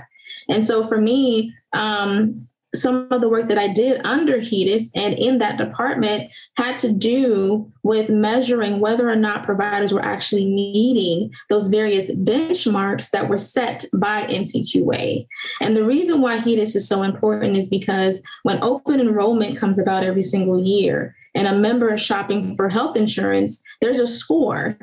and 0.49 0.65
so 0.65 0.83
for 0.83 0.99
me 0.99 1.53
um 1.73 2.41
some 2.75 3.07
of 3.11 3.21
the 3.21 3.29
work 3.29 3.47
that 3.47 3.57
I 3.57 3.69
did 3.69 4.01
under 4.03 4.37
HEDIS 4.37 4.89
and 4.95 5.13
in 5.13 5.37
that 5.37 5.57
department 5.57 6.31
had 6.57 6.77
to 6.79 6.91
do 6.91 7.71
with 7.83 8.09
measuring 8.09 8.79
whether 8.79 9.09
or 9.09 9.15
not 9.15 9.45
providers 9.45 9.93
were 9.93 10.03
actually 10.03 10.45
meeting 10.45 11.31
those 11.49 11.69
various 11.69 12.11
benchmarks 12.11 13.11
that 13.11 13.29
were 13.29 13.37
set 13.37 13.85
by 13.93 14.23
NCQA. 14.23 15.25
And 15.61 15.75
the 15.75 15.85
reason 15.85 16.21
why 16.21 16.37
HEDIS 16.37 16.75
is 16.75 16.87
so 16.87 17.03
important 17.03 17.57
is 17.57 17.69
because 17.69 18.21
when 18.43 18.63
open 18.63 18.99
enrollment 18.99 19.57
comes 19.57 19.79
about 19.79 20.03
every 20.03 20.21
single 20.21 20.61
year 20.61 21.15
and 21.35 21.47
a 21.47 21.55
member 21.55 21.93
is 21.93 22.01
shopping 22.01 22.55
for 22.55 22.69
health 22.69 22.97
insurance, 22.97 23.61
there's 23.81 23.99
a 23.99 24.07
score 24.07 24.77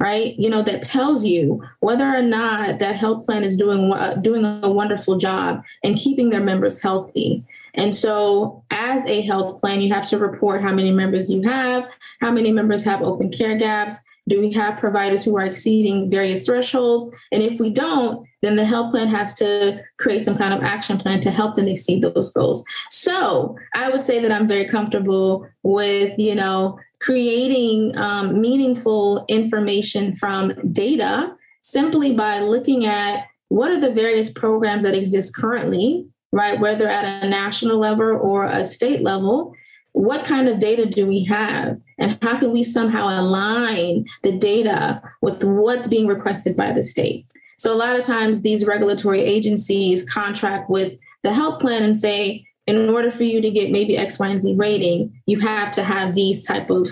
right? 0.00 0.38
You 0.38 0.48
know 0.48 0.62
that 0.62 0.82
tells 0.82 1.24
you 1.24 1.62
whether 1.80 2.06
or 2.06 2.22
not 2.22 2.78
that 2.78 2.96
health 2.96 3.26
plan 3.26 3.44
is 3.44 3.56
doing 3.56 3.92
uh, 3.92 4.14
doing 4.14 4.44
a 4.44 4.70
wonderful 4.70 5.18
job 5.18 5.62
and 5.82 5.96
keeping 5.96 6.30
their 6.30 6.40
members 6.40 6.80
healthy. 6.80 7.44
And 7.74 7.92
so 7.92 8.64
as 8.70 9.04
a 9.06 9.22
health 9.22 9.60
plan 9.60 9.80
you 9.80 9.92
have 9.92 10.08
to 10.10 10.18
report 10.18 10.62
how 10.62 10.72
many 10.72 10.90
members 10.90 11.30
you 11.30 11.42
have 11.42 11.88
how 12.20 12.30
many 12.30 12.52
members 12.52 12.84
have 12.84 13.02
open 13.02 13.30
care 13.30 13.56
gaps 13.56 13.94
do 14.28 14.38
we 14.38 14.52
have 14.52 14.78
providers 14.78 15.24
who 15.24 15.36
are 15.36 15.44
exceeding 15.44 16.08
various 16.10 16.46
thresholds 16.46 17.12
and 17.32 17.42
if 17.42 17.58
we 17.58 17.70
don't 17.70 18.26
then 18.42 18.54
the 18.54 18.64
health 18.64 18.92
plan 18.92 19.08
has 19.08 19.34
to 19.34 19.82
create 19.98 20.22
some 20.22 20.36
kind 20.36 20.54
of 20.54 20.62
action 20.62 20.96
plan 20.96 21.18
to 21.20 21.30
help 21.30 21.54
them 21.54 21.66
exceed 21.66 22.02
those 22.02 22.30
goals 22.32 22.62
so 22.90 23.56
i 23.74 23.88
would 23.88 24.00
say 24.00 24.20
that 24.20 24.30
i'm 24.30 24.46
very 24.46 24.66
comfortable 24.66 25.48
with 25.62 26.16
you 26.18 26.34
know 26.34 26.78
creating 27.00 27.96
um, 27.96 28.40
meaningful 28.40 29.24
information 29.28 30.12
from 30.12 30.52
data 30.72 31.32
simply 31.62 32.12
by 32.12 32.40
looking 32.40 32.86
at 32.86 33.26
what 33.48 33.70
are 33.70 33.80
the 33.80 33.92
various 33.92 34.30
programs 34.30 34.82
that 34.82 34.94
exist 34.94 35.34
currently, 35.34 36.06
right? 36.32 36.60
Whether 36.60 36.88
at 36.88 37.24
a 37.24 37.28
national 37.28 37.78
level 37.78 38.18
or 38.20 38.44
a 38.44 38.64
state 38.64 39.02
level, 39.02 39.54
what 39.98 40.24
kind 40.24 40.48
of 40.48 40.60
data 40.60 40.86
do 40.86 41.08
we 41.08 41.24
have? 41.24 41.76
And 41.98 42.16
how 42.22 42.38
can 42.38 42.52
we 42.52 42.62
somehow 42.62 43.20
align 43.20 44.06
the 44.22 44.30
data 44.30 45.02
with 45.22 45.42
what's 45.42 45.88
being 45.88 46.06
requested 46.06 46.56
by 46.56 46.70
the 46.70 46.84
state? 46.84 47.26
So, 47.58 47.74
a 47.74 47.76
lot 47.76 47.98
of 47.98 48.06
times, 48.06 48.42
these 48.42 48.64
regulatory 48.64 49.22
agencies 49.22 50.08
contract 50.08 50.70
with 50.70 50.96
the 51.24 51.34
health 51.34 51.58
plan 51.58 51.82
and 51.82 51.96
say, 51.96 52.46
in 52.68 52.88
order 52.88 53.10
for 53.10 53.24
you 53.24 53.40
to 53.40 53.50
get 53.50 53.72
maybe 53.72 53.98
X, 53.98 54.20
Y, 54.20 54.28
and 54.28 54.38
Z 54.38 54.54
rating, 54.54 55.20
you 55.26 55.40
have 55.40 55.72
to 55.72 55.82
have 55.82 56.14
these 56.14 56.46
type 56.46 56.70
of, 56.70 56.86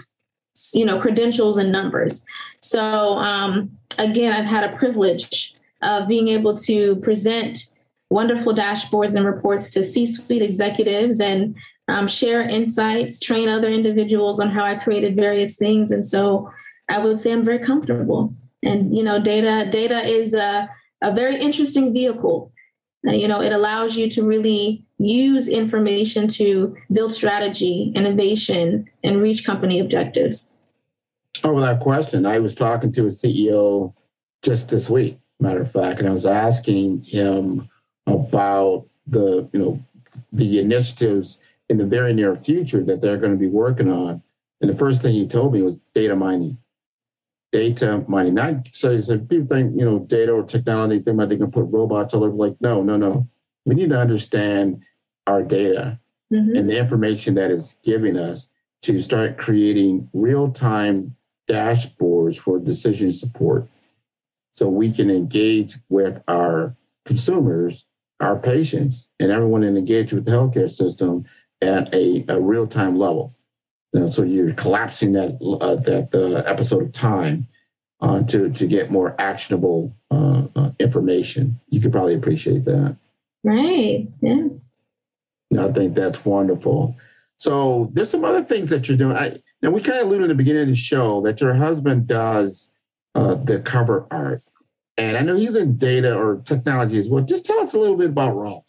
you 0.74 0.84
know, 0.84 0.98
credentials 1.00 1.58
and 1.58 1.70
numbers. 1.70 2.24
So 2.60 2.80
um, 3.18 3.70
again, 4.00 4.32
I've 4.32 4.48
had 4.48 4.64
a 4.64 4.76
privilege 4.76 5.54
of 5.82 6.08
being 6.08 6.26
able 6.26 6.56
to 6.56 6.96
present 6.96 7.72
wonderful 8.10 8.52
dashboards 8.52 9.14
and 9.14 9.24
reports 9.24 9.70
to 9.70 9.84
C-suite 9.84 10.42
executives 10.42 11.20
and 11.20 11.54
um, 11.88 12.08
share 12.08 12.42
insights, 12.42 13.20
train 13.20 13.48
other 13.48 13.70
individuals 13.70 14.40
on 14.40 14.48
how 14.48 14.64
I 14.64 14.74
created 14.74 15.16
various 15.16 15.56
things. 15.56 15.90
And 15.90 16.04
so 16.04 16.50
I 16.88 16.98
would 16.98 17.18
say 17.18 17.32
I'm 17.32 17.44
very 17.44 17.58
comfortable. 17.58 18.34
And 18.62 18.94
you 18.94 19.02
know, 19.02 19.20
data 19.20 19.68
data 19.70 20.04
is 20.04 20.34
a, 20.34 20.68
a 21.02 21.14
very 21.14 21.36
interesting 21.40 21.92
vehicle 21.92 22.52
you 23.14 23.28
know, 23.28 23.40
it 23.40 23.52
allows 23.52 23.96
you 23.96 24.08
to 24.10 24.26
really 24.26 24.84
use 24.98 25.48
information 25.48 26.26
to 26.26 26.76
build 26.90 27.12
strategy, 27.12 27.92
innovation, 27.94 28.86
and 29.04 29.20
reach 29.20 29.44
company 29.44 29.78
objectives. 29.78 30.52
Oh, 31.44 31.52
without 31.52 31.80
question. 31.80 32.26
I 32.26 32.38
was 32.38 32.54
talking 32.54 32.92
to 32.92 33.02
a 33.06 33.10
CEO 33.10 33.92
just 34.42 34.68
this 34.68 34.88
week, 34.88 35.18
matter 35.38 35.62
of 35.62 35.70
fact, 35.70 36.00
and 36.00 36.08
I 36.08 36.12
was 36.12 36.26
asking 36.26 37.02
him 37.02 37.68
about 38.06 38.86
the, 39.06 39.48
you 39.52 39.60
know, 39.60 39.84
the 40.32 40.58
initiatives 40.58 41.38
in 41.68 41.78
the 41.78 41.86
very 41.86 42.12
near 42.12 42.36
future 42.36 42.82
that 42.84 43.00
they're 43.00 43.18
going 43.18 43.32
to 43.32 43.38
be 43.38 43.48
working 43.48 43.90
on. 43.90 44.22
And 44.60 44.70
the 44.70 44.76
first 44.76 45.02
thing 45.02 45.14
he 45.14 45.26
told 45.26 45.52
me 45.52 45.62
was 45.62 45.76
data 45.94 46.16
mining 46.16 46.58
data 47.56 48.04
mining. 48.08 48.34
Not 48.34 48.68
so, 48.72 49.00
so 49.00 49.18
people 49.18 49.46
think, 49.46 49.78
you 49.78 49.84
know, 49.84 50.00
data 50.00 50.32
or 50.32 50.42
technology, 50.42 50.96
think 50.96 51.14
about 51.14 51.28
they 51.28 51.36
can 51.36 51.50
put 51.50 51.66
robots 51.70 52.14
all 52.14 52.24
over. 52.24 52.34
Like, 52.34 52.56
no, 52.60 52.82
no, 52.82 52.96
no. 52.96 53.28
We 53.64 53.74
need 53.74 53.90
to 53.90 53.98
understand 53.98 54.82
our 55.26 55.42
data 55.42 55.98
mm-hmm. 56.32 56.56
and 56.56 56.68
the 56.68 56.78
information 56.78 57.34
that 57.36 57.50
is 57.50 57.78
giving 57.82 58.16
us 58.16 58.48
to 58.82 59.00
start 59.00 59.38
creating 59.38 60.08
real-time 60.12 61.16
dashboards 61.48 62.38
for 62.38 62.58
decision 62.58 63.12
support 63.12 63.68
so 64.52 64.68
we 64.68 64.92
can 64.92 65.10
engage 65.10 65.76
with 65.88 66.22
our 66.28 66.76
consumers, 67.04 67.84
our 68.20 68.36
patients, 68.36 69.08
and 69.18 69.30
everyone 69.30 69.62
and 69.62 69.76
engage 69.78 70.12
with 70.12 70.24
the 70.24 70.30
healthcare 70.30 70.70
system 70.70 71.24
at 71.62 71.94
a, 71.94 72.24
a 72.28 72.40
real-time 72.40 72.98
level. 72.98 73.34
You 73.92 74.00
know, 74.00 74.10
so 74.10 74.22
you're 74.24 74.52
collapsing 74.52 75.12
that 75.12 75.38
uh, 75.42 75.76
that 75.76 76.14
uh, 76.14 76.42
episode 76.50 76.82
of 76.82 76.92
time 76.92 77.46
uh, 78.00 78.22
to 78.24 78.50
to 78.50 78.66
get 78.66 78.90
more 78.90 79.14
actionable 79.18 79.96
uh, 80.10 80.42
uh, 80.54 80.70
information. 80.78 81.58
You 81.70 81.80
could 81.80 81.92
probably 81.92 82.14
appreciate 82.14 82.64
that. 82.66 82.96
Right. 83.42 84.08
Yeah. 84.20 84.48
I 85.58 85.72
think 85.72 85.94
that's 85.94 86.24
wonderful. 86.24 86.96
So 87.38 87.90
there's 87.94 88.10
some 88.10 88.24
other 88.24 88.42
things 88.42 88.68
that 88.70 88.88
you're 88.88 88.98
doing. 88.98 89.16
I, 89.16 89.38
now 89.62 89.70
we 89.70 89.80
kind 89.80 89.98
of 89.98 90.08
alluded 90.08 90.24
at 90.24 90.28
the 90.28 90.34
beginning 90.34 90.62
of 90.62 90.68
the 90.68 90.76
show 90.76 91.22
that 91.22 91.40
your 91.40 91.54
husband 91.54 92.06
does 92.06 92.70
uh, 93.14 93.36
the 93.36 93.60
cover 93.60 94.06
art, 94.10 94.42
and 94.98 95.16
I 95.16 95.22
know 95.22 95.36
he's 95.36 95.56
in 95.56 95.78
data 95.78 96.14
or 96.14 96.42
technology 96.44 96.98
as 96.98 97.08
well. 97.08 97.24
Just 97.24 97.46
tell 97.46 97.60
us 97.60 97.72
a 97.72 97.78
little 97.78 97.96
bit 97.96 98.10
about 98.10 98.36
Rolf. 98.36 98.65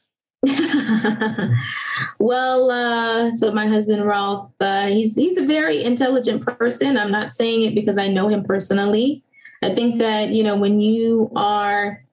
well, 2.19 2.71
uh, 2.71 3.31
so 3.31 3.51
my 3.51 3.67
husband 3.67 4.05
Ralph, 4.05 4.51
uh, 4.59 4.87
he's 4.87 5.15
he's 5.15 5.37
a 5.37 5.45
very 5.45 5.83
intelligent 5.83 6.45
person. 6.45 6.97
I'm 6.97 7.11
not 7.11 7.31
saying 7.31 7.63
it 7.63 7.75
because 7.75 7.97
I 7.97 8.07
know 8.07 8.27
him 8.27 8.43
personally. 8.43 9.23
I 9.63 9.73
think 9.73 9.99
that 9.99 10.29
you 10.29 10.43
know 10.43 10.55
when 10.55 10.79
you 10.79 11.31
are 11.35 12.03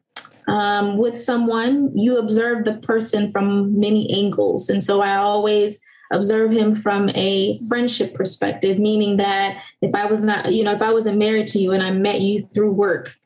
um, 0.49 0.97
with 0.97 1.21
someone, 1.21 1.97
you 1.97 2.19
observe 2.19 2.65
the 2.65 2.75
person 2.75 3.33
from 3.33 3.79
many 3.79 4.11
angles, 4.13 4.69
and 4.69 4.83
so 4.83 5.01
I 5.01 5.17
always 5.17 5.81
observe 6.13 6.51
him 6.51 6.75
from 6.75 7.09
a 7.11 7.59
friendship 7.69 8.15
perspective, 8.15 8.79
meaning 8.79 9.17
that 9.17 9.63
if 9.83 9.95
I 9.95 10.07
was 10.07 10.23
not, 10.23 10.53
you 10.53 10.63
know, 10.63 10.73
if 10.73 10.83
I 10.83 10.93
wasn't 10.93 11.19
married 11.19 11.47
to 11.49 11.59
you 11.59 11.73
and 11.73 11.83
I 11.83 11.91
met 11.91 12.21
you 12.21 12.41
through 12.55 12.73
work, 12.73 13.17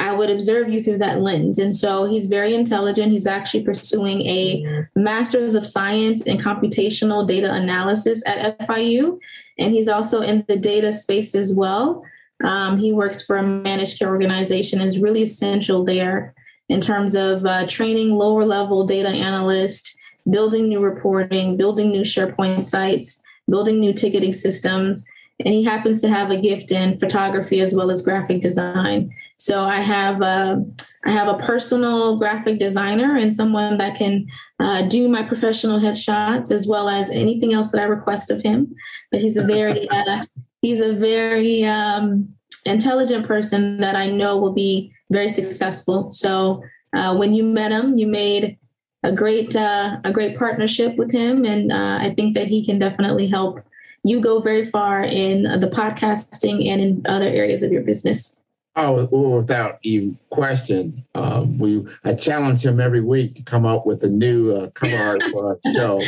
I 0.00 0.12
would 0.12 0.30
observe 0.30 0.70
you 0.70 0.82
through 0.82 0.98
that 0.98 1.20
lens. 1.20 1.58
And 1.58 1.74
so 1.76 2.06
he's 2.06 2.26
very 2.26 2.54
intelligent. 2.54 3.12
He's 3.12 3.26
actually 3.26 3.64
pursuing 3.64 4.22
a 4.22 4.86
master's 4.96 5.54
of 5.54 5.66
science 5.66 6.22
in 6.22 6.38
computational 6.38 7.26
data 7.26 7.52
analysis 7.52 8.22
at 8.26 8.58
FIU. 8.60 9.18
And 9.58 9.72
he's 9.72 9.88
also 9.88 10.22
in 10.22 10.44
the 10.48 10.56
data 10.56 10.92
space 10.92 11.34
as 11.34 11.52
well. 11.54 12.02
Um, 12.42 12.78
he 12.78 12.92
works 12.92 13.20
for 13.20 13.36
a 13.36 13.42
managed 13.42 13.98
care 13.98 14.08
organization, 14.08 14.80
is 14.80 14.98
really 14.98 15.22
essential 15.22 15.84
there 15.84 16.34
in 16.70 16.80
terms 16.80 17.14
of 17.14 17.44
uh, 17.44 17.66
training 17.66 18.16
lower 18.16 18.44
level 18.44 18.86
data 18.86 19.08
analysts, 19.08 19.94
building 20.30 20.68
new 20.68 20.82
reporting, 20.82 21.56
building 21.56 21.90
new 21.90 22.02
SharePoint 22.02 22.64
sites, 22.64 23.20
building 23.50 23.80
new 23.80 23.92
ticketing 23.92 24.32
systems. 24.32 25.04
And 25.44 25.52
he 25.52 25.64
happens 25.64 26.00
to 26.00 26.08
have 26.08 26.30
a 26.30 26.40
gift 26.40 26.70
in 26.70 26.96
photography 26.96 27.60
as 27.60 27.74
well 27.74 27.90
as 27.90 28.02
graphic 28.02 28.40
design. 28.40 29.12
So 29.40 29.64
I 29.64 29.80
have 29.80 30.20
a, 30.20 30.62
I 31.06 31.12
have 31.12 31.28
a 31.28 31.38
personal 31.38 32.18
graphic 32.18 32.58
designer 32.58 33.16
and 33.16 33.34
someone 33.34 33.78
that 33.78 33.96
can 33.96 34.26
uh, 34.60 34.82
do 34.82 35.08
my 35.08 35.22
professional 35.22 35.80
headshots 35.80 36.50
as 36.50 36.66
well 36.66 36.90
as 36.90 37.08
anything 37.08 37.54
else 37.54 37.72
that 37.72 37.80
I 37.80 37.84
request 37.84 38.30
of 38.30 38.42
him. 38.42 38.74
But 39.10 39.22
he's 39.22 39.38
a 39.38 39.44
very 39.44 39.88
uh, 39.90 40.24
he's 40.60 40.80
a 40.82 40.92
very 40.92 41.64
um, 41.64 42.28
intelligent 42.66 43.26
person 43.26 43.80
that 43.80 43.96
I 43.96 44.10
know 44.10 44.36
will 44.36 44.52
be 44.52 44.92
very 45.10 45.30
successful. 45.30 46.12
So 46.12 46.62
uh, 46.94 47.16
when 47.16 47.32
you 47.32 47.42
met 47.42 47.72
him, 47.72 47.96
you 47.96 48.06
made 48.08 48.58
a 49.02 49.10
great 49.10 49.56
uh, 49.56 50.00
a 50.04 50.12
great 50.12 50.36
partnership 50.36 50.96
with 50.96 51.10
him, 51.10 51.46
and 51.46 51.72
uh, 51.72 51.98
I 51.98 52.10
think 52.10 52.34
that 52.34 52.48
he 52.48 52.62
can 52.62 52.78
definitely 52.78 53.26
help 53.26 53.60
you 54.04 54.20
go 54.20 54.40
very 54.40 54.66
far 54.66 55.02
in 55.02 55.44
the 55.44 55.68
podcasting 55.68 56.68
and 56.68 56.82
in 56.82 57.02
other 57.06 57.28
areas 57.28 57.62
of 57.62 57.72
your 57.72 57.82
business. 57.82 58.36
Oh, 58.76 59.36
without 59.36 59.78
even 59.82 60.16
question, 60.30 61.04
um, 61.16 61.58
we 61.58 61.84
I 62.04 62.14
challenge 62.14 62.64
him 62.64 62.78
every 62.78 63.00
week 63.00 63.34
to 63.34 63.42
come 63.42 63.66
up 63.66 63.84
with 63.84 64.04
a 64.04 64.08
new 64.08 64.54
uh, 64.54 64.70
cover 64.70 64.96
art 64.96 65.22
for 65.32 65.46
our 65.48 65.58
show. 65.74 66.04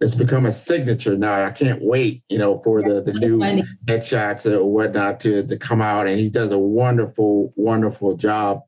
It's 0.00 0.14
become 0.14 0.46
a 0.46 0.52
signature 0.52 1.16
now. 1.16 1.44
I 1.44 1.50
can't 1.50 1.82
wait, 1.82 2.22
you 2.28 2.38
know, 2.38 2.58
for 2.60 2.82
the 2.82 3.02
the 3.02 3.12
new 3.12 3.38
headshots 3.84 4.50
or 4.50 4.64
whatnot 4.64 5.20
to 5.20 5.46
to 5.46 5.58
come 5.58 5.82
out, 5.82 6.06
and 6.06 6.18
he 6.18 6.30
does 6.30 6.52
a 6.52 6.58
wonderful, 6.58 7.52
wonderful 7.54 8.16
job. 8.16 8.62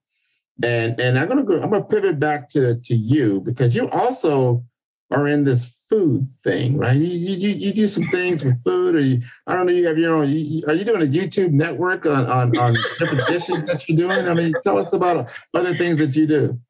And 0.63 1.01
and 1.01 1.19
I'm 1.19 1.29
gonna 1.29 1.45
go. 1.45 1.61
I'm 1.61 1.71
gonna 1.71 1.85
pivot 1.85 2.21
back 2.21 2.51
to 2.51 2.79
to 2.81 2.95
you 2.95 3.41
because 3.41 3.75
you 3.75 3.89
also 3.89 4.63
are 5.11 5.27
in 5.27 5.45
this 5.45 5.75
food 5.89 6.29
thing, 6.45 6.77
right? 6.77 6.97
You 6.97 7.09
you, 7.09 7.49
you 7.55 7.73
do 7.73 7.87
some 7.87 8.05
things 8.05 8.45
with 8.45 8.63
food, 8.65 8.95
or 8.95 9.01
you, 9.01 9.23
I 9.47 9.55
don't 9.55 9.67
know. 9.67 9.73
You 9.73 9.87
have 9.87 9.99
your 9.99 10.15
own. 10.15 10.29
you, 10.29 10.63
are 10.67 10.75
you 10.75 10.85
doing 10.85 11.03
a 11.03 11.07
YouTube 11.07 11.51
network 11.51 12.07
on 12.07 12.27
on, 12.27 12.57
on 12.59 12.75
different 12.99 13.27
dishes 13.29 13.63
that 13.65 13.89
you're 13.89 13.97
doing? 13.97 14.29
I 14.29 14.35
mean, 14.35 14.53
tell 14.65 14.79
us 14.79 14.93
about 14.93 15.31
other 15.55 15.75
things 15.77 15.97
that 15.97 16.15
you 16.15 16.27
do. 16.27 16.61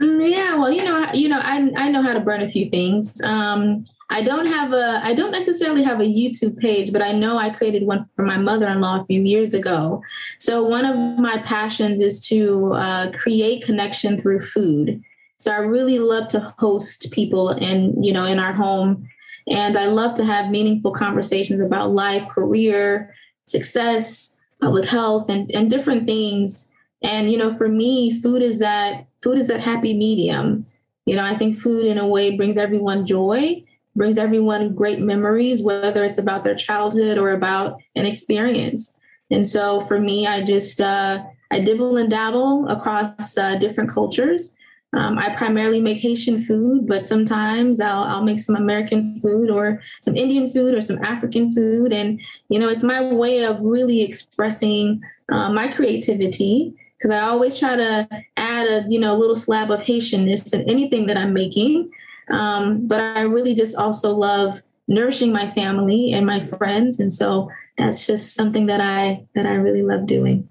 Mm, 0.00 0.30
yeah, 0.30 0.56
well, 0.56 0.70
you 0.70 0.84
know, 0.84 1.06
you 1.12 1.28
know, 1.28 1.40
I 1.40 1.70
I 1.76 1.88
know 1.88 2.02
how 2.02 2.14
to 2.14 2.20
burn 2.20 2.42
a 2.42 2.48
few 2.48 2.70
things. 2.70 3.20
Um, 3.22 3.84
I 4.10 4.22
don't 4.22 4.46
have 4.46 4.72
a 4.72 5.00
I 5.04 5.14
don't 5.14 5.30
necessarily 5.30 5.82
have 5.82 6.00
a 6.00 6.04
YouTube 6.04 6.58
page, 6.58 6.92
but 6.92 7.02
I 7.02 7.12
know 7.12 7.38
I 7.38 7.50
created 7.50 7.86
one 7.86 8.04
for 8.16 8.24
my 8.24 8.36
mother-in-law 8.36 9.02
a 9.02 9.04
few 9.04 9.22
years 9.22 9.54
ago. 9.54 10.02
So 10.38 10.64
one 10.64 10.84
of 10.84 10.96
my 11.18 11.38
passions 11.38 12.00
is 12.00 12.26
to 12.28 12.72
uh, 12.74 13.12
create 13.12 13.64
connection 13.64 14.18
through 14.18 14.40
food. 14.40 15.02
So 15.42 15.50
I 15.50 15.56
really 15.56 15.98
love 15.98 16.28
to 16.28 16.54
host 16.60 17.10
people 17.10 17.50
in, 17.50 18.00
you 18.00 18.12
know, 18.12 18.24
in 18.24 18.38
our 18.38 18.52
home. 18.52 19.08
And 19.48 19.76
I 19.76 19.86
love 19.86 20.14
to 20.14 20.24
have 20.24 20.52
meaningful 20.52 20.92
conversations 20.92 21.60
about 21.60 21.90
life, 21.90 22.28
career, 22.28 23.12
success, 23.44 24.36
public 24.60 24.84
health, 24.84 25.28
and, 25.28 25.50
and 25.52 25.68
different 25.68 26.06
things. 26.06 26.68
And, 27.02 27.28
you 27.28 27.36
know, 27.36 27.52
for 27.52 27.66
me, 27.66 28.20
food 28.20 28.40
is 28.40 28.60
that 28.60 29.06
food 29.20 29.36
is 29.36 29.48
that 29.48 29.58
happy 29.58 29.94
medium. 29.94 30.64
You 31.06 31.16
know, 31.16 31.24
I 31.24 31.34
think 31.34 31.58
food 31.58 31.86
in 31.86 31.98
a 31.98 32.06
way 32.06 32.36
brings 32.36 32.56
everyone 32.56 33.04
joy, 33.04 33.64
brings 33.96 34.18
everyone 34.18 34.76
great 34.76 35.00
memories, 35.00 35.60
whether 35.60 36.04
it's 36.04 36.18
about 36.18 36.44
their 36.44 36.54
childhood 36.54 37.18
or 37.18 37.30
about 37.30 37.80
an 37.96 38.06
experience. 38.06 38.96
And 39.28 39.44
so 39.44 39.80
for 39.80 39.98
me, 39.98 40.24
I 40.24 40.44
just 40.44 40.80
uh, 40.80 41.24
I 41.50 41.58
dibble 41.58 41.96
and 41.96 42.08
dabble 42.08 42.68
across 42.68 43.36
uh, 43.36 43.56
different 43.56 43.90
cultures 43.90 44.54
um, 44.94 45.18
I 45.18 45.34
primarily 45.34 45.80
make 45.80 45.98
Haitian 45.98 46.42
food, 46.42 46.86
but 46.86 47.06
sometimes 47.06 47.80
I'll, 47.80 48.04
I'll 48.04 48.24
make 48.24 48.38
some 48.38 48.56
American 48.56 49.16
food 49.18 49.50
or 49.50 49.80
some 50.02 50.16
Indian 50.16 50.50
food 50.50 50.74
or 50.74 50.82
some 50.82 51.02
African 51.02 51.52
food. 51.52 51.92
And, 51.92 52.20
you 52.48 52.58
know, 52.58 52.68
it's 52.68 52.82
my 52.82 53.02
way 53.02 53.44
of 53.44 53.62
really 53.62 54.02
expressing 54.02 55.00
uh, 55.30 55.50
my 55.50 55.68
creativity 55.68 56.74
because 56.98 57.10
I 57.10 57.20
always 57.20 57.58
try 57.58 57.74
to 57.74 58.08
add 58.36 58.68
a, 58.68 58.84
you 58.88 59.00
know, 59.00 59.16
little 59.16 59.34
slab 59.34 59.70
of 59.70 59.80
Haitianness 59.80 60.52
in 60.52 60.68
anything 60.70 61.06
that 61.06 61.16
I'm 61.16 61.32
making. 61.32 61.90
Um, 62.30 62.86
but 62.86 63.00
I 63.00 63.22
really 63.22 63.54
just 63.54 63.74
also 63.74 64.14
love 64.14 64.62
nourishing 64.88 65.32
my 65.32 65.48
family 65.48 66.12
and 66.12 66.26
my 66.26 66.40
friends. 66.40 67.00
And 67.00 67.10
so 67.10 67.50
that's 67.78 68.06
just 68.06 68.34
something 68.34 68.66
that 68.66 68.80
I, 68.80 69.26
that 69.34 69.46
I 69.46 69.54
really 69.54 69.82
love 69.82 70.06
doing. 70.06 70.48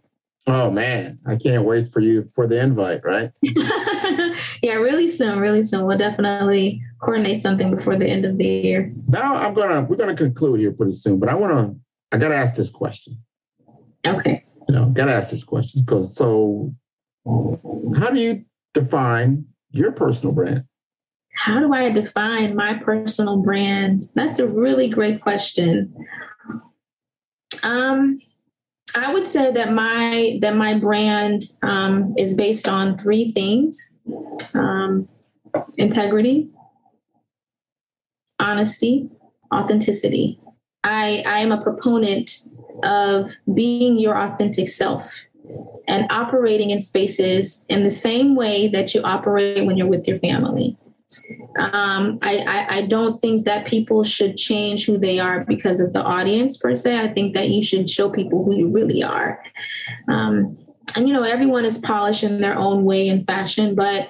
Oh 0.47 0.71
man, 0.71 1.19
I 1.27 1.35
can't 1.35 1.63
wait 1.63 1.93
for 1.93 1.99
you 1.99 2.27
for 2.33 2.47
the 2.47 2.59
invite, 2.59 3.01
right? 3.03 3.31
yeah, 4.61 4.73
really 4.73 5.07
soon, 5.07 5.39
really 5.39 5.63
soon. 5.63 5.85
We'll 5.85 5.97
definitely 5.97 6.81
coordinate 6.99 7.41
something 7.41 7.71
before 7.71 7.95
the 7.95 8.07
end 8.07 8.25
of 8.25 8.37
the 8.37 8.45
year. 8.45 8.93
Now 9.07 9.35
I'm 9.35 9.53
gonna 9.53 9.81
we're 9.81 9.95
gonna 9.95 10.15
conclude 10.15 10.59
here 10.59 10.71
pretty 10.71 10.93
soon, 10.93 11.19
but 11.19 11.29
I 11.29 11.35
wanna 11.35 11.75
I 12.11 12.17
gotta 12.17 12.35
ask 12.35 12.55
this 12.55 12.69
question. 12.69 13.17
Okay. 14.05 14.43
You 14.67 14.75
know, 14.75 14.85
gotta 14.89 15.13
ask 15.13 15.31
this 15.31 15.43
question 15.43 15.83
because 15.83 16.15
so 16.15 16.73
how 17.25 18.09
do 18.11 18.19
you 18.19 18.45
define 18.73 19.45
your 19.71 19.91
personal 19.91 20.33
brand? 20.33 20.65
How 21.33 21.59
do 21.59 21.73
I 21.73 21.89
define 21.89 22.55
my 22.55 22.75
personal 22.75 23.37
brand? 23.41 24.03
That's 24.15 24.39
a 24.39 24.47
really 24.47 24.89
great 24.89 25.21
question. 25.21 25.93
Um 27.63 28.19
I 28.95 29.13
would 29.13 29.25
say 29.25 29.51
that 29.51 29.71
my 29.71 30.37
that 30.41 30.55
my 30.55 30.77
brand 30.77 31.43
um, 31.61 32.13
is 32.17 32.33
based 32.33 32.67
on 32.67 32.97
three 32.97 33.31
things: 33.31 33.90
um, 34.53 35.07
integrity, 35.77 36.49
honesty, 38.39 39.09
authenticity. 39.53 40.39
I 40.83 41.23
I 41.25 41.39
am 41.39 41.51
a 41.51 41.61
proponent 41.61 42.43
of 42.83 43.31
being 43.53 43.97
your 43.97 44.17
authentic 44.17 44.67
self 44.67 45.27
and 45.87 46.11
operating 46.11 46.69
in 46.69 46.79
spaces 46.79 47.65
in 47.69 47.83
the 47.83 47.91
same 47.91 48.35
way 48.35 48.67
that 48.67 48.93
you 48.93 49.01
operate 49.03 49.65
when 49.65 49.77
you're 49.77 49.89
with 49.89 50.07
your 50.07 50.19
family. 50.19 50.77
Um, 51.59 52.19
I, 52.21 52.37
I, 52.37 52.75
I, 52.77 52.81
don't 52.83 53.19
think 53.19 53.43
that 53.43 53.67
people 53.67 54.05
should 54.05 54.37
change 54.37 54.85
who 54.85 54.97
they 54.97 55.19
are 55.19 55.43
because 55.43 55.81
of 55.81 55.91
the 55.91 56.01
audience 56.01 56.55
per 56.55 56.73
se. 56.73 56.97
I 57.01 57.09
think 57.09 57.33
that 57.33 57.49
you 57.49 57.61
should 57.61 57.89
show 57.89 58.09
people 58.09 58.45
who 58.45 58.55
you 58.55 58.69
really 58.69 59.03
are. 59.03 59.43
Um, 60.07 60.57
and 60.95 61.07
you 61.07 61.13
know, 61.13 61.23
everyone 61.23 61.65
is 61.65 61.77
polished 61.77 62.23
in 62.23 62.41
their 62.41 62.57
own 62.57 62.83
way 62.83 63.09
and 63.09 63.25
fashion, 63.25 63.75
but 63.75 64.09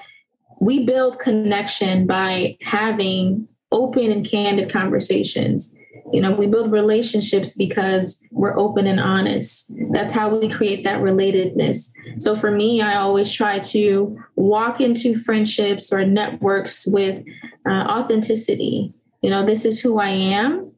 we 0.59 0.85
build 0.85 1.19
connection 1.19 2.05
by 2.05 2.57
having 2.61 3.47
open 3.71 4.11
and 4.11 4.29
candid 4.29 4.71
conversations 4.71 5.73
you 6.11 6.19
know, 6.19 6.31
we 6.31 6.47
build 6.47 6.71
relationships 6.71 7.53
because 7.53 8.21
we're 8.31 8.57
open 8.57 8.85
and 8.85 8.99
honest. 8.99 9.71
That's 9.91 10.13
how 10.13 10.35
we 10.35 10.49
create 10.49 10.83
that 10.83 11.01
relatedness. 11.01 11.91
So 12.19 12.35
for 12.35 12.51
me, 12.51 12.81
I 12.81 12.95
always 12.95 13.31
try 13.31 13.59
to 13.59 14.17
walk 14.35 14.81
into 14.81 15.15
friendships 15.15 15.91
or 15.91 16.05
networks 16.05 16.85
with 16.87 17.23
uh, 17.65 17.85
authenticity. 17.89 18.93
You 19.21 19.29
know, 19.29 19.43
this 19.43 19.65
is 19.65 19.79
who 19.79 19.99
I 19.99 20.09
am, 20.09 20.71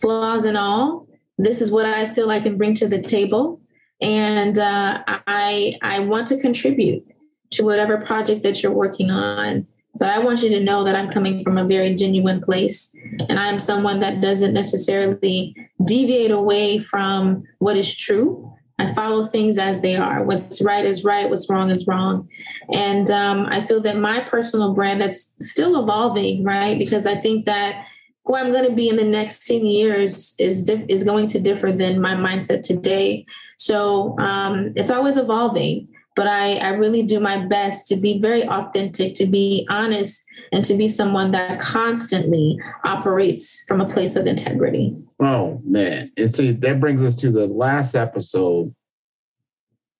flaws 0.00 0.44
and 0.44 0.56
all. 0.56 1.06
This 1.36 1.60
is 1.60 1.70
what 1.70 1.86
I 1.86 2.06
feel 2.06 2.30
I 2.30 2.40
can 2.40 2.56
bring 2.56 2.74
to 2.74 2.88
the 2.88 3.00
table. 3.00 3.60
And 4.00 4.58
uh, 4.58 5.02
I, 5.06 5.78
I 5.82 6.00
want 6.00 6.28
to 6.28 6.38
contribute 6.38 7.04
to 7.50 7.64
whatever 7.64 7.98
project 7.98 8.42
that 8.42 8.62
you're 8.62 8.72
working 8.72 9.10
on. 9.10 9.66
But 9.94 10.10
I 10.10 10.20
want 10.20 10.42
you 10.42 10.50
to 10.50 10.60
know 10.60 10.84
that 10.84 10.94
I'm 10.94 11.10
coming 11.10 11.42
from 11.42 11.58
a 11.58 11.66
very 11.66 11.94
genuine 11.94 12.40
place. 12.40 12.94
And 13.28 13.38
I'm 13.38 13.58
someone 13.58 13.98
that 14.00 14.20
doesn't 14.20 14.52
necessarily 14.52 15.56
deviate 15.84 16.30
away 16.30 16.78
from 16.78 17.44
what 17.58 17.76
is 17.76 17.96
true. 17.96 18.52
I 18.78 18.86
follow 18.94 19.26
things 19.26 19.58
as 19.58 19.80
they 19.80 19.96
are. 19.96 20.22
What's 20.22 20.62
right 20.62 20.84
is 20.84 21.02
right, 21.02 21.28
what's 21.28 21.50
wrong 21.50 21.70
is 21.70 21.86
wrong. 21.88 22.28
And 22.72 23.10
um, 23.10 23.46
I 23.50 23.66
feel 23.66 23.80
that 23.80 23.96
my 23.96 24.20
personal 24.20 24.72
brand 24.72 25.00
that's 25.00 25.32
still 25.40 25.82
evolving, 25.82 26.44
right? 26.44 26.78
Because 26.78 27.04
I 27.04 27.16
think 27.16 27.44
that 27.46 27.84
who 28.28 28.36
I'm 28.36 28.52
going 28.52 28.68
to 28.68 28.74
be 28.76 28.88
in 28.88 28.96
the 28.96 29.04
next 29.04 29.46
10 29.46 29.66
years 29.66 30.36
is 30.38 30.62
diff- 30.62 30.84
is 30.88 31.02
going 31.02 31.26
to 31.28 31.40
differ 31.40 31.72
than 31.72 32.00
my 32.00 32.14
mindset 32.14 32.62
today. 32.62 33.26
So 33.56 34.16
um, 34.18 34.74
it's 34.76 34.90
always 34.90 35.16
evolving 35.16 35.88
but 36.18 36.26
I, 36.26 36.56
I 36.56 36.70
really 36.70 37.04
do 37.04 37.20
my 37.20 37.46
best 37.46 37.86
to 37.88 37.96
be 37.96 38.20
very 38.20 38.42
authentic, 38.42 39.14
to 39.14 39.26
be 39.26 39.64
honest, 39.70 40.24
and 40.50 40.64
to 40.64 40.74
be 40.74 40.88
someone 40.88 41.30
that 41.30 41.60
constantly 41.60 42.58
operates 42.84 43.62
from 43.68 43.80
a 43.80 43.86
place 43.86 44.16
of 44.16 44.26
integrity. 44.26 44.96
Oh, 45.20 45.62
man. 45.64 46.10
And 46.16 46.34
see, 46.34 46.50
that 46.50 46.80
brings 46.80 47.04
us 47.04 47.14
to 47.20 47.30
the 47.30 47.46
last 47.46 47.94
episode 47.94 48.74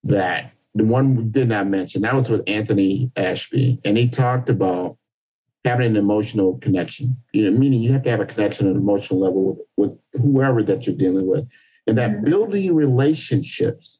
that 0.03 0.51
the 0.75 0.83
one 0.83 1.15
we 1.15 1.23
did 1.23 1.47
not 1.47 1.67
mention. 1.67 2.01
That 2.01 2.15
was 2.15 2.27
with 2.27 2.43
Anthony 2.47 3.09
Ashby. 3.15 3.79
And 3.85 3.97
he 3.97 4.09
talked 4.09 4.49
about 4.49 4.97
having 5.65 5.87
an 5.87 5.97
emotional 5.97 6.57
connection, 6.59 7.17
you 7.33 7.43
know, 7.49 7.57
meaning 7.57 7.81
you 7.81 7.91
have 7.91 8.03
to 8.03 8.09
have 8.09 8.21
a 8.21 8.25
connection 8.25 8.67
at 8.67 8.71
an 8.71 8.77
emotional 8.77 9.19
level 9.19 9.45
with, 9.45 9.61
with 9.77 10.21
whoever 10.21 10.63
that 10.63 10.85
you're 10.87 10.95
dealing 10.95 11.27
with. 11.27 11.47
And 11.87 11.97
that 11.97 12.11
mm-hmm. 12.11 12.25
building 12.25 12.73
relationships 12.73 13.99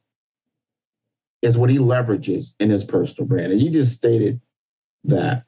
is 1.42 1.58
what 1.58 1.70
he 1.70 1.78
leverages 1.78 2.54
in 2.60 2.70
his 2.70 2.84
personal 2.84 3.28
brand. 3.28 3.52
And 3.52 3.62
you 3.62 3.72
just 3.72 3.94
stated 3.94 4.40
that, 5.06 5.44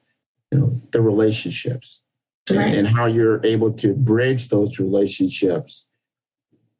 you 0.50 0.58
know, 0.58 0.82
the 0.92 1.00
relationships 1.00 2.02
right. 2.50 2.58
and, 2.58 2.74
and 2.74 2.88
how 2.88 3.06
you're 3.06 3.44
able 3.44 3.72
to 3.74 3.94
bridge 3.94 4.48
those 4.48 4.78
relationships 4.78 5.86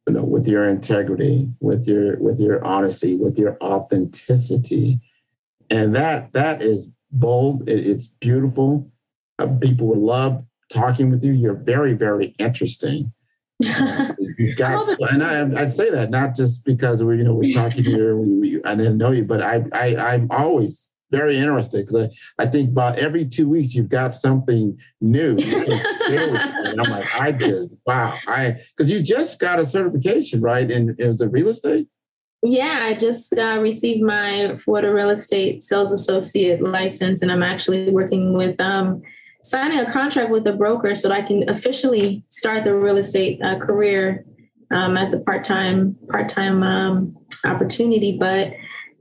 you 0.07 0.13
know, 0.13 0.23
with 0.23 0.47
your 0.47 0.67
integrity, 0.67 1.49
with 1.59 1.87
your 1.87 2.17
with 2.17 2.39
your 2.39 2.63
honesty, 2.65 3.15
with 3.15 3.37
your 3.37 3.57
authenticity, 3.61 4.99
and 5.69 5.95
that 5.95 6.33
that 6.33 6.61
is 6.61 6.89
bold. 7.11 7.69
It, 7.69 7.87
it's 7.87 8.07
beautiful. 8.07 8.91
Uh, 9.39 9.47
people 9.61 9.87
would 9.87 9.99
love 9.99 10.43
talking 10.71 11.09
with 11.09 11.23
you. 11.23 11.33
You're 11.33 11.55
very 11.55 11.93
very 11.93 12.35
interesting. 12.39 13.11
You've 14.37 14.57
got, 14.57 14.87
and 15.11 15.23
I, 15.23 15.63
I 15.63 15.67
say 15.67 15.89
that 15.89 16.09
not 16.09 16.35
just 16.35 16.65
because 16.65 17.03
we, 17.03 17.17
you 17.17 17.23
know, 17.23 17.35
we're 17.35 17.53
talking 17.53 17.83
here. 17.83 18.17
We, 18.17 18.27
we, 18.39 18.63
I 18.65 18.75
didn't 18.75 18.97
know 18.97 19.11
you, 19.11 19.23
but 19.23 19.41
I, 19.41 19.63
I, 19.71 19.95
I'm 19.95 20.27
always 20.31 20.91
very 21.11 21.37
interested 21.37 21.85
because 21.85 22.09
I, 22.39 22.43
I 22.43 22.47
think 22.47 22.71
about 22.71 22.97
every 22.97 23.25
two 23.25 23.47
weeks 23.47 23.75
you've 23.75 23.89
got 23.89 24.15
something 24.15 24.77
new. 24.99 25.37
and 25.37 26.81
I'm 26.81 26.91
like, 26.91 27.15
I 27.15 27.31
did. 27.31 27.69
Wow. 27.85 28.17
I 28.27 28.57
because 28.75 28.91
you 28.91 29.01
just 29.01 29.39
got 29.39 29.59
a 29.59 29.65
certification, 29.65 30.41
right? 30.41 30.69
And 30.69 30.99
it 30.99 31.07
was 31.07 31.21
a 31.21 31.29
real 31.29 31.49
estate? 31.49 31.87
Yeah, 32.41 32.79
I 32.81 32.95
just 32.95 33.31
uh, 33.37 33.59
received 33.61 34.03
my 34.03 34.55
Florida 34.57 34.91
real 34.91 35.11
estate 35.11 35.63
sales 35.63 35.93
associate 35.93 36.61
license, 36.61 37.21
and 37.21 37.31
I'm 37.31 37.43
actually 37.43 37.89
working 37.91 38.33
with 38.33 38.59
um, 38.59 39.01
signing 39.43 39.79
a 39.79 39.91
contract 39.91 40.29
with 40.29 40.47
a 40.47 40.53
broker 40.53 40.95
so 40.95 41.09
that 41.09 41.17
I 41.17 41.21
can 41.21 41.47
officially 41.49 42.23
start 42.29 42.63
the 42.63 42.75
real 42.75 42.97
estate 42.97 43.41
uh, 43.43 43.59
career 43.59 44.25
um, 44.71 44.97
as 44.97 45.13
a 45.13 45.19
part 45.19 45.43
time 45.43 45.95
part 46.09 46.29
time 46.29 46.63
um, 46.63 47.15
opportunity. 47.45 48.17
But 48.17 48.53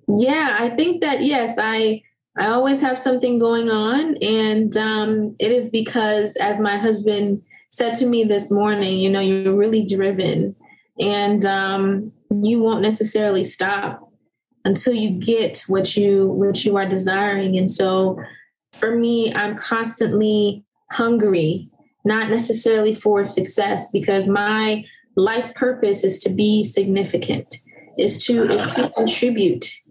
yeah, 0.08 0.56
I 0.58 0.70
think 0.70 1.00
that 1.00 1.22
yes, 1.22 1.56
I 1.58 2.02
I 2.36 2.46
always 2.46 2.80
have 2.80 2.98
something 2.98 3.38
going 3.38 3.68
on, 3.68 4.16
and 4.16 4.76
um, 4.76 5.36
it 5.38 5.52
is 5.52 5.68
because, 5.68 6.36
as 6.36 6.58
my 6.58 6.76
husband 6.76 7.42
said 7.70 7.94
to 7.96 8.06
me 8.06 8.24
this 8.24 8.50
morning, 8.50 8.98
you 8.98 9.10
know, 9.10 9.20
you're 9.20 9.56
really 9.56 9.84
driven, 9.84 10.56
and 10.98 11.44
um, 11.44 12.12
you 12.30 12.60
won't 12.60 12.82
necessarily 12.82 13.44
stop 13.44 14.10
until 14.64 14.94
you 14.94 15.10
get 15.10 15.62
what 15.66 15.96
you 15.96 16.28
what 16.28 16.64
you 16.64 16.76
are 16.76 16.86
desiring. 16.86 17.58
And 17.58 17.70
so, 17.70 18.18
for 18.72 18.96
me, 18.96 19.32
I'm 19.34 19.56
constantly 19.56 20.64
hungry, 20.90 21.68
not 22.04 22.30
necessarily 22.30 22.94
for 22.94 23.24
success, 23.24 23.90
because 23.90 24.28
my 24.28 24.84
life 25.16 25.54
purpose 25.54 26.04
is 26.04 26.20
to 26.20 26.30
be 26.30 26.64
significant, 26.64 27.54
is 27.98 28.24
to 28.26 28.48
is 28.48 28.74
to 28.74 28.90
contribute 28.90 29.82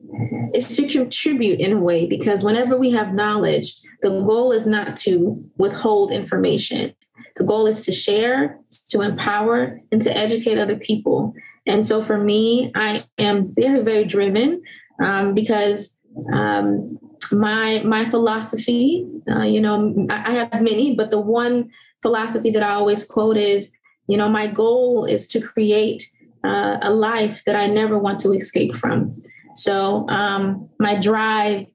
is 0.53 0.75
to 0.75 0.87
contribute 0.87 1.59
in 1.59 1.73
a 1.73 1.79
way 1.79 2.05
because 2.05 2.43
whenever 2.43 2.77
we 2.77 2.91
have 2.91 3.13
knowledge, 3.13 3.75
the 4.01 4.09
goal 4.09 4.51
is 4.51 4.67
not 4.67 4.95
to 4.97 5.43
withhold 5.57 6.11
information. 6.11 6.93
The 7.37 7.45
goal 7.45 7.67
is 7.67 7.85
to 7.85 7.91
share, 7.91 8.59
to 8.89 9.01
empower, 9.01 9.79
and 9.91 10.01
to 10.01 10.15
educate 10.15 10.57
other 10.57 10.75
people. 10.75 11.33
And 11.65 11.85
so 11.85 12.01
for 12.01 12.17
me, 12.17 12.71
I 12.75 13.05
am 13.17 13.41
very, 13.55 13.81
very 13.81 14.05
driven 14.05 14.61
um, 15.01 15.33
because 15.33 15.95
um, 16.33 16.99
my 17.31 17.81
my 17.83 18.09
philosophy, 18.09 19.07
uh, 19.29 19.43
you 19.43 19.61
know, 19.61 20.07
I 20.09 20.31
have 20.31 20.61
many, 20.61 20.95
but 20.95 21.09
the 21.09 21.19
one 21.19 21.71
philosophy 22.01 22.49
that 22.51 22.63
I 22.63 22.73
always 22.73 23.03
quote 23.03 23.37
is, 23.37 23.71
you 24.07 24.17
know, 24.17 24.29
my 24.29 24.47
goal 24.47 25.05
is 25.05 25.27
to 25.27 25.41
create 25.41 26.09
uh, 26.43 26.77
a 26.81 26.91
life 26.91 27.43
that 27.45 27.55
I 27.55 27.67
never 27.67 27.97
want 27.97 28.19
to 28.21 28.31
escape 28.31 28.73
from. 28.73 29.21
So 29.55 30.05
um, 30.09 30.69
my 30.79 30.95
drive, 30.95 31.67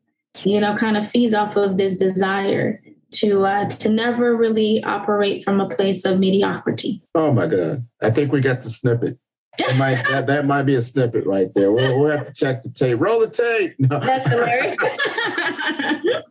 you 0.43 0.61
know, 0.61 0.75
kind 0.75 0.97
of 0.97 1.09
feeds 1.09 1.35
off 1.35 1.57
of 1.57 1.77
this 1.77 1.97
desire 1.97 2.81
to 3.13 3.45
uh, 3.45 3.69
to 3.69 3.89
never 3.89 4.37
really 4.37 4.83
operate 4.85 5.45
from 5.45 5.61
a 5.61 5.69
place 5.69 6.05
of 6.05 6.19
mediocrity. 6.19 7.03
Oh 7.15 7.33
my 7.33 7.47
God! 7.47 7.87
I 8.03 8.11
think 8.11 8.33
we 8.33 8.41
got 8.41 8.63
the 8.63 8.71
snippet. 8.71 9.19
That 9.59 9.77
might 9.77 10.03
that, 10.09 10.27
that 10.27 10.47
might 10.47 10.63
be 10.65 10.75
a 10.75 10.83
snippet 10.83 11.27
right 11.27 11.53
there. 11.55 11.73
We'll, 11.73 11.99
we'll 11.99 12.11
have 12.11 12.27
to 12.27 12.33
check 12.33 12.63
the 12.63 12.71
tape. 12.71 13.01
Roll 13.01 13.21
the 13.21 13.29
tape. 13.29 13.75
No. 13.79 14.01
That's 14.01 14.29
hilarious. 14.29 14.77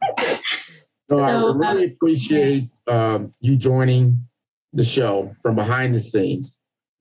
so, 1.10 1.20
I 1.20 1.54
really 1.54 1.86
appreciate 1.86 2.70
um, 2.88 3.34
you 3.40 3.56
joining 3.56 4.26
the 4.74 4.84
show 4.84 5.36
from 5.42 5.56
behind 5.56 5.96
the 5.96 6.00
scenes. 6.00 6.60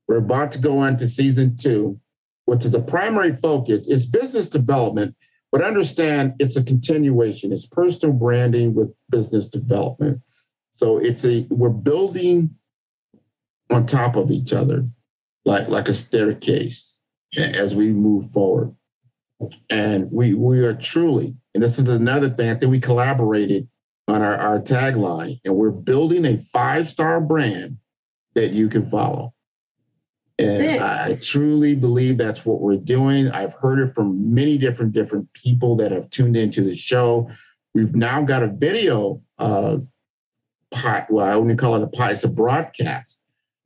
We're 0.08 0.16
about 0.16 0.52
to 0.52 0.58
go 0.58 0.78
on 0.78 0.96
to 0.98 1.08
season 1.08 1.56
two 1.56 2.00
which 2.46 2.64
is 2.64 2.74
a 2.74 2.80
primary 2.80 3.36
focus, 3.36 3.86
is 3.86 4.06
business 4.06 4.48
development, 4.48 5.14
but 5.50 5.62
understand 5.62 6.34
it's 6.38 6.56
a 6.56 6.62
continuation. 6.62 7.52
It's 7.52 7.66
personal 7.66 8.14
branding 8.14 8.74
with 8.74 8.92
business 9.10 9.48
development. 9.48 10.20
So 10.74 10.98
it's 10.98 11.24
a 11.24 11.46
we're 11.50 11.70
building 11.70 12.50
on 13.70 13.86
top 13.86 14.16
of 14.16 14.30
each 14.30 14.52
other, 14.52 14.86
like 15.44 15.68
like 15.68 15.88
a 15.88 15.94
staircase 15.94 16.96
as 17.36 17.74
we 17.74 17.92
move 17.92 18.30
forward. 18.32 18.74
And 19.68 20.10
we 20.10 20.34
we 20.34 20.60
are 20.60 20.74
truly, 20.74 21.34
and 21.54 21.62
this 21.62 21.78
is 21.78 21.88
another 21.88 22.30
thing, 22.30 22.50
I 22.50 22.54
think 22.54 22.70
we 22.70 22.80
collaborated 22.80 23.68
on 24.06 24.22
our, 24.22 24.36
our 24.36 24.60
tagline, 24.60 25.40
and 25.44 25.56
we're 25.56 25.70
building 25.70 26.24
a 26.24 26.38
five-star 26.52 27.20
brand 27.20 27.78
that 28.34 28.52
you 28.52 28.68
can 28.68 28.88
follow. 28.90 29.34
And 30.38 30.80
I 30.80 31.14
truly 31.14 31.74
believe 31.74 32.18
that's 32.18 32.44
what 32.44 32.60
we're 32.60 32.76
doing. 32.76 33.30
I've 33.30 33.54
heard 33.54 33.78
it 33.78 33.94
from 33.94 34.34
many 34.34 34.58
different 34.58 34.92
different 34.92 35.32
people 35.32 35.76
that 35.76 35.92
have 35.92 36.10
tuned 36.10 36.36
into 36.36 36.62
the 36.62 36.76
show. 36.76 37.30
We've 37.74 37.94
now 37.94 38.22
got 38.22 38.42
a 38.42 38.48
video 38.48 39.22
uh 39.38 39.78
pot. 40.70 41.06
Well, 41.10 41.26
I 41.26 41.36
wouldn't 41.36 41.58
call 41.58 41.76
it 41.76 41.82
a 41.82 41.86
pot, 41.86 42.12
it's 42.12 42.24
a 42.24 42.28
broadcast. 42.28 43.18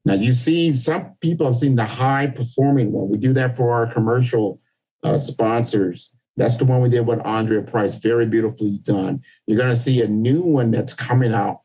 Now 0.09 0.15
you 0.15 0.33
see 0.33 0.75
some 0.75 1.13
people 1.21 1.45
have 1.45 1.61
seen 1.61 1.77
the 1.77 1.85
high 1.85 2.29
performing 2.29 2.93
one. 2.93 3.11
We 3.11 3.19
do 3.19 3.35
that 3.35 3.59
for 3.59 3.75
our 3.75 3.93
commercial 3.93 4.59
uh, 5.03 5.19
sponsors. 5.19 6.09
That's 6.39 6.57
the 6.57 6.65
one 6.65 6.81
we 6.81 6.89
did 6.89 7.07
with 7.07 7.21
Andrea 7.27 7.61
Price. 7.61 7.95
Very 7.97 8.25
beautifully 8.25 8.79
done. 8.79 9.21
You're 9.47 9.59
going 9.59 9.75
to 9.75 9.81
see 9.81 10.01
a 10.01 10.09
new 10.09 10.41
one 10.41 10.71
that's 10.71 10.95
coming 10.95 11.35
out, 11.35 11.61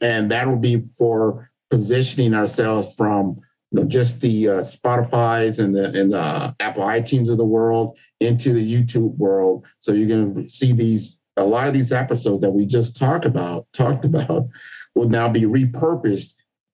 and 0.00 0.28
that 0.32 0.48
will 0.48 0.56
be 0.56 0.88
for 0.98 1.48
positioning 1.70 2.34
ourselves 2.34 2.92
from 2.96 3.38
you 3.70 3.80
know, 3.80 3.84
just 3.84 4.20
the 4.20 4.48
uh, 4.48 4.60
Spotify's 4.62 5.60
and 5.60 5.72
the 5.72 5.84
and 6.00 6.14
the 6.14 6.56
Apple 6.58 6.82
iTunes 6.82 7.30
of 7.30 7.38
the 7.38 7.44
world 7.44 7.96
into 8.18 8.54
the 8.54 8.74
YouTube 8.74 9.16
world. 9.18 9.66
So 9.78 9.92
you're 9.92 10.08
going 10.08 10.34
to 10.34 10.50
see 10.50 10.72
these 10.72 11.16
a 11.36 11.44
lot 11.44 11.68
of 11.68 11.74
these 11.74 11.92
episodes 11.92 12.40
that 12.40 12.50
we 12.50 12.66
just 12.66 12.96
talked 12.96 13.24
about 13.24 13.68
talked 13.72 14.04
about 14.04 14.48
will 14.96 15.08
now 15.08 15.28
be 15.28 15.42
repurposed 15.42 16.32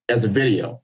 as 0.08 0.24
a 0.24 0.28
video. 0.28 0.80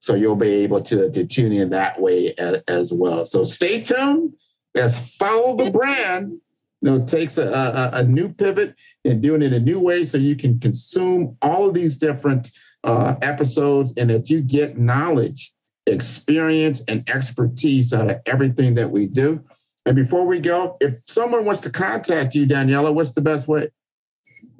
So 0.00 0.14
you'll 0.14 0.36
be 0.36 0.64
able 0.64 0.82
to, 0.82 1.10
to 1.10 1.26
tune 1.26 1.52
in 1.52 1.70
that 1.70 2.00
way 2.00 2.34
as, 2.36 2.62
as 2.68 2.92
well. 2.92 3.24
So 3.24 3.44
stay 3.44 3.82
tuned. 3.82 4.34
As 4.74 5.14
follow 5.14 5.56
the 5.56 5.70
brand. 5.70 6.40
You 6.80 6.90
know, 6.90 7.04
takes 7.06 7.38
a, 7.38 7.46
a, 7.46 7.98
a 7.98 8.02
new 8.02 8.28
pivot 8.28 8.74
and 9.04 9.22
doing 9.22 9.42
it 9.42 9.52
a 9.52 9.60
new 9.60 9.78
way 9.78 10.04
so 10.04 10.18
you 10.18 10.34
can 10.34 10.58
consume 10.58 11.36
all 11.40 11.68
of 11.68 11.74
these 11.74 11.96
different 11.96 12.50
uh, 12.82 13.14
episodes 13.22 13.92
and 13.96 14.10
that 14.10 14.28
you 14.28 14.40
get 14.40 14.76
knowledge, 14.76 15.52
experience, 15.86 16.82
and 16.88 17.08
expertise 17.08 17.92
out 17.92 18.10
of 18.10 18.20
everything 18.26 18.74
that 18.74 18.90
we 18.90 19.06
do. 19.06 19.40
And 19.86 19.94
before 19.94 20.26
we 20.26 20.40
go, 20.40 20.76
if 20.80 20.98
someone 21.06 21.44
wants 21.44 21.60
to 21.62 21.70
contact 21.70 22.34
you, 22.34 22.46
Daniela, 22.46 22.92
what's 22.92 23.12
the 23.12 23.20
best 23.20 23.46
way? 23.46 23.70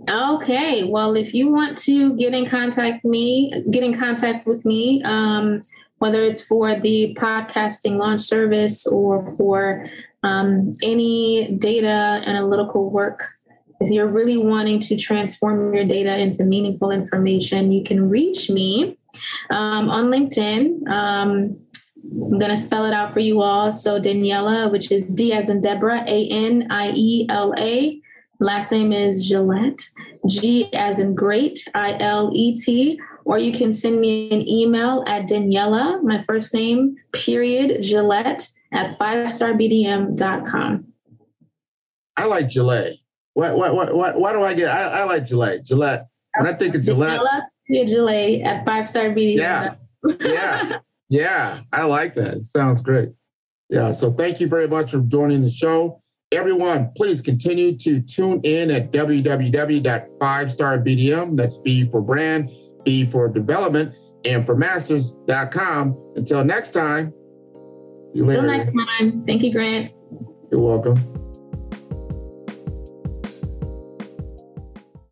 Okay, 0.09 0.89
well, 0.91 1.15
if 1.15 1.33
you 1.33 1.51
want 1.51 1.79
to 1.79 2.17
get 2.17 2.35
in 2.35 2.47
contact 2.47 3.05
me, 3.05 3.53
get 3.71 3.83
in 3.83 3.95
contact 3.95 4.47
with 4.47 4.65
me, 4.65 5.01
um, 5.05 5.63
whether 5.99 6.21
it's 6.21 6.43
for 6.43 6.79
the 6.81 7.17
podcasting 7.19 7.97
launch 7.99 8.21
service 8.21 8.87
or 8.87 9.27
for 9.37 9.89
um, 10.25 10.73
any 10.83 11.53
data 11.57 12.23
analytical 12.27 12.91
work 12.91 13.23
if 13.83 13.91
you're 13.91 14.09
really 14.09 14.39
wanting 14.39 14.79
to 14.81 14.97
transform 14.97 15.75
your 15.75 15.85
data 15.85 16.17
into 16.19 16.45
meaningful 16.45 16.91
information, 16.91 17.73
you 17.73 17.83
can 17.83 18.09
reach 18.09 18.49
me 18.49 18.97
um, 19.51 19.91
on 19.91 20.07
LinkedIn. 20.07 20.89
Um, 20.89 21.59
I'm 22.05 22.39
going 22.39 22.51
to 22.51 22.57
spell 22.57 22.85
it 22.85 22.93
out 22.93 23.13
for 23.13 23.21
you 23.21 23.43
all. 23.43 23.73
So, 23.73 24.01
Daniela, 24.01 24.71
which 24.71 24.91
is 24.91 25.13
D 25.13 25.33
as 25.33 25.49
in 25.49 25.61
Deborah, 25.61 26.05
A 26.07 26.29
N 26.29 26.69
I 26.71 26.93
E 26.95 27.27
L 27.29 27.55
A. 27.59 28.02
Last 28.43 28.73
name 28.73 28.93
is 28.93 29.25
Gillette, 29.29 29.89
G 30.27 30.69
as 30.75 30.99
in 30.99 31.15
great, 31.15 31.61
I 31.77 31.97
L 32.01 32.33
E 32.35 32.61
T. 32.61 33.01
Or 33.25 33.39
you 33.39 33.53
can 33.53 33.71
send 33.71 34.01
me 34.01 34.29
an 34.33 34.49
email 34.49 35.05
at 35.07 35.29
Daniela, 35.29 36.03
my 36.03 36.21
first 36.23 36.53
name, 36.53 36.97
period, 37.13 37.81
Gillette 37.81 38.49
at 38.73 38.99
fivestarbdm.com. 38.99 40.87
I 42.17 42.25
like 42.25 42.49
Gillette. 42.49 42.95
What, 43.35 43.55
what, 43.55 43.77
what, 43.77 43.95
what, 43.95 44.19
why 44.19 44.33
do 44.33 44.43
I 44.43 44.55
get? 44.55 44.69
I, 44.69 45.03
I 45.03 45.05
like 45.05 45.25
Gillette. 45.25 45.65
Gillette. 45.65 46.09
When 46.37 46.53
I 46.53 46.55
think 46.59 46.75
of 46.75 46.83
Gillette, 46.83 47.21
yeah, 47.69 47.85
Gillette 47.85 48.41
at 48.41 48.65
five 48.65 48.89
star 48.89 49.11
BD. 49.11 49.37
Yeah, 49.37 49.75
yeah, 50.21 50.79
yeah. 51.09 51.61
I 51.73 51.85
like 51.85 52.17
that. 52.17 52.39
It 52.39 52.49
sounds 52.49 52.81
great. 52.81 53.11
Yeah. 53.71 53.93
So 53.93 54.13
thank 54.13 54.41
you 54.41 54.49
very 54.49 54.67
much 54.67 54.91
for 54.91 54.99
joining 54.99 55.43
the 55.43 55.51
show. 55.51 56.02
Everyone, 56.33 56.91
please 56.97 57.21
continue 57.21 57.77
to 57.79 58.01
tune 58.01 58.41
in 58.43 58.71
at 58.71 58.91
www.5starbdm. 58.91 61.37
That's 61.37 61.59
B 61.59 61.87
for 61.91 62.01
brand, 62.01 62.51
B 62.85 63.05
for 63.05 63.29
development, 63.29 63.95
and 64.25 64.47
for 64.47 64.57
masters.com. 64.57 66.13
Until 66.17 66.43
next 66.43 66.71
time. 66.71 67.13
See 68.15 68.21
you 68.21 68.25
later. 68.25 68.41
Until 68.41 68.59
next 68.59 68.75
time. 68.75 69.23
Thank 69.25 69.43
you, 69.43 69.53
Grant. 69.53 69.93
You're 70.51 70.63
welcome. 70.63 70.97